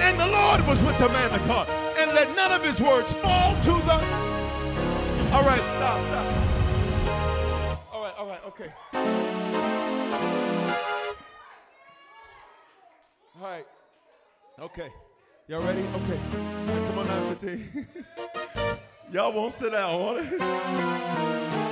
And 0.00 0.18
the 0.18 0.26
Lord 0.28 0.66
was 0.66 0.80
with 0.82 0.98
the 0.98 1.08
man 1.08 1.30
of 1.34 1.46
God, 1.48 1.68
and 1.98 2.12
let 2.14 2.34
none 2.36 2.52
of 2.52 2.64
his 2.64 2.80
words 2.80 3.12
fall 3.14 3.54
to 3.54 3.72
the. 3.86 3.98
All 5.34 5.44
right, 5.44 5.60
stop, 5.76 6.00
stop. 6.06 6.26
All 7.92 8.02
right, 8.02 8.14
all 8.16 8.26
right, 8.28 8.40
okay. 8.46 9.87
All 13.40 13.46
right. 13.46 13.66
Okay. 14.58 14.88
Y'all 15.46 15.62
ready? 15.62 15.78
Okay. 15.80 16.18
Come 16.34 16.98
on 16.98 17.06
now, 17.06 17.28
15. 17.34 17.86
Y'all 19.12 19.32
won't 19.32 19.52
sit 19.52 19.70
down, 19.70 20.00
won't 20.00 20.26
it? 20.32 21.67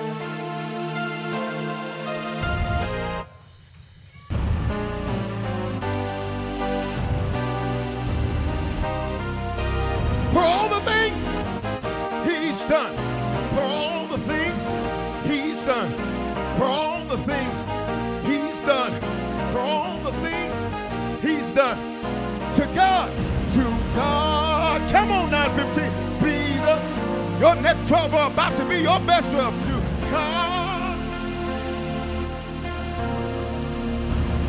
09:15. 25.30 25.90
Be 26.22 26.56
the, 26.64 27.40
your 27.40 27.54
next 27.56 27.88
12 27.88 28.14
are 28.14 28.30
about 28.30 28.56
to 28.56 28.64
be 28.64 28.78
your 28.78 29.00
best 29.00 29.30
12 29.32 29.66
too. 29.66 30.10
God. 30.10 30.98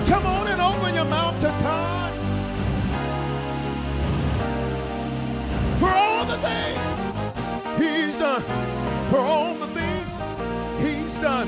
Come 0.07 0.25
on 0.25 0.47
and 0.47 0.61
open 0.61 0.93
your 0.93 1.05
mouth 1.05 1.36
to 1.41 1.47
God. 1.47 2.13
For 5.80 5.89
all 5.89 6.25
the 6.25 6.38
things 6.38 6.80
He's 7.82 8.17
done. 8.17 8.41
For 9.09 9.17
all 9.17 9.55
the 9.55 9.67
things 9.67 10.11
He's 10.80 11.17
done. 11.17 11.47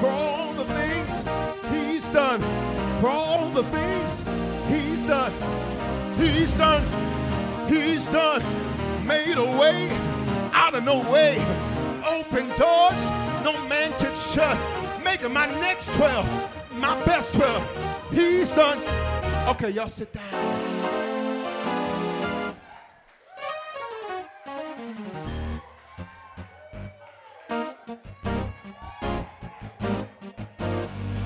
For 0.00 0.08
all 0.08 0.52
the 0.54 0.64
things 0.64 1.12
He's 1.72 2.08
done. 2.08 2.40
For 3.00 3.08
all 3.08 3.50
the 3.50 3.64
things 3.64 4.22
He's 4.68 5.02
done. 5.02 5.32
He's 6.16 6.52
done. 6.52 7.21
He's 7.72 8.04
done. 8.06 8.42
Made 9.06 9.38
a 9.38 9.58
way 9.58 9.88
out 10.52 10.74
of 10.74 10.84
no 10.84 10.98
way. 11.10 11.38
Open 12.06 12.46
doors 12.58 13.00
no 13.42 13.52
man 13.66 13.90
can 13.94 14.14
shut. 14.14 14.58
Making 15.02 15.32
my 15.32 15.46
next 15.46 15.86
12 15.94 16.52
my 16.78 17.02
best 17.04 17.32
12. 17.32 18.12
He's 18.12 18.50
done. 18.50 18.78
Okay, 19.48 19.70
y'all 19.70 19.88
sit 19.88 20.12
down. 20.12 20.24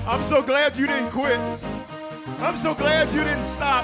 I'm 0.07 0.23
so 0.25 0.41
glad 0.41 0.77
you 0.77 0.87
didn't 0.87 1.11
quit. 1.11 1.76
I'm 2.39 2.57
so 2.57 2.75
glad 2.75 3.11
you 3.13 3.23
didn't 3.23 3.45
stop. 3.45 3.83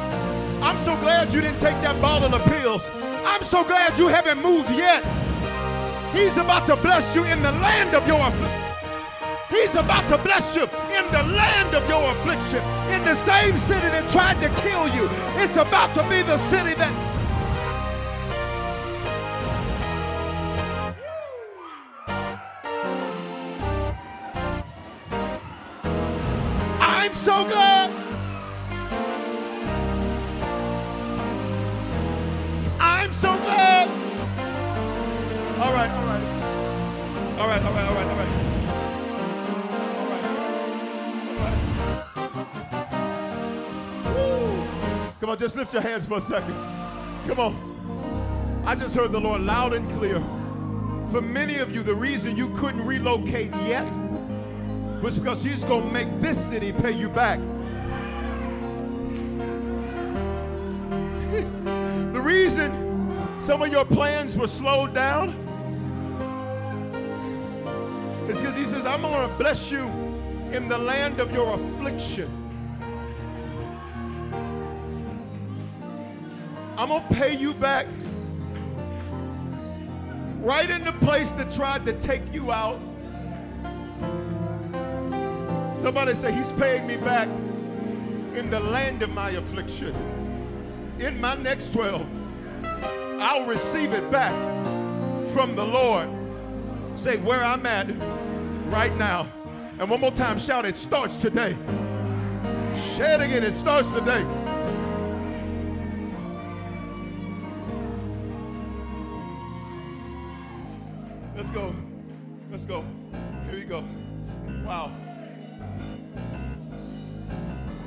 I'm 0.61 0.77
so 0.79 0.95
glad 0.97 1.33
you 1.33 1.41
didn't 1.41 1.59
take 1.59 1.79
that 1.81 1.99
bottle 2.01 2.33
of 2.35 2.43
pills. 2.43 2.87
I'm 3.25 3.43
so 3.43 3.63
glad 3.63 3.97
you 3.97 4.07
haven't 4.07 4.41
moved 4.43 4.69
yet. 4.71 5.03
He's 6.13 6.37
about 6.37 6.67
to 6.67 6.75
bless 6.75 7.15
you 7.15 7.23
in 7.23 7.41
the 7.41 7.51
land 7.53 7.95
of 7.95 8.07
your 8.07 8.19
affliction. 8.19 8.63
He's 9.49 9.75
about 9.75 10.07
to 10.09 10.17
bless 10.17 10.55
you 10.55 10.63
in 10.63 11.05
the 11.11 11.23
land 11.33 11.73
of 11.73 11.87
your 11.87 12.03
affliction. 12.11 12.61
In 12.93 13.03
the 13.03 13.15
same 13.15 13.57
city 13.57 13.87
that 13.89 14.09
tried 14.11 14.39
to 14.41 14.49
kill 14.61 14.87
you. 14.89 15.09
It's 15.41 15.57
about 15.57 15.95
to 15.95 16.03
be 16.09 16.21
the 16.21 16.37
city 16.49 16.73
that 16.75 16.91
just 45.43 45.57
lift 45.57 45.73
your 45.73 45.81
hands 45.81 46.05
for 46.05 46.19
a 46.19 46.21
second. 46.21 46.55
Come 47.27 47.37
on. 47.37 48.63
I 48.65 48.75
just 48.75 48.95
heard 48.95 49.11
the 49.11 49.19
Lord 49.19 49.41
loud 49.41 49.73
and 49.73 49.91
clear. 49.97 50.21
For 51.11 51.21
many 51.21 51.57
of 51.57 51.75
you, 51.75 51.83
the 51.83 51.93
reason 51.93 52.37
you 52.37 52.47
couldn't 52.55 52.85
relocate 52.85 53.51
yet 53.65 53.91
was 55.01 55.19
because 55.19 55.43
He's 55.43 55.65
going 55.65 55.85
to 55.85 55.91
make 55.91 56.21
this 56.21 56.41
city 56.45 56.71
pay 56.71 56.91
you 56.91 57.09
back. 57.09 57.39
the 62.13 62.21
reason 62.21 62.71
some 63.41 63.61
of 63.61 63.69
your 63.69 63.83
plans 63.83 64.37
were 64.37 64.47
slowed 64.47 64.93
down 64.93 65.31
is 68.29 68.39
because 68.39 68.55
He 68.55 68.63
says, 68.63 68.85
I'm 68.85 69.01
going 69.01 69.29
to 69.29 69.35
bless 69.35 69.69
you 69.69 69.81
in 70.53 70.69
the 70.69 70.77
land 70.77 71.19
of 71.19 71.33
your 71.33 71.53
affliction. 71.55 72.42
I'm 76.75 76.89
going 76.89 77.07
to 77.07 77.13
pay 77.13 77.35
you 77.35 77.53
back 77.53 77.85
right 80.39 80.69
in 80.69 80.83
the 80.83 80.93
place 80.93 81.31
that 81.33 81.51
tried 81.51 81.85
to 81.85 81.93
take 81.99 82.21
you 82.33 82.51
out. 82.51 82.79
Somebody 85.77 86.15
say, 86.15 86.33
He's 86.33 86.51
paying 86.53 86.87
me 86.87 86.97
back 86.97 87.27
in 88.35 88.49
the 88.49 88.59
land 88.59 89.03
of 89.03 89.11
my 89.11 89.31
affliction. 89.31 89.95
In 90.99 91.21
my 91.21 91.35
next 91.35 91.73
12, 91.73 92.07
I'll 93.19 93.45
receive 93.45 93.93
it 93.93 94.09
back 94.09 94.33
from 95.31 95.55
the 95.55 95.65
Lord. 95.65 96.09
Say, 96.95 97.17
where 97.17 97.43
I'm 97.43 97.65
at 97.65 97.87
right 98.71 98.95
now. 98.97 99.31
And 99.79 99.89
one 99.89 99.99
more 99.99 100.11
time, 100.11 100.39
shout, 100.39 100.65
it 100.65 100.75
starts 100.75 101.17
today. 101.17 101.55
Say 102.95 103.15
it 103.15 103.21
again, 103.21 103.43
it 103.43 103.53
starts 103.53 103.89
today. 103.91 104.25
Go. 111.53 111.75
Let's 112.51 112.65
go. 112.65 112.83
Here 113.49 113.59
we 113.59 113.65
go. 113.65 113.83
Wow. 114.65 114.91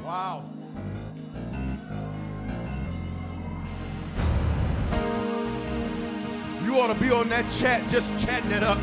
Wow. 0.05 0.44
You 6.64 6.80
ought 6.80 6.92
to 6.92 7.01
be 7.01 7.11
on 7.11 7.28
that 7.28 7.51
chat 7.53 7.88
just 7.90 8.12
chatting 8.24 8.51
it 8.53 8.62
up. 8.62 8.78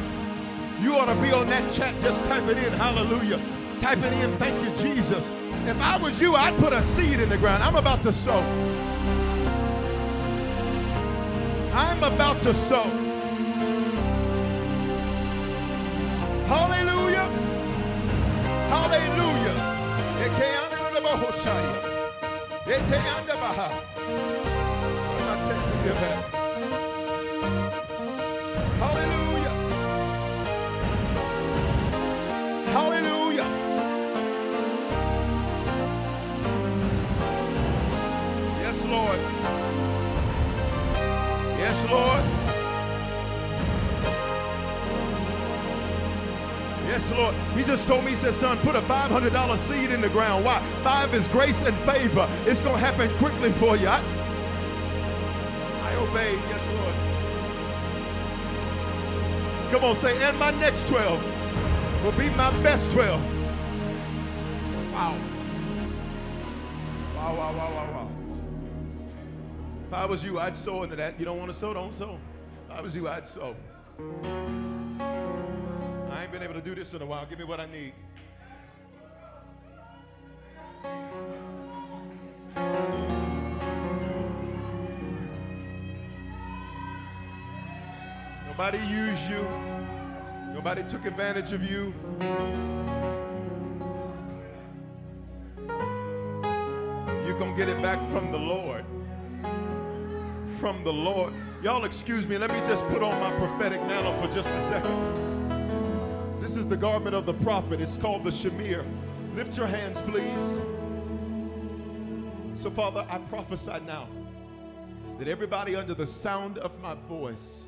You 0.82 0.95
ought 0.95 1.05
to 1.05 1.22
be 1.22 1.32
on 1.32 1.47
that 1.47 1.72
chat 1.72 1.93
just 2.01 2.24
typing 2.26 2.57
in 2.57 2.74
hallelujah. 2.74 3.39
Typing 3.80 4.14
in 4.20 4.36
thank 4.38 4.61
you, 4.64 4.84
Jesus. 4.84 5.30
If 5.66 5.80
I 5.82 5.97
was 5.97 6.20
you, 6.22 6.36
I'd 6.36 6.55
put 6.57 6.74
a 6.74 6.84
seed 6.84 7.20
in 7.20 7.30
the 7.30 7.38
ground. 7.38 7.64
I'm 7.64 7.76
about 7.76 8.03
to 8.03 8.11
sow. 8.11 8.39
I'm 11.74 12.03
about 12.03 12.41
to 12.41 12.53
sow. 12.53 13.03
Hallelujah. 16.47 17.27
Hallelujah. 18.69 19.55
I'm 25.05 25.25
not 25.27 25.39
texting 25.49 25.85
you 25.85 25.93
back. 25.93 26.42
Yes, 47.04 47.18
Lord. 47.18 47.36
He 47.58 47.64
just 47.66 47.86
told 47.86 48.06
me, 48.06 48.12
he 48.12 48.16
said, 48.18 48.34
son, 48.34 48.58
put 48.60 48.76
a 48.76 48.82
$500 48.82 49.58
seed 49.58 49.91
in 49.91 49.99
the 49.99 50.08
ground. 50.10 50.45
Why? 50.45 50.60
Five 50.84 51.14
is 51.14 51.28
grace 51.30 51.62
and 51.62 51.76
favor. 51.80 52.30
It's 52.45 52.62
going 52.62 52.80
to 52.80 52.86
happen 52.86 53.10
quickly 53.18 53.51
for 53.51 53.76
you. 53.76 53.88
I, 53.89 54.01
I 55.82 55.95
obey. 55.95 56.32
Yes, 56.32 56.62
Lord. 56.78 56.95
Come 59.72 59.84
on, 59.89 59.95
say, 59.97 60.24
and 60.24 60.39
my 60.39 60.51
next 60.51 60.88
12 60.88 62.04
will 62.06 62.14
be 62.14 62.30
my 62.38 62.51
best 62.62 62.89
12. 62.91 63.20
Wow. 64.93 65.18
Wow, 67.16 67.36
wow, 67.36 67.54
wow, 67.54 67.74
wow, 67.74 67.91
wow. 67.91 68.10
If 69.88 69.93
I 69.93 70.06
was 70.06 70.24
you, 70.24 70.39
I'd 70.39 70.56
sow 70.56 70.84
into 70.84 70.95
that. 70.95 71.20
You 71.20 71.26
don't 71.26 71.38
want 71.38 71.51
to 71.51 71.58
sow, 71.58 71.74
don't 71.74 71.93
sow. 71.93 72.18
If 72.70 72.78
I 72.78 72.82
was 72.82 72.95
you, 72.95 73.10
I'd 73.10 73.28
sow. 73.28 73.58
Been 76.34 76.41
able 76.41 76.55
to 76.55 76.61
do 76.61 76.73
this 76.73 76.95
in 76.95 77.01
a 77.03 77.05
while. 77.05 77.27
Give 77.27 77.38
me 77.38 77.45
what 77.45 77.59
I 77.59 77.67
need. 77.67 77.93
Nobody 88.47 88.79
used 88.79 89.29
you. 89.29 89.47
Nobody 90.55 90.81
took 90.89 91.05
advantage 91.05 91.53
of 91.53 91.61
you. 91.63 91.93
You're 97.27 97.38
going 97.38 97.51
to 97.51 97.55
get 97.55 97.69
it 97.69 97.79
back 97.84 97.99
from 98.09 98.31
the 98.31 98.39
Lord. 98.39 98.86
From 100.57 100.84
the 100.84 100.93
Lord. 100.93 101.31
Y'all 101.61 101.86
excuse 101.86 102.27
me. 102.27 102.39
Let 102.39 102.49
me 102.51 102.59
just 102.61 102.84
put 102.88 103.03
on 103.03 103.19
my 103.19 103.31
prophetic 103.38 103.81
mantle 103.81 104.19
for 104.19 104.34
just 104.34 104.49
a 104.49 104.61
second. 104.63 105.32
This 106.54 106.62
is 106.62 106.68
the 106.68 106.78
garment 106.78 107.16
of 107.16 107.26
the 107.26 107.34
prophet. 107.34 107.82
It's 107.82 107.97
called 107.97 108.24
the 108.24 108.30
Shamir. 108.30 108.86
Lift 109.34 109.58
your 109.58 109.66
hands, 109.66 110.04
please. 110.04 110.62
So, 112.54 112.70
Father, 112.70 113.08
I 113.10 113.18
prophesy 113.18 113.80
now 113.88 114.08
that 115.18 115.28
everybody 115.28 115.76
under 115.76 115.95
the 115.95 116.06
sound 116.06 116.60
of 116.60 116.80
my 116.80 116.93
voice, 117.10 117.64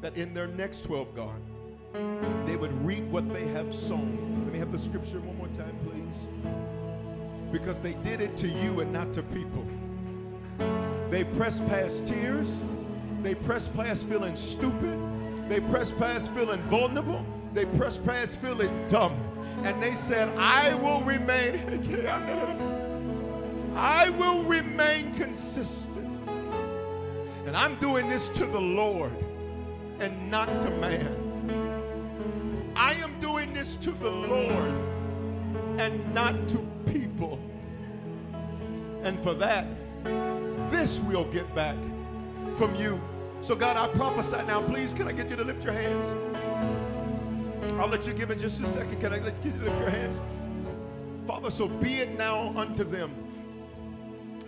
that 0.00 0.16
in 0.16 0.32
their 0.32 0.46
next 0.46 0.82
12, 0.82 1.16
God, 1.16 1.40
they 2.46 2.56
would 2.56 2.70
reap 2.86 3.02
what 3.06 3.28
they 3.32 3.48
have 3.48 3.74
sown. 3.74 4.44
Let 4.44 4.52
me 4.52 4.60
have 4.60 4.70
the 4.70 4.78
scripture 4.78 5.18
one 5.18 5.36
more 5.36 5.48
time, 5.48 5.76
please. 5.82 6.28
Because 7.50 7.80
they 7.80 7.94
did 8.04 8.20
it 8.20 8.36
to 8.36 8.46
you 8.46 8.78
and 8.78 8.92
not 8.92 9.12
to 9.14 9.24
people. 9.24 9.66
They 11.10 11.24
pressed 11.24 11.66
past 11.66 12.06
tears. 12.06 12.62
They 13.22 13.34
pressed 13.34 13.74
past 13.74 14.06
feeling 14.08 14.36
stupid. 14.36 15.00
They 15.48 15.58
pressed 15.58 15.98
past 15.98 16.30
feeling 16.30 16.62
vulnerable. 16.70 17.26
They 17.58 17.66
pressed 17.76 18.06
past 18.06 18.40
feeling 18.40 18.86
dumb. 18.86 19.20
And 19.64 19.82
they 19.82 19.96
said, 19.96 20.28
I 20.38 20.76
will 20.76 21.02
remain. 21.02 21.98
I 23.74 24.10
will 24.10 24.44
remain 24.44 25.12
consistent. 25.16 26.06
And 27.46 27.56
I'm 27.56 27.74
doing 27.80 28.08
this 28.08 28.28
to 28.28 28.46
the 28.46 28.60
Lord 28.60 29.12
and 29.98 30.30
not 30.30 30.46
to 30.60 30.70
man. 30.70 32.72
I 32.76 32.92
am 32.92 33.18
doing 33.18 33.52
this 33.52 33.74
to 33.78 33.90
the 33.90 34.08
Lord 34.08 34.72
and 35.80 36.14
not 36.14 36.48
to 36.50 36.58
people. 36.86 37.40
And 39.02 39.20
for 39.20 39.34
that, 39.34 39.66
this 40.70 41.00
we'll 41.00 41.28
get 41.32 41.52
back 41.56 41.74
from 42.54 42.72
you. 42.76 43.00
So, 43.42 43.56
God, 43.56 43.76
I 43.76 43.88
prophesy 43.96 44.36
now. 44.46 44.62
Please, 44.62 44.94
can 44.94 45.08
I 45.08 45.12
get 45.12 45.28
you 45.28 45.34
to 45.34 45.42
lift 45.42 45.64
your 45.64 45.72
hands? 45.72 46.14
I'll 47.80 47.88
let 47.88 48.06
you 48.06 48.12
give 48.12 48.30
in 48.30 48.38
just 48.38 48.60
a 48.60 48.66
second. 48.66 49.00
Can 49.00 49.12
I 49.12 49.18
let 49.18 49.44
you 49.44 49.52
lift 49.52 49.78
your 49.78 49.90
hands? 49.90 50.20
Father, 51.26 51.50
so 51.50 51.68
be 51.68 51.96
it 51.96 52.18
now 52.18 52.52
unto 52.56 52.84
them 52.84 53.14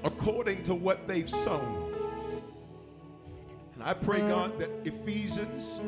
according 0.02 0.62
to 0.64 0.74
what 0.74 1.06
they've 1.06 1.30
sown. 1.30 1.94
And 3.74 3.84
I 3.84 3.94
pray, 3.94 4.20
God, 4.20 4.58
that 4.58 4.70
Ephesians 4.84 5.80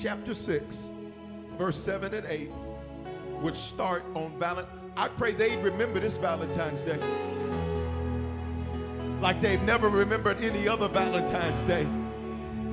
chapter 0.00 0.34
6, 0.34 0.90
verse 1.56 1.76
7 1.76 2.14
and 2.14 2.26
8 2.26 2.50
would 3.40 3.56
start 3.56 4.04
on 4.14 4.38
Valentine. 4.38 4.92
I 4.96 5.08
pray 5.08 5.32
they'd 5.32 5.62
remember 5.62 6.00
this 6.00 6.16
Valentine's 6.16 6.82
Day 6.82 6.98
like 9.22 9.40
they've 9.40 9.62
never 9.62 9.88
remembered 9.88 10.42
any 10.42 10.66
other 10.66 10.88
Valentine's 10.88 11.62
Day 11.62 11.86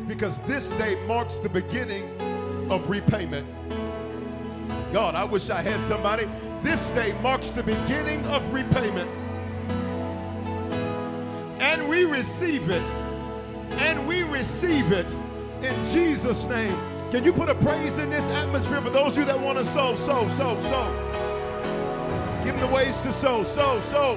because 0.07 0.39
this 0.41 0.71
day 0.71 0.95
marks 1.05 1.37
the 1.37 1.47
beginning 1.47 2.03
of 2.71 2.89
repayment. 2.89 3.47
God, 4.91 5.15
I 5.15 5.23
wish 5.23 5.49
I 5.49 5.61
had 5.61 5.79
somebody. 5.81 6.27
This 6.61 6.89
day 6.89 7.13
marks 7.21 7.51
the 7.51 7.63
beginning 7.63 8.25
of 8.25 8.53
repayment. 8.53 9.09
And 11.61 11.87
we 11.87 12.05
receive 12.05 12.69
it. 12.69 12.89
And 13.79 14.07
we 14.07 14.23
receive 14.23 14.91
it 14.91 15.07
in 15.61 15.83
Jesus' 15.85 16.43
name. 16.45 16.75
Can 17.11 17.23
you 17.23 17.33
put 17.33 17.49
a 17.49 17.55
praise 17.55 17.97
in 17.97 18.09
this 18.09 18.25
atmosphere 18.29 18.81
for 18.81 18.89
those 18.89 19.13
of 19.13 19.19
you 19.19 19.25
that 19.25 19.39
want 19.39 19.57
to 19.57 19.65
sow, 19.65 19.95
sow, 19.95 20.27
sow, 20.29 20.59
sow? 20.59 21.09
Give 22.43 22.55
them 22.55 22.69
the 22.69 22.73
ways 22.73 23.01
to 23.01 23.11
sow, 23.11 23.43
sow, 23.43 23.81
sow. 23.91 24.15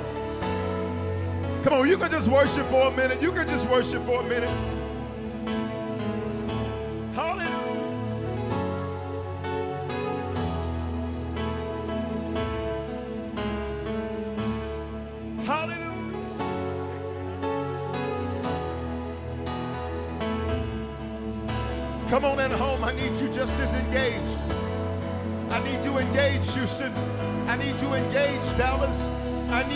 Come 1.65 1.75
on, 1.75 1.89
you 1.89 1.97
can 1.97 2.11
just 2.11 2.29
worship 2.29 2.67
for 2.69 2.89
a 2.89 2.91
minute. 2.91 3.23
You 3.23 3.33
can 3.33 3.47
just 3.47 3.67
worship 3.69 4.05
for 4.05 4.21
a 4.21 4.25
minute. 4.25 4.51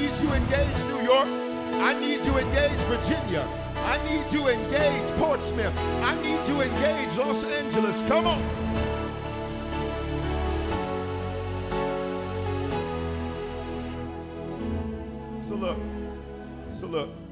Need 0.00 0.12
you 0.22 0.32
engaged, 0.32 0.84
New 0.86 1.02
York. 1.02 1.28
I 1.88 1.98
need 1.98 2.24
you 2.24 2.36
engaged, 2.36 2.82
Virginia. 2.92 3.46
I 3.76 3.96
need 4.08 4.30
you 4.32 4.48
engaged, 4.48 5.12
Portsmouth. 5.16 5.76
I 6.02 6.14
need 6.22 6.40
you 6.48 6.60
engaged, 6.60 7.16
Los 7.16 7.44
Angeles. 7.44 7.96
Come 8.08 8.26
on. 8.26 8.42
So 15.42 15.54
look, 15.54 15.78
so 16.72 16.86
look. 16.86 17.25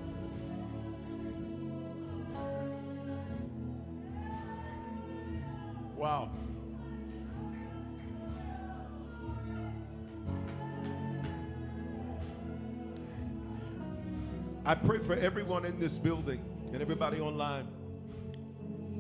I 14.67 14.75
pray 14.75 14.99
for 14.99 15.13
everyone 15.13 15.67
in 15.67 15.79
this 15.79 15.99
building 15.99 16.43
and 16.73 16.81
everybody 16.81 17.21
online 17.21 17.69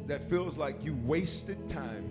that 0.06 0.22
feels 0.28 0.58
like 0.58 0.84
you 0.84 0.94
wasted 1.04 1.70
time. 1.70 2.04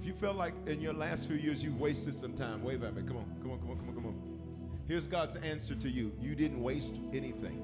If 0.00 0.04
you 0.04 0.12
felt 0.12 0.36
like 0.36 0.54
in 0.66 0.80
your 0.80 0.92
last 0.92 1.28
few 1.28 1.36
years 1.36 1.62
you 1.62 1.72
wasted 1.76 2.16
some 2.16 2.34
time, 2.34 2.64
wave 2.64 2.82
at 2.82 2.96
me. 2.96 3.02
Come 3.06 3.18
on, 3.18 3.26
come 3.40 3.52
on, 3.52 3.60
come 3.60 3.70
on, 3.70 3.76
come 3.76 3.88
on, 3.90 3.94
come 3.94 4.06
on. 4.06 4.80
Here's 4.88 5.06
God's 5.06 5.36
answer 5.36 5.76
to 5.76 5.88
you 5.88 6.10
you 6.20 6.34
didn't 6.34 6.60
waste 6.60 6.94
anything. 7.12 7.62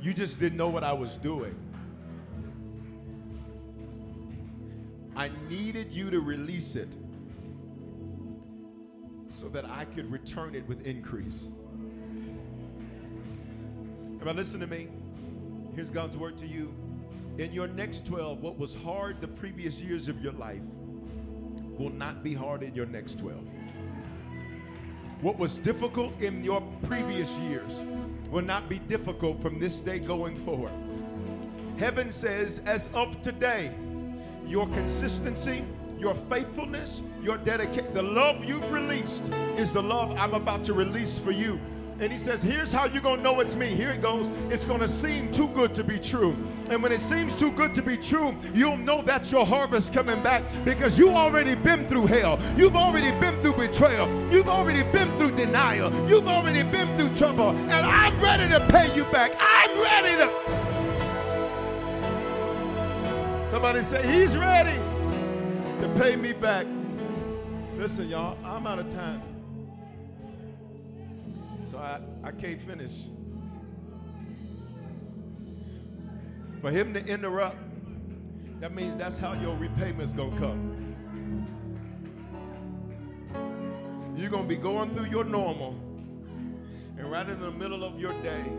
You 0.00 0.14
just 0.14 0.40
didn't 0.40 0.56
know 0.56 0.70
what 0.70 0.84
I 0.84 0.94
was 0.94 1.18
doing. 1.18 1.54
I 5.16 5.30
needed 5.50 5.92
you 5.92 6.10
to 6.10 6.20
release 6.20 6.76
it 6.76 6.96
so 9.34 9.48
that 9.48 9.64
I 9.64 9.84
could 9.84 10.10
return 10.10 10.54
it 10.54 10.66
with 10.68 10.86
increase. 10.86 11.48
Everybody, 14.14 14.38
listen 14.38 14.60
to 14.60 14.66
me. 14.66 14.88
Here's 15.74 15.90
God's 15.90 16.16
word 16.16 16.38
to 16.38 16.46
you. 16.46 16.72
In 17.38 17.52
your 17.52 17.66
next 17.66 18.06
12, 18.06 18.40
what 18.40 18.56
was 18.56 18.74
hard 18.74 19.20
the 19.20 19.28
previous 19.28 19.78
years 19.80 20.08
of 20.08 20.22
your 20.22 20.32
life 20.34 20.62
will 21.76 21.90
not 21.90 22.22
be 22.22 22.32
hard 22.32 22.62
in 22.62 22.74
your 22.76 22.86
next 22.86 23.18
12. 23.18 23.40
What 25.20 25.36
was 25.36 25.58
difficult 25.58 26.20
in 26.20 26.44
your 26.44 26.62
previous 26.84 27.36
years 27.38 27.72
will 28.30 28.44
not 28.44 28.68
be 28.68 28.78
difficult 28.78 29.42
from 29.42 29.58
this 29.58 29.80
day 29.80 29.98
going 29.98 30.36
forward. 30.36 30.72
Heaven 31.76 32.12
says, 32.12 32.60
as 32.66 32.88
of 32.94 33.20
today, 33.20 33.74
your 34.46 34.66
consistency, 34.68 35.64
your 35.98 36.14
faithfulness, 36.14 37.00
your 37.22 37.38
dedication, 37.38 37.92
the 37.94 38.02
love 38.02 38.44
you've 38.44 38.70
released 38.70 39.32
is 39.56 39.72
the 39.72 39.82
love 39.82 40.14
I'm 40.18 40.34
about 40.34 40.64
to 40.64 40.72
release 40.72 41.18
for 41.18 41.30
you. 41.30 41.58
And 42.00 42.12
he 42.12 42.18
says, 42.18 42.42
Here's 42.42 42.72
how 42.72 42.86
you're 42.86 43.02
going 43.02 43.18
to 43.18 43.22
know 43.22 43.38
it's 43.40 43.54
me. 43.54 43.68
Here 43.68 43.90
it 43.90 44.02
goes. 44.02 44.28
It's 44.50 44.64
going 44.64 44.80
to 44.80 44.88
seem 44.88 45.30
too 45.32 45.48
good 45.48 45.74
to 45.76 45.84
be 45.84 45.98
true. 45.98 46.36
And 46.68 46.82
when 46.82 46.90
it 46.90 47.00
seems 47.00 47.36
too 47.36 47.52
good 47.52 47.72
to 47.74 47.82
be 47.82 47.96
true, 47.96 48.34
you'll 48.52 48.76
know 48.76 49.00
that's 49.02 49.30
your 49.30 49.46
harvest 49.46 49.92
coming 49.92 50.20
back 50.22 50.42
because 50.64 50.98
you've 50.98 51.14
already 51.14 51.54
been 51.54 51.86
through 51.86 52.06
hell. 52.06 52.40
You've 52.56 52.76
already 52.76 53.12
been 53.20 53.40
through 53.42 53.54
betrayal. 53.54 54.08
You've 54.32 54.48
already 54.48 54.82
been 54.90 55.16
through 55.16 55.36
denial. 55.36 55.92
You've 56.08 56.26
already 56.26 56.68
been 56.68 56.96
through 56.96 57.14
trouble. 57.14 57.50
And 57.50 57.72
I'm 57.72 58.20
ready 58.20 58.48
to 58.48 58.60
pay 58.68 58.94
you 58.96 59.04
back. 59.04 59.36
I'm 59.38 59.78
ready 59.80 60.16
to. 60.16 60.30
Somebody 63.50 63.82
say, 63.84 64.20
He's 64.20 64.36
ready 64.36 64.80
to 65.84 66.00
pay 66.00 66.16
me 66.16 66.32
back. 66.32 66.66
Listen, 67.76 68.08
y'all, 68.08 68.38
I'm 68.42 68.66
out 68.66 68.78
of 68.78 68.88
time. 68.88 69.20
So 71.70 71.76
I, 71.76 72.00
I 72.22 72.30
can't 72.30 72.60
finish. 72.62 72.92
For 76.62 76.70
him 76.70 76.94
to 76.94 77.04
interrupt, 77.04 77.58
that 78.60 78.72
means 78.74 78.96
that's 78.96 79.18
how 79.18 79.34
your 79.34 79.54
repayment's 79.56 80.14
gonna 80.14 80.38
come. 80.38 80.96
You're 84.16 84.30
gonna 84.30 84.44
be 84.44 84.56
going 84.56 84.94
through 84.94 85.10
your 85.10 85.24
normal, 85.24 85.78
and 86.96 87.10
right 87.10 87.28
in 87.28 87.38
the 87.40 87.50
middle 87.50 87.84
of 87.84 88.00
your 88.00 88.14
day, 88.22 88.50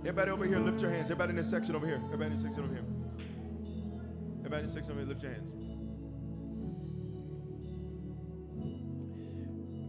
everybody 0.00 0.30
over 0.30 0.46
here, 0.46 0.58
lift 0.58 0.80
your 0.80 0.90
hands. 0.90 1.10
Everybody 1.10 1.30
in 1.30 1.36
this 1.36 1.50
section 1.50 1.76
over 1.76 1.86
here. 1.86 2.00
Everybody 2.06 2.30
in 2.30 2.32
this 2.36 2.42
section 2.42 2.64
over 2.64 2.72
here. 2.72 2.95
Everybody 4.46 4.68
in 4.68 5.08
lift 5.08 5.22
your 5.24 5.32
hands. 5.32 5.50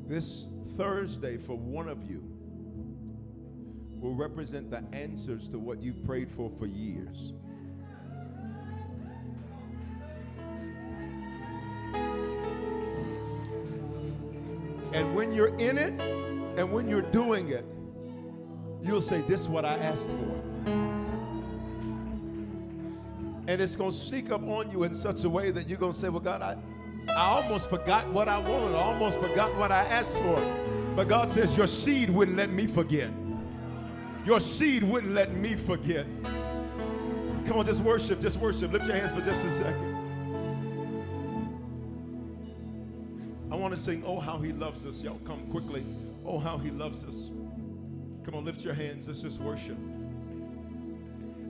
This 0.08 0.48
Thursday 0.76 1.38
for 1.38 1.56
one 1.56 1.88
of 1.88 2.10
you 2.10 2.24
will 4.02 4.16
represent 4.16 4.72
the 4.72 4.84
answers 4.94 5.48
to 5.50 5.60
what 5.60 5.84
you've 5.84 6.04
prayed 6.04 6.32
for 6.32 6.50
for 6.58 6.66
years. 6.66 7.34
And 14.92 15.14
when 15.14 15.34
you're 15.34 15.56
in 15.60 15.78
it 15.78 16.02
and 16.58 16.72
when 16.72 16.90
you're 16.90 17.04
doing 17.04 17.50
it, 17.50 17.66
you'll 18.82 19.02
say, 19.04 19.22
This 19.22 19.42
is 19.42 19.50
what 19.50 19.66
I 19.66 19.76
asked 19.76 20.10
for. 20.10 20.57
And 23.48 23.62
it's 23.62 23.78
going 23.78 23.92
to 23.92 23.98
sneak 23.98 24.30
up 24.30 24.44
on 24.44 24.70
you 24.72 24.84
in 24.84 24.94
such 24.94 25.24
a 25.24 25.30
way 25.30 25.52
that 25.52 25.70
you're 25.70 25.80
going 25.80 25.94
to 25.94 25.98
say, 25.98 26.10
Well, 26.10 26.20
God, 26.20 26.42
I, 26.42 26.58
I 27.14 27.42
almost 27.42 27.70
forgot 27.70 28.08
what 28.12 28.28
I 28.28 28.38
wanted. 28.38 28.76
I 28.76 28.82
almost 28.82 29.22
forgot 29.22 29.56
what 29.56 29.72
I 29.72 29.86
asked 29.86 30.18
for. 30.18 30.36
But 30.96 31.08
God 31.08 31.32
says, 31.32 31.56
Your 31.56 31.68
seed 31.68 32.10
wouldn't 32.10 32.36
let 32.36 32.52
me 32.52 32.68
forget. 32.68 33.10
Your 34.26 34.42
seed 34.42 34.84
wouldn't 34.84 35.14
let 35.14 35.34
me 35.34 35.56
forget. 35.56 36.06
Come 37.46 37.60
on, 37.60 37.66
just 37.66 37.82
worship, 37.82 38.20
just 38.20 38.38
worship. 38.38 38.74
Lift 38.74 38.86
your 38.86 38.96
hands 38.98 39.14
for 39.14 39.22
just 39.22 39.46
a 39.46 39.52
second. 39.52 39.96
I 43.50 43.56
want 43.56 43.74
to 43.74 43.82
sing, 43.82 44.04
Oh, 44.06 44.20
how 44.20 44.40
he 44.40 44.52
loves 44.52 44.86
us. 44.86 45.02
Y'all 45.02 45.22
come 45.24 45.50
quickly. 45.50 45.86
Oh, 46.26 46.38
how 46.38 46.58
he 46.58 46.70
loves 46.70 47.06
us. 47.06 47.30
Come 48.26 48.36
on, 48.36 48.44
lift 48.44 48.66
your 48.66 48.74
hands. 48.74 49.08
Let's 49.08 49.22
just 49.22 49.40
worship. 49.40 49.78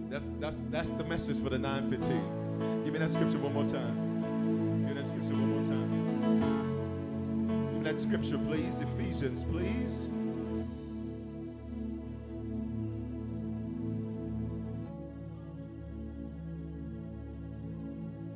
That's 0.10 0.32
that's 0.39 0.64
that's 0.70 0.91
the 0.91 1.03
message 1.03 1.41
for 1.43 1.49
the 1.49 1.60
915. 1.60 2.84
Give 2.86 2.93
me 2.93 2.99
that 2.99 3.12
scripture 3.12 3.39
one 3.39 3.53
more 3.53 3.68
time. 3.68 4.86
Give 4.86 4.95
me 4.95 5.01
that 5.01 5.08
scripture 5.08 5.34
one 5.34 5.49
more 5.49 5.66
time. 5.66 5.89
Give 7.74 7.82
me 7.82 7.91
that 7.91 7.99
scripture, 7.99 8.38
please. 8.38 8.80
Ephesians, 8.80 9.43
please. 9.43 10.08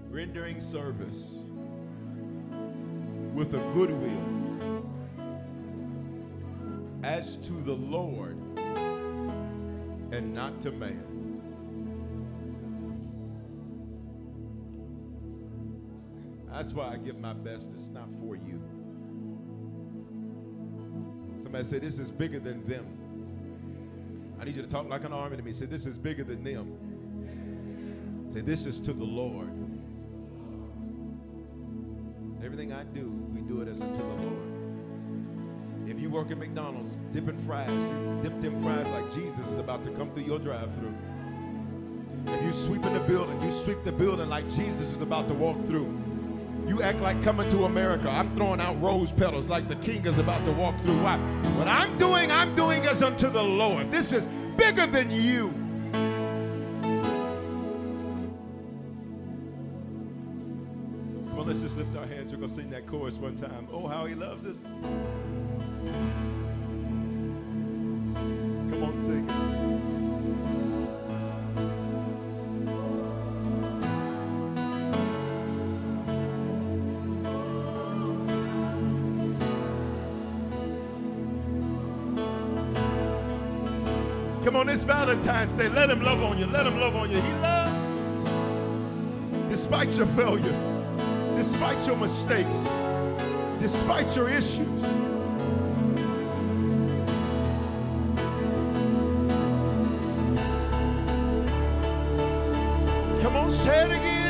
Rendering 0.10 0.60
service 0.60 1.36
with 3.34 3.56
a 3.56 3.60
good 3.74 3.92
will 3.92 4.86
as 7.04 7.38
to 7.38 7.54
the 7.54 7.74
Lord 7.74 8.38
and 10.12 10.34
not 10.34 10.60
to 10.62 10.72
man. 10.72 11.21
That's 16.62 16.74
why 16.74 16.90
I 16.90 16.98
give 16.98 17.18
my 17.18 17.34
best. 17.34 17.72
It's 17.74 17.90
not 17.90 18.08
for 18.20 18.36
you. 18.36 18.62
Somebody 21.42 21.64
say, 21.64 21.80
This 21.80 21.98
is 21.98 22.12
bigger 22.12 22.40
than 22.40 22.64
them. 22.68 22.86
I 24.40 24.44
need 24.44 24.56
you 24.56 24.62
to 24.62 24.68
talk 24.68 24.88
like 24.88 25.04
an 25.04 25.12
army 25.12 25.38
to 25.38 25.42
me. 25.42 25.54
Say, 25.54 25.66
This 25.66 25.88
is 25.88 25.98
bigger 25.98 26.24
than 26.24 26.44
them. 26.44 28.30
Say, 28.32 28.42
This 28.42 28.68
is 28.68 28.80
to 28.82 28.94
the 28.94 29.04
Lord. 29.04 29.50
Everything 32.46 32.72
I 32.74 32.84
do, 32.84 33.10
we 33.34 33.42
do 33.42 33.62
it 33.62 33.68
as 33.68 33.82
unto 33.82 33.98
the 33.98 34.04
Lord. 34.04 35.90
If 35.90 36.00
you 36.00 36.12
work 36.12 36.30
at 36.30 36.38
McDonald's 36.38 36.96
dipping 37.12 37.40
fries, 37.40 37.72
you 37.72 38.20
dip 38.22 38.40
them 38.40 38.62
fries 38.62 38.86
like 38.90 39.12
Jesus 39.16 39.48
is 39.48 39.58
about 39.58 39.84
to 39.86 39.90
come 39.94 40.12
through 40.12 40.26
your 40.26 40.38
drive-through. 40.38 40.94
If 42.28 42.44
you 42.44 42.52
sweep 42.52 42.86
in 42.86 42.94
the 42.94 43.00
building, 43.00 43.42
you 43.42 43.52
sweep 43.52 43.84
the 43.84 43.92
building 43.92 44.30
like 44.30 44.46
Jesus 44.46 44.92
is 44.92 45.02
about 45.02 45.28
to 45.28 45.34
walk 45.34 45.58
through. 45.66 46.01
You 46.72 46.82
act 46.82 47.02
like 47.02 47.22
coming 47.22 47.50
to 47.50 47.66
America. 47.66 48.10
I'm 48.10 48.34
throwing 48.34 48.62
out 48.62 48.82
rose 48.82 49.12
petals 49.12 49.50
like 49.50 49.68
the 49.68 49.76
king 49.76 50.06
is 50.06 50.20
about 50.20 50.46
to 50.46 50.54
walk 50.54 50.82
through. 50.84 51.04
Why? 51.04 51.18
What 51.58 51.68
I'm 51.68 51.98
doing, 51.98 52.32
I'm 52.32 52.56
doing 52.56 52.86
as 52.86 53.04
unto 53.04 53.30
the 53.30 53.44
Lord. 53.44 53.92
This 53.92 54.14
is 54.14 54.26
bigger 54.56 54.88
than 54.88 55.12
you. 55.12 55.50
On, 61.38 61.46
let's 61.46 61.60
just 61.60 61.76
lift 61.76 61.94
our 61.98 62.06
hands. 62.06 62.32
We're 62.32 62.38
going 62.38 62.48
to 62.48 62.56
sing 62.56 62.70
that 62.70 62.88
chorus 62.88 63.18
one 63.18 63.36
time. 63.36 63.68
Oh, 63.70 63.88
how 63.88 64.06
he 64.06 64.16
loves 64.16 64.46
us. 64.46 64.56
Come 84.52 84.68
on, 84.68 84.70
it's 84.70 84.84
Valentine's 84.84 85.54
Day. 85.54 85.70
Let 85.70 85.90
him 85.90 86.02
love 86.02 86.22
on 86.22 86.38
you. 86.38 86.46
Let 86.46 86.68
him 86.68 86.78
love 86.78 86.94
on 86.94 87.10
you. 87.10 87.22
He 87.22 87.32
loves. 87.36 87.72
Despite 89.48 89.94
your 89.94 90.08
failures, 90.08 90.60
despite 91.38 91.88
your 91.88 91.96
mistakes, 91.96 92.58
despite 93.62 94.14
your 94.14 94.28
issues. 94.28 94.82
Come 103.22 103.38
on, 103.38 103.54
say 103.54 103.86
it 103.86 103.92
again. 103.92 104.21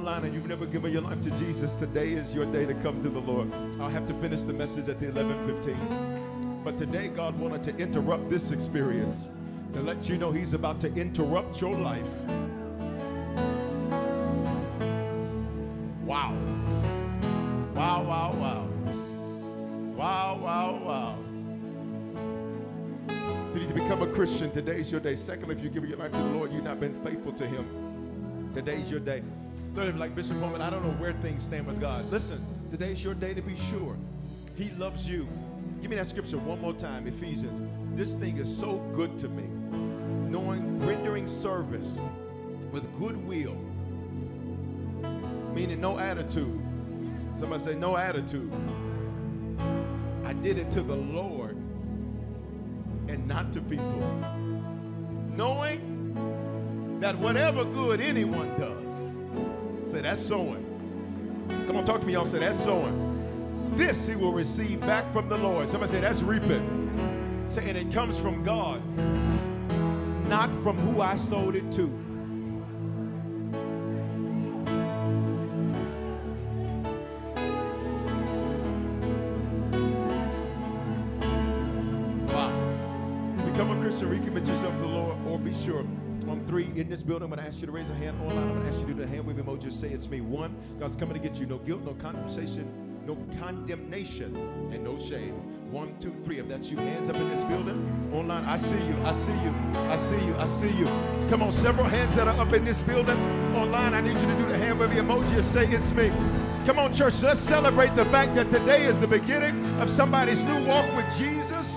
Online 0.00 0.24
and 0.24 0.34
you've 0.34 0.46
never 0.46 0.64
given 0.64 0.90
your 0.90 1.02
life 1.02 1.22
to 1.22 1.30
Jesus, 1.32 1.76
today 1.76 2.12
is 2.12 2.34
your 2.34 2.46
day 2.46 2.64
to 2.64 2.72
come 2.76 3.02
to 3.02 3.10
the 3.10 3.20
Lord. 3.20 3.52
I'll 3.78 3.90
have 3.90 4.08
to 4.08 4.14
finish 4.14 4.40
the 4.40 4.54
message 4.54 4.88
at 4.88 4.98
the 4.98 5.08
11:15. 5.08 6.62
But 6.64 6.78
today, 6.78 7.08
God 7.08 7.38
wanted 7.38 7.62
to 7.64 7.76
interrupt 7.76 8.30
this 8.30 8.50
experience 8.50 9.26
to 9.74 9.82
let 9.82 10.08
you 10.08 10.16
know 10.16 10.32
He's 10.32 10.54
about 10.54 10.80
to 10.80 10.94
interrupt 10.94 11.60
your 11.60 11.76
life. 11.76 12.08
Wow. 16.02 16.32
Wow, 17.74 18.02
wow, 18.02 18.32
wow. 18.40 18.68
Wow, 19.96 20.38
wow, 20.42 20.80
wow. 20.82 21.18
You 23.52 23.60
need 23.60 23.68
to 23.68 23.74
become 23.74 24.00
a 24.00 24.06
Christian. 24.06 24.50
Today's 24.50 24.90
your 24.90 25.00
day. 25.00 25.14
Secondly, 25.14 25.56
if 25.56 25.62
you 25.62 25.68
give 25.68 25.84
your 25.84 25.98
life 25.98 26.12
to 26.12 26.18
the 26.18 26.24
Lord, 26.24 26.52
you've 26.54 26.64
not 26.64 26.80
been 26.80 26.94
faithful 27.04 27.32
to 27.32 27.46
Him. 27.46 28.50
Today's 28.54 28.90
your 28.90 29.00
day. 29.00 29.22
Thirdly, 29.74 30.00
like 30.00 30.14
Bishop 30.16 30.38
Foreman, 30.40 30.60
I 30.60 30.68
don't 30.68 30.84
know 30.84 30.94
where 30.94 31.12
things 31.14 31.44
stand 31.44 31.66
with 31.66 31.80
God. 31.80 32.10
Listen, 32.10 32.44
today's 32.70 33.02
your 33.04 33.14
day 33.14 33.34
to 33.34 33.42
be 33.42 33.56
sure. 33.56 33.96
He 34.56 34.70
loves 34.70 35.08
you. 35.08 35.28
Give 35.80 35.90
me 35.90 35.96
that 35.96 36.08
scripture 36.08 36.38
one 36.38 36.60
more 36.60 36.72
time, 36.72 37.06
Ephesians. 37.06 37.62
This 37.96 38.14
thing 38.14 38.36
is 38.38 38.54
so 38.54 38.78
good 38.94 39.16
to 39.20 39.28
me. 39.28 39.44
Knowing, 40.28 40.84
rendering 40.84 41.26
service 41.28 41.96
with 42.72 42.86
goodwill, 42.98 43.56
meaning 45.54 45.80
no 45.80 45.98
attitude. 45.98 46.60
Somebody 47.36 47.62
say, 47.62 47.74
no 47.74 47.96
attitude. 47.96 48.52
I 50.24 50.32
did 50.32 50.58
it 50.58 50.70
to 50.72 50.82
the 50.82 50.96
Lord 50.96 51.56
and 53.08 53.26
not 53.26 53.52
to 53.52 53.60
people. 53.62 54.02
Knowing 55.36 56.98
that 57.00 57.16
whatever 57.18 57.64
good 57.64 58.00
anyone 58.00 58.48
does, 58.58 58.89
say 59.90 60.02
that's 60.02 60.24
sowing. 60.24 60.64
Come 61.66 61.76
on, 61.76 61.84
talk 61.84 62.00
to 62.00 62.06
me, 62.06 62.12
y'all. 62.12 62.26
Say 62.26 62.38
that's 62.38 62.62
sowing. 62.62 63.72
This 63.76 64.06
he 64.06 64.14
will 64.14 64.32
receive 64.32 64.80
back 64.80 65.12
from 65.12 65.28
the 65.28 65.36
Lord. 65.36 65.68
Somebody 65.68 65.92
say 65.92 66.00
that's 66.00 66.22
reaping. 66.22 67.46
Say, 67.48 67.68
and 67.68 67.76
it 67.76 67.92
comes 67.92 68.18
from 68.18 68.44
God, 68.44 68.80
not 70.28 70.52
from 70.62 70.78
who 70.78 71.00
I 71.00 71.16
sowed 71.16 71.56
it 71.56 71.72
to. 71.72 71.86
Wow. 82.32 82.52
Become 83.44 83.70
a 83.72 83.80
Christian, 83.82 84.08
recommit 84.10 84.46
yourself 84.46 84.72
to 84.74 84.80
the 84.80 84.86
Lord, 84.86 85.16
or 85.26 85.38
be 85.38 85.52
sure. 85.54 85.84
On 86.30 86.46
three, 86.46 86.70
in 86.76 86.88
this 86.88 87.02
building, 87.02 87.24
I'm 87.24 87.30
going 87.30 87.42
to 87.42 87.48
ask 87.48 87.60
you 87.60 87.66
to 87.66 87.72
raise 87.72 87.90
a 87.90 87.94
hand. 87.94 88.16
Online, 88.20 88.38
I'm 88.38 88.48
going 88.50 88.62
to 88.62 88.68
ask 88.68 88.78
you 88.78 88.86
to 88.86 88.94
do 88.94 89.00
the 89.00 89.06
hand 89.08 89.26
wave 89.26 89.36
emoji. 89.38 89.64
Just 89.64 89.80
say 89.80 89.88
it's 89.88 90.08
me. 90.08 90.20
One, 90.20 90.54
God's 90.78 90.94
coming 90.94 91.20
to 91.20 91.28
get 91.28 91.40
you. 91.40 91.46
No 91.46 91.58
guilt, 91.58 91.82
no 91.82 91.92
condemnation, 91.94 92.70
no 93.04 93.16
condemnation, 93.40 94.36
and 94.72 94.84
no 94.84 94.96
shame. 94.96 95.34
One, 95.72 95.98
two, 95.98 96.14
three. 96.24 96.38
If 96.38 96.46
that's 96.46 96.70
you, 96.70 96.76
hands 96.76 97.08
up 97.08 97.16
in 97.16 97.28
this 97.30 97.42
building. 97.42 98.10
Online, 98.14 98.44
I 98.44 98.54
see 98.56 98.76
you. 98.76 98.96
I 99.02 99.12
see 99.12 99.32
you. 99.32 99.52
I 99.74 99.96
see 99.96 100.24
you. 100.24 100.36
I 100.36 100.46
see 100.46 100.70
you. 100.78 100.86
Come 101.30 101.42
on, 101.42 101.50
several 101.50 101.88
hands 101.88 102.14
that 102.14 102.28
are 102.28 102.38
up 102.38 102.52
in 102.52 102.64
this 102.64 102.80
building. 102.82 103.18
Online, 103.56 103.94
I 103.94 104.00
need 104.00 104.20
you 104.20 104.26
to 104.28 104.36
do 104.36 104.46
the 104.46 104.56
hand 104.56 104.78
wave 104.78 104.90
emoji 104.90 105.42
say 105.42 105.66
it's 105.66 105.92
me. 105.92 106.12
Come 106.64 106.78
on, 106.78 106.92
church, 106.92 107.22
let's 107.22 107.40
celebrate 107.40 107.96
the 107.96 108.04
fact 108.06 108.36
that 108.36 108.50
today 108.50 108.84
is 108.84 109.00
the 109.00 109.08
beginning 109.08 109.64
of 109.80 109.90
somebody's 109.90 110.44
new 110.44 110.64
walk 110.64 110.86
with 110.94 111.06
Jesus. 111.16 111.74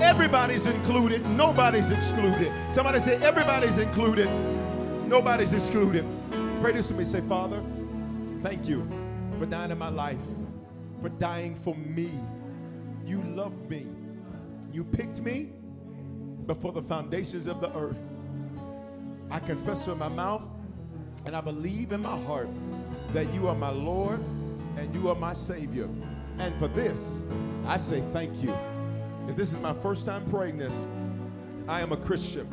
Everybody's 0.00 0.66
included, 0.66 1.26
nobody's 1.30 1.90
excluded. 1.90 2.52
Somebody 2.72 3.00
say, 3.00 3.16
everybody's 3.16 3.78
included, 3.78 4.28
nobody's 5.08 5.52
excluded. 5.52 6.06
Pray 6.60 6.72
this 6.72 6.88
with 6.88 6.98
me. 6.98 7.04
Say, 7.04 7.20
Father, 7.22 7.62
thank 8.42 8.66
you 8.66 8.88
for 9.38 9.46
dying 9.46 9.70
in 9.70 9.78
my 9.78 9.88
life, 9.88 10.18
for 11.02 11.08
dying 11.08 11.56
for 11.56 11.74
me. 11.74 12.10
You 13.04 13.22
love 13.22 13.68
me. 13.68 13.86
You 14.72 14.84
picked 14.84 15.20
me 15.20 15.52
before 16.46 16.72
the 16.72 16.82
foundations 16.82 17.46
of 17.46 17.60
the 17.60 17.74
earth. 17.76 17.98
I 19.30 19.40
confess 19.40 19.86
with 19.86 19.98
my 19.98 20.08
mouth 20.08 20.42
and 21.26 21.36
I 21.36 21.40
believe 21.40 21.92
in 21.92 22.02
my 22.02 22.18
heart 22.22 22.48
that 23.12 23.32
you 23.34 23.48
are 23.48 23.54
my 23.54 23.70
Lord 23.70 24.20
and 24.76 24.94
you 24.94 25.08
are 25.08 25.14
my 25.14 25.32
Savior. 25.32 25.88
And 26.38 26.58
for 26.58 26.68
this, 26.68 27.24
I 27.66 27.76
say 27.76 28.02
thank 28.12 28.42
you. 28.42 28.54
If 29.28 29.36
this 29.36 29.52
is 29.52 29.58
my 29.60 29.74
first 29.74 30.06
time 30.06 30.24
praying 30.30 30.56
this, 30.56 30.86
I 31.68 31.82
am 31.82 31.92
a 31.92 31.98
Christian. 31.98 32.48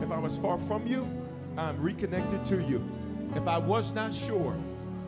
If 0.00 0.12
I 0.12 0.18
was 0.18 0.36
far 0.36 0.58
from 0.58 0.86
you, 0.86 1.08
I'm 1.56 1.80
reconnected 1.82 2.44
to 2.46 2.62
you. 2.62 2.82
If 3.34 3.48
I 3.48 3.58
was 3.58 3.92
not 3.92 4.14
sure, 4.14 4.56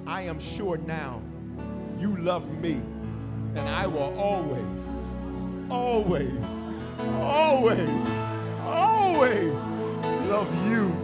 I 0.07 0.23
am 0.23 0.41
sure 0.41 0.79
now. 0.79 1.23
You 1.99 2.17
love 2.17 2.51
me, 2.59 2.81
and 3.55 3.69
I 3.69 3.87
will 3.87 4.19
always, 4.19 4.87
always, 5.71 6.45
always, 7.21 8.09
always 8.65 9.61
love 10.29 10.49
you. 10.69 11.02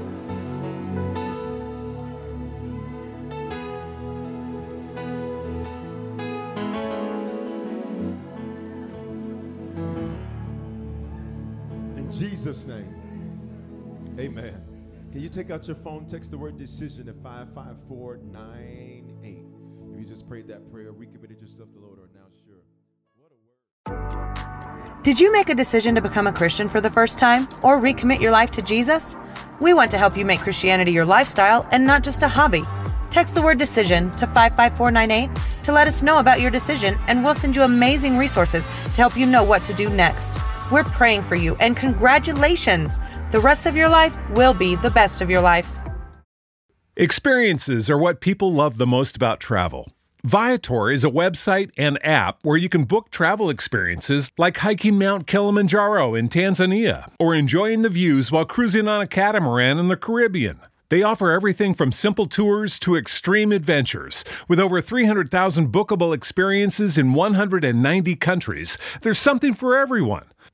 Jesus' 12.48 12.64
name, 12.66 14.16
amen. 14.18 14.64
Can 15.12 15.20
you 15.20 15.28
take 15.28 15.50
out 15.50 15.66
your 15.66 15.76
phone, 15.76 16.06
text 16.06 16.30
the 16.30 16.38
word 16.38 16.56
decision 16.56 17.06
at 17.06 17.22
55498? 17.22 19.04
If 19.92 19.98
you 19.98 20.06
just 20.06 20.26
prayed 20.26 20.48
that 20.48 20.72
prayer, 20.72 20.92
recommitted 20.92 21.42
yourself 21.42 21.68
to 21.74 21.78
the 21.78 21.84
Lord, 21.84 21.98
or 21.98 22.08
now 22.14 22.24
sure. 22.46 22.62
Did 25.02 25.20
you 25.20 25.30
make 25.30 25.50
a 25.50 25.54
decision 25.54 25.94
to 25.94 26.00
become 26.00 26.26
a 26.26 26.32
Christian 26.32 26.70
for 26.70 26.80
the 26.80 26.88
first 26.88 27.18
time 27.18 27.46
or 27.62 27.82
recommit 27.82 28.18
your 28.18 28.32
life 28.32 28.50
to 28.52 28.62
Jesus? 28.62 29.18
We 29.60 29.74
want 29.74 29.90
to 29.90 29.98
help 29.98 30.16
you 30.16 30.24
make 30.24 30.40
Christianity 30.40 30.92
your 30.92 31.04
lifestyle 31.04 31.68
and 31.70 31.86
not 31.86 32.02
just 32.02 32.22
a 32.22 32.28
hobby. 32.28 32.62
Text 33.10 33.34
the 33.34 33.42
word 33.42 33.58
decision 33.58 34.10
to 34.12 34.26
55498 34.26 35.28
to 35.64 35.72
let 35.72 35.86
us 35.86 36.02
know 36.02 36.18
about 36.18 36.40
your 36.40 36.50
decision, 36.50 36.98
and 37.08 37.22
we'll 37.22 37.34
send 37.34 37.54
you 37.54 37.64
amazing 37.64 38.16
resources 38.16 38.64
to 38.64 39.02
help 39.02 39.18
you 39.18 39.26
know 39.26 39.44
what 39.44 39.64
to 39.64 39.74
do 39.74 39.90
next. 39.90 40.38
We're 40.70 40.84
praying 40.84 41.22
for 41.22 41.34
you, 41.34 41.56
and 41.60 41.74
congratulations! 41.74 43.00
The 43.30 43.40
rest 43.40 43.64
of 43.64 43.74
your 43.74 43.88
life 43.88 44.18
will 44.32 44.52
be 44.52 44.74
the 44.76 44.90
best 44.90 45.22
of 45.22 45.30
your 45.30 45.40
life. 45.40 45.80
Experiences 46.94 47.88
are 47.88 47.96
what 47.96 48.20
people 48.20 48.52
love 48.52 48.76
the 48.76 48.86
most 48.86 49.16
about 49.16 49.40
travel. 49.40 49.92
Viator 50.24 50.90
is 50.90 51.04
a 51.04 51.10
website 51.10 51.70
and 51.78 51.98
app 52.04 52.40
where 52.42 52.58
you 52.58 52.68
can 52.68 52.84
book 52.84 53.10
travel 53.10 53.48
experiences 53.48 54.30
like 54.36 54.58
hiking 54.58 54.98
Mount 54.98 55.26
Kilimanjaro 55.26 56.14
in 56.14 56.28
Tanzania 56.28 57.10
or 57.18 57.34
enjoying 57.34 57.80
the 57.80 57.88
views 57.88 58.30
while 58.30 58.44
cruising 58.44 58.88
on 58.88 59.00
a 59.00 59.06
catamaran 59.06 59.78
in 59.78 59.88
the 59.88 59.96
Caribbean. 59.96 60.60
They 60.90 61.02
offer 61.02 61.30
everything 61.30 61.72
from 61.72 61.92
simple 61.92 62.26
tours 62.26 62.78
to 62.80 62.96
extreme 62.96 63.52
adventures. 63.52 64.24
With 64.48 64.58
over 64.58 64.80
300,000 64.80 65.70
bookable 65.70 66.14
experiences 66.14 66.98
in 66.98 67.12
190 67.12 68.16
countries, 68.16 68.76
there's 69.02 69.18
something 69.18 69.54
for 69.54 69.78
everyone. 69.78 70.24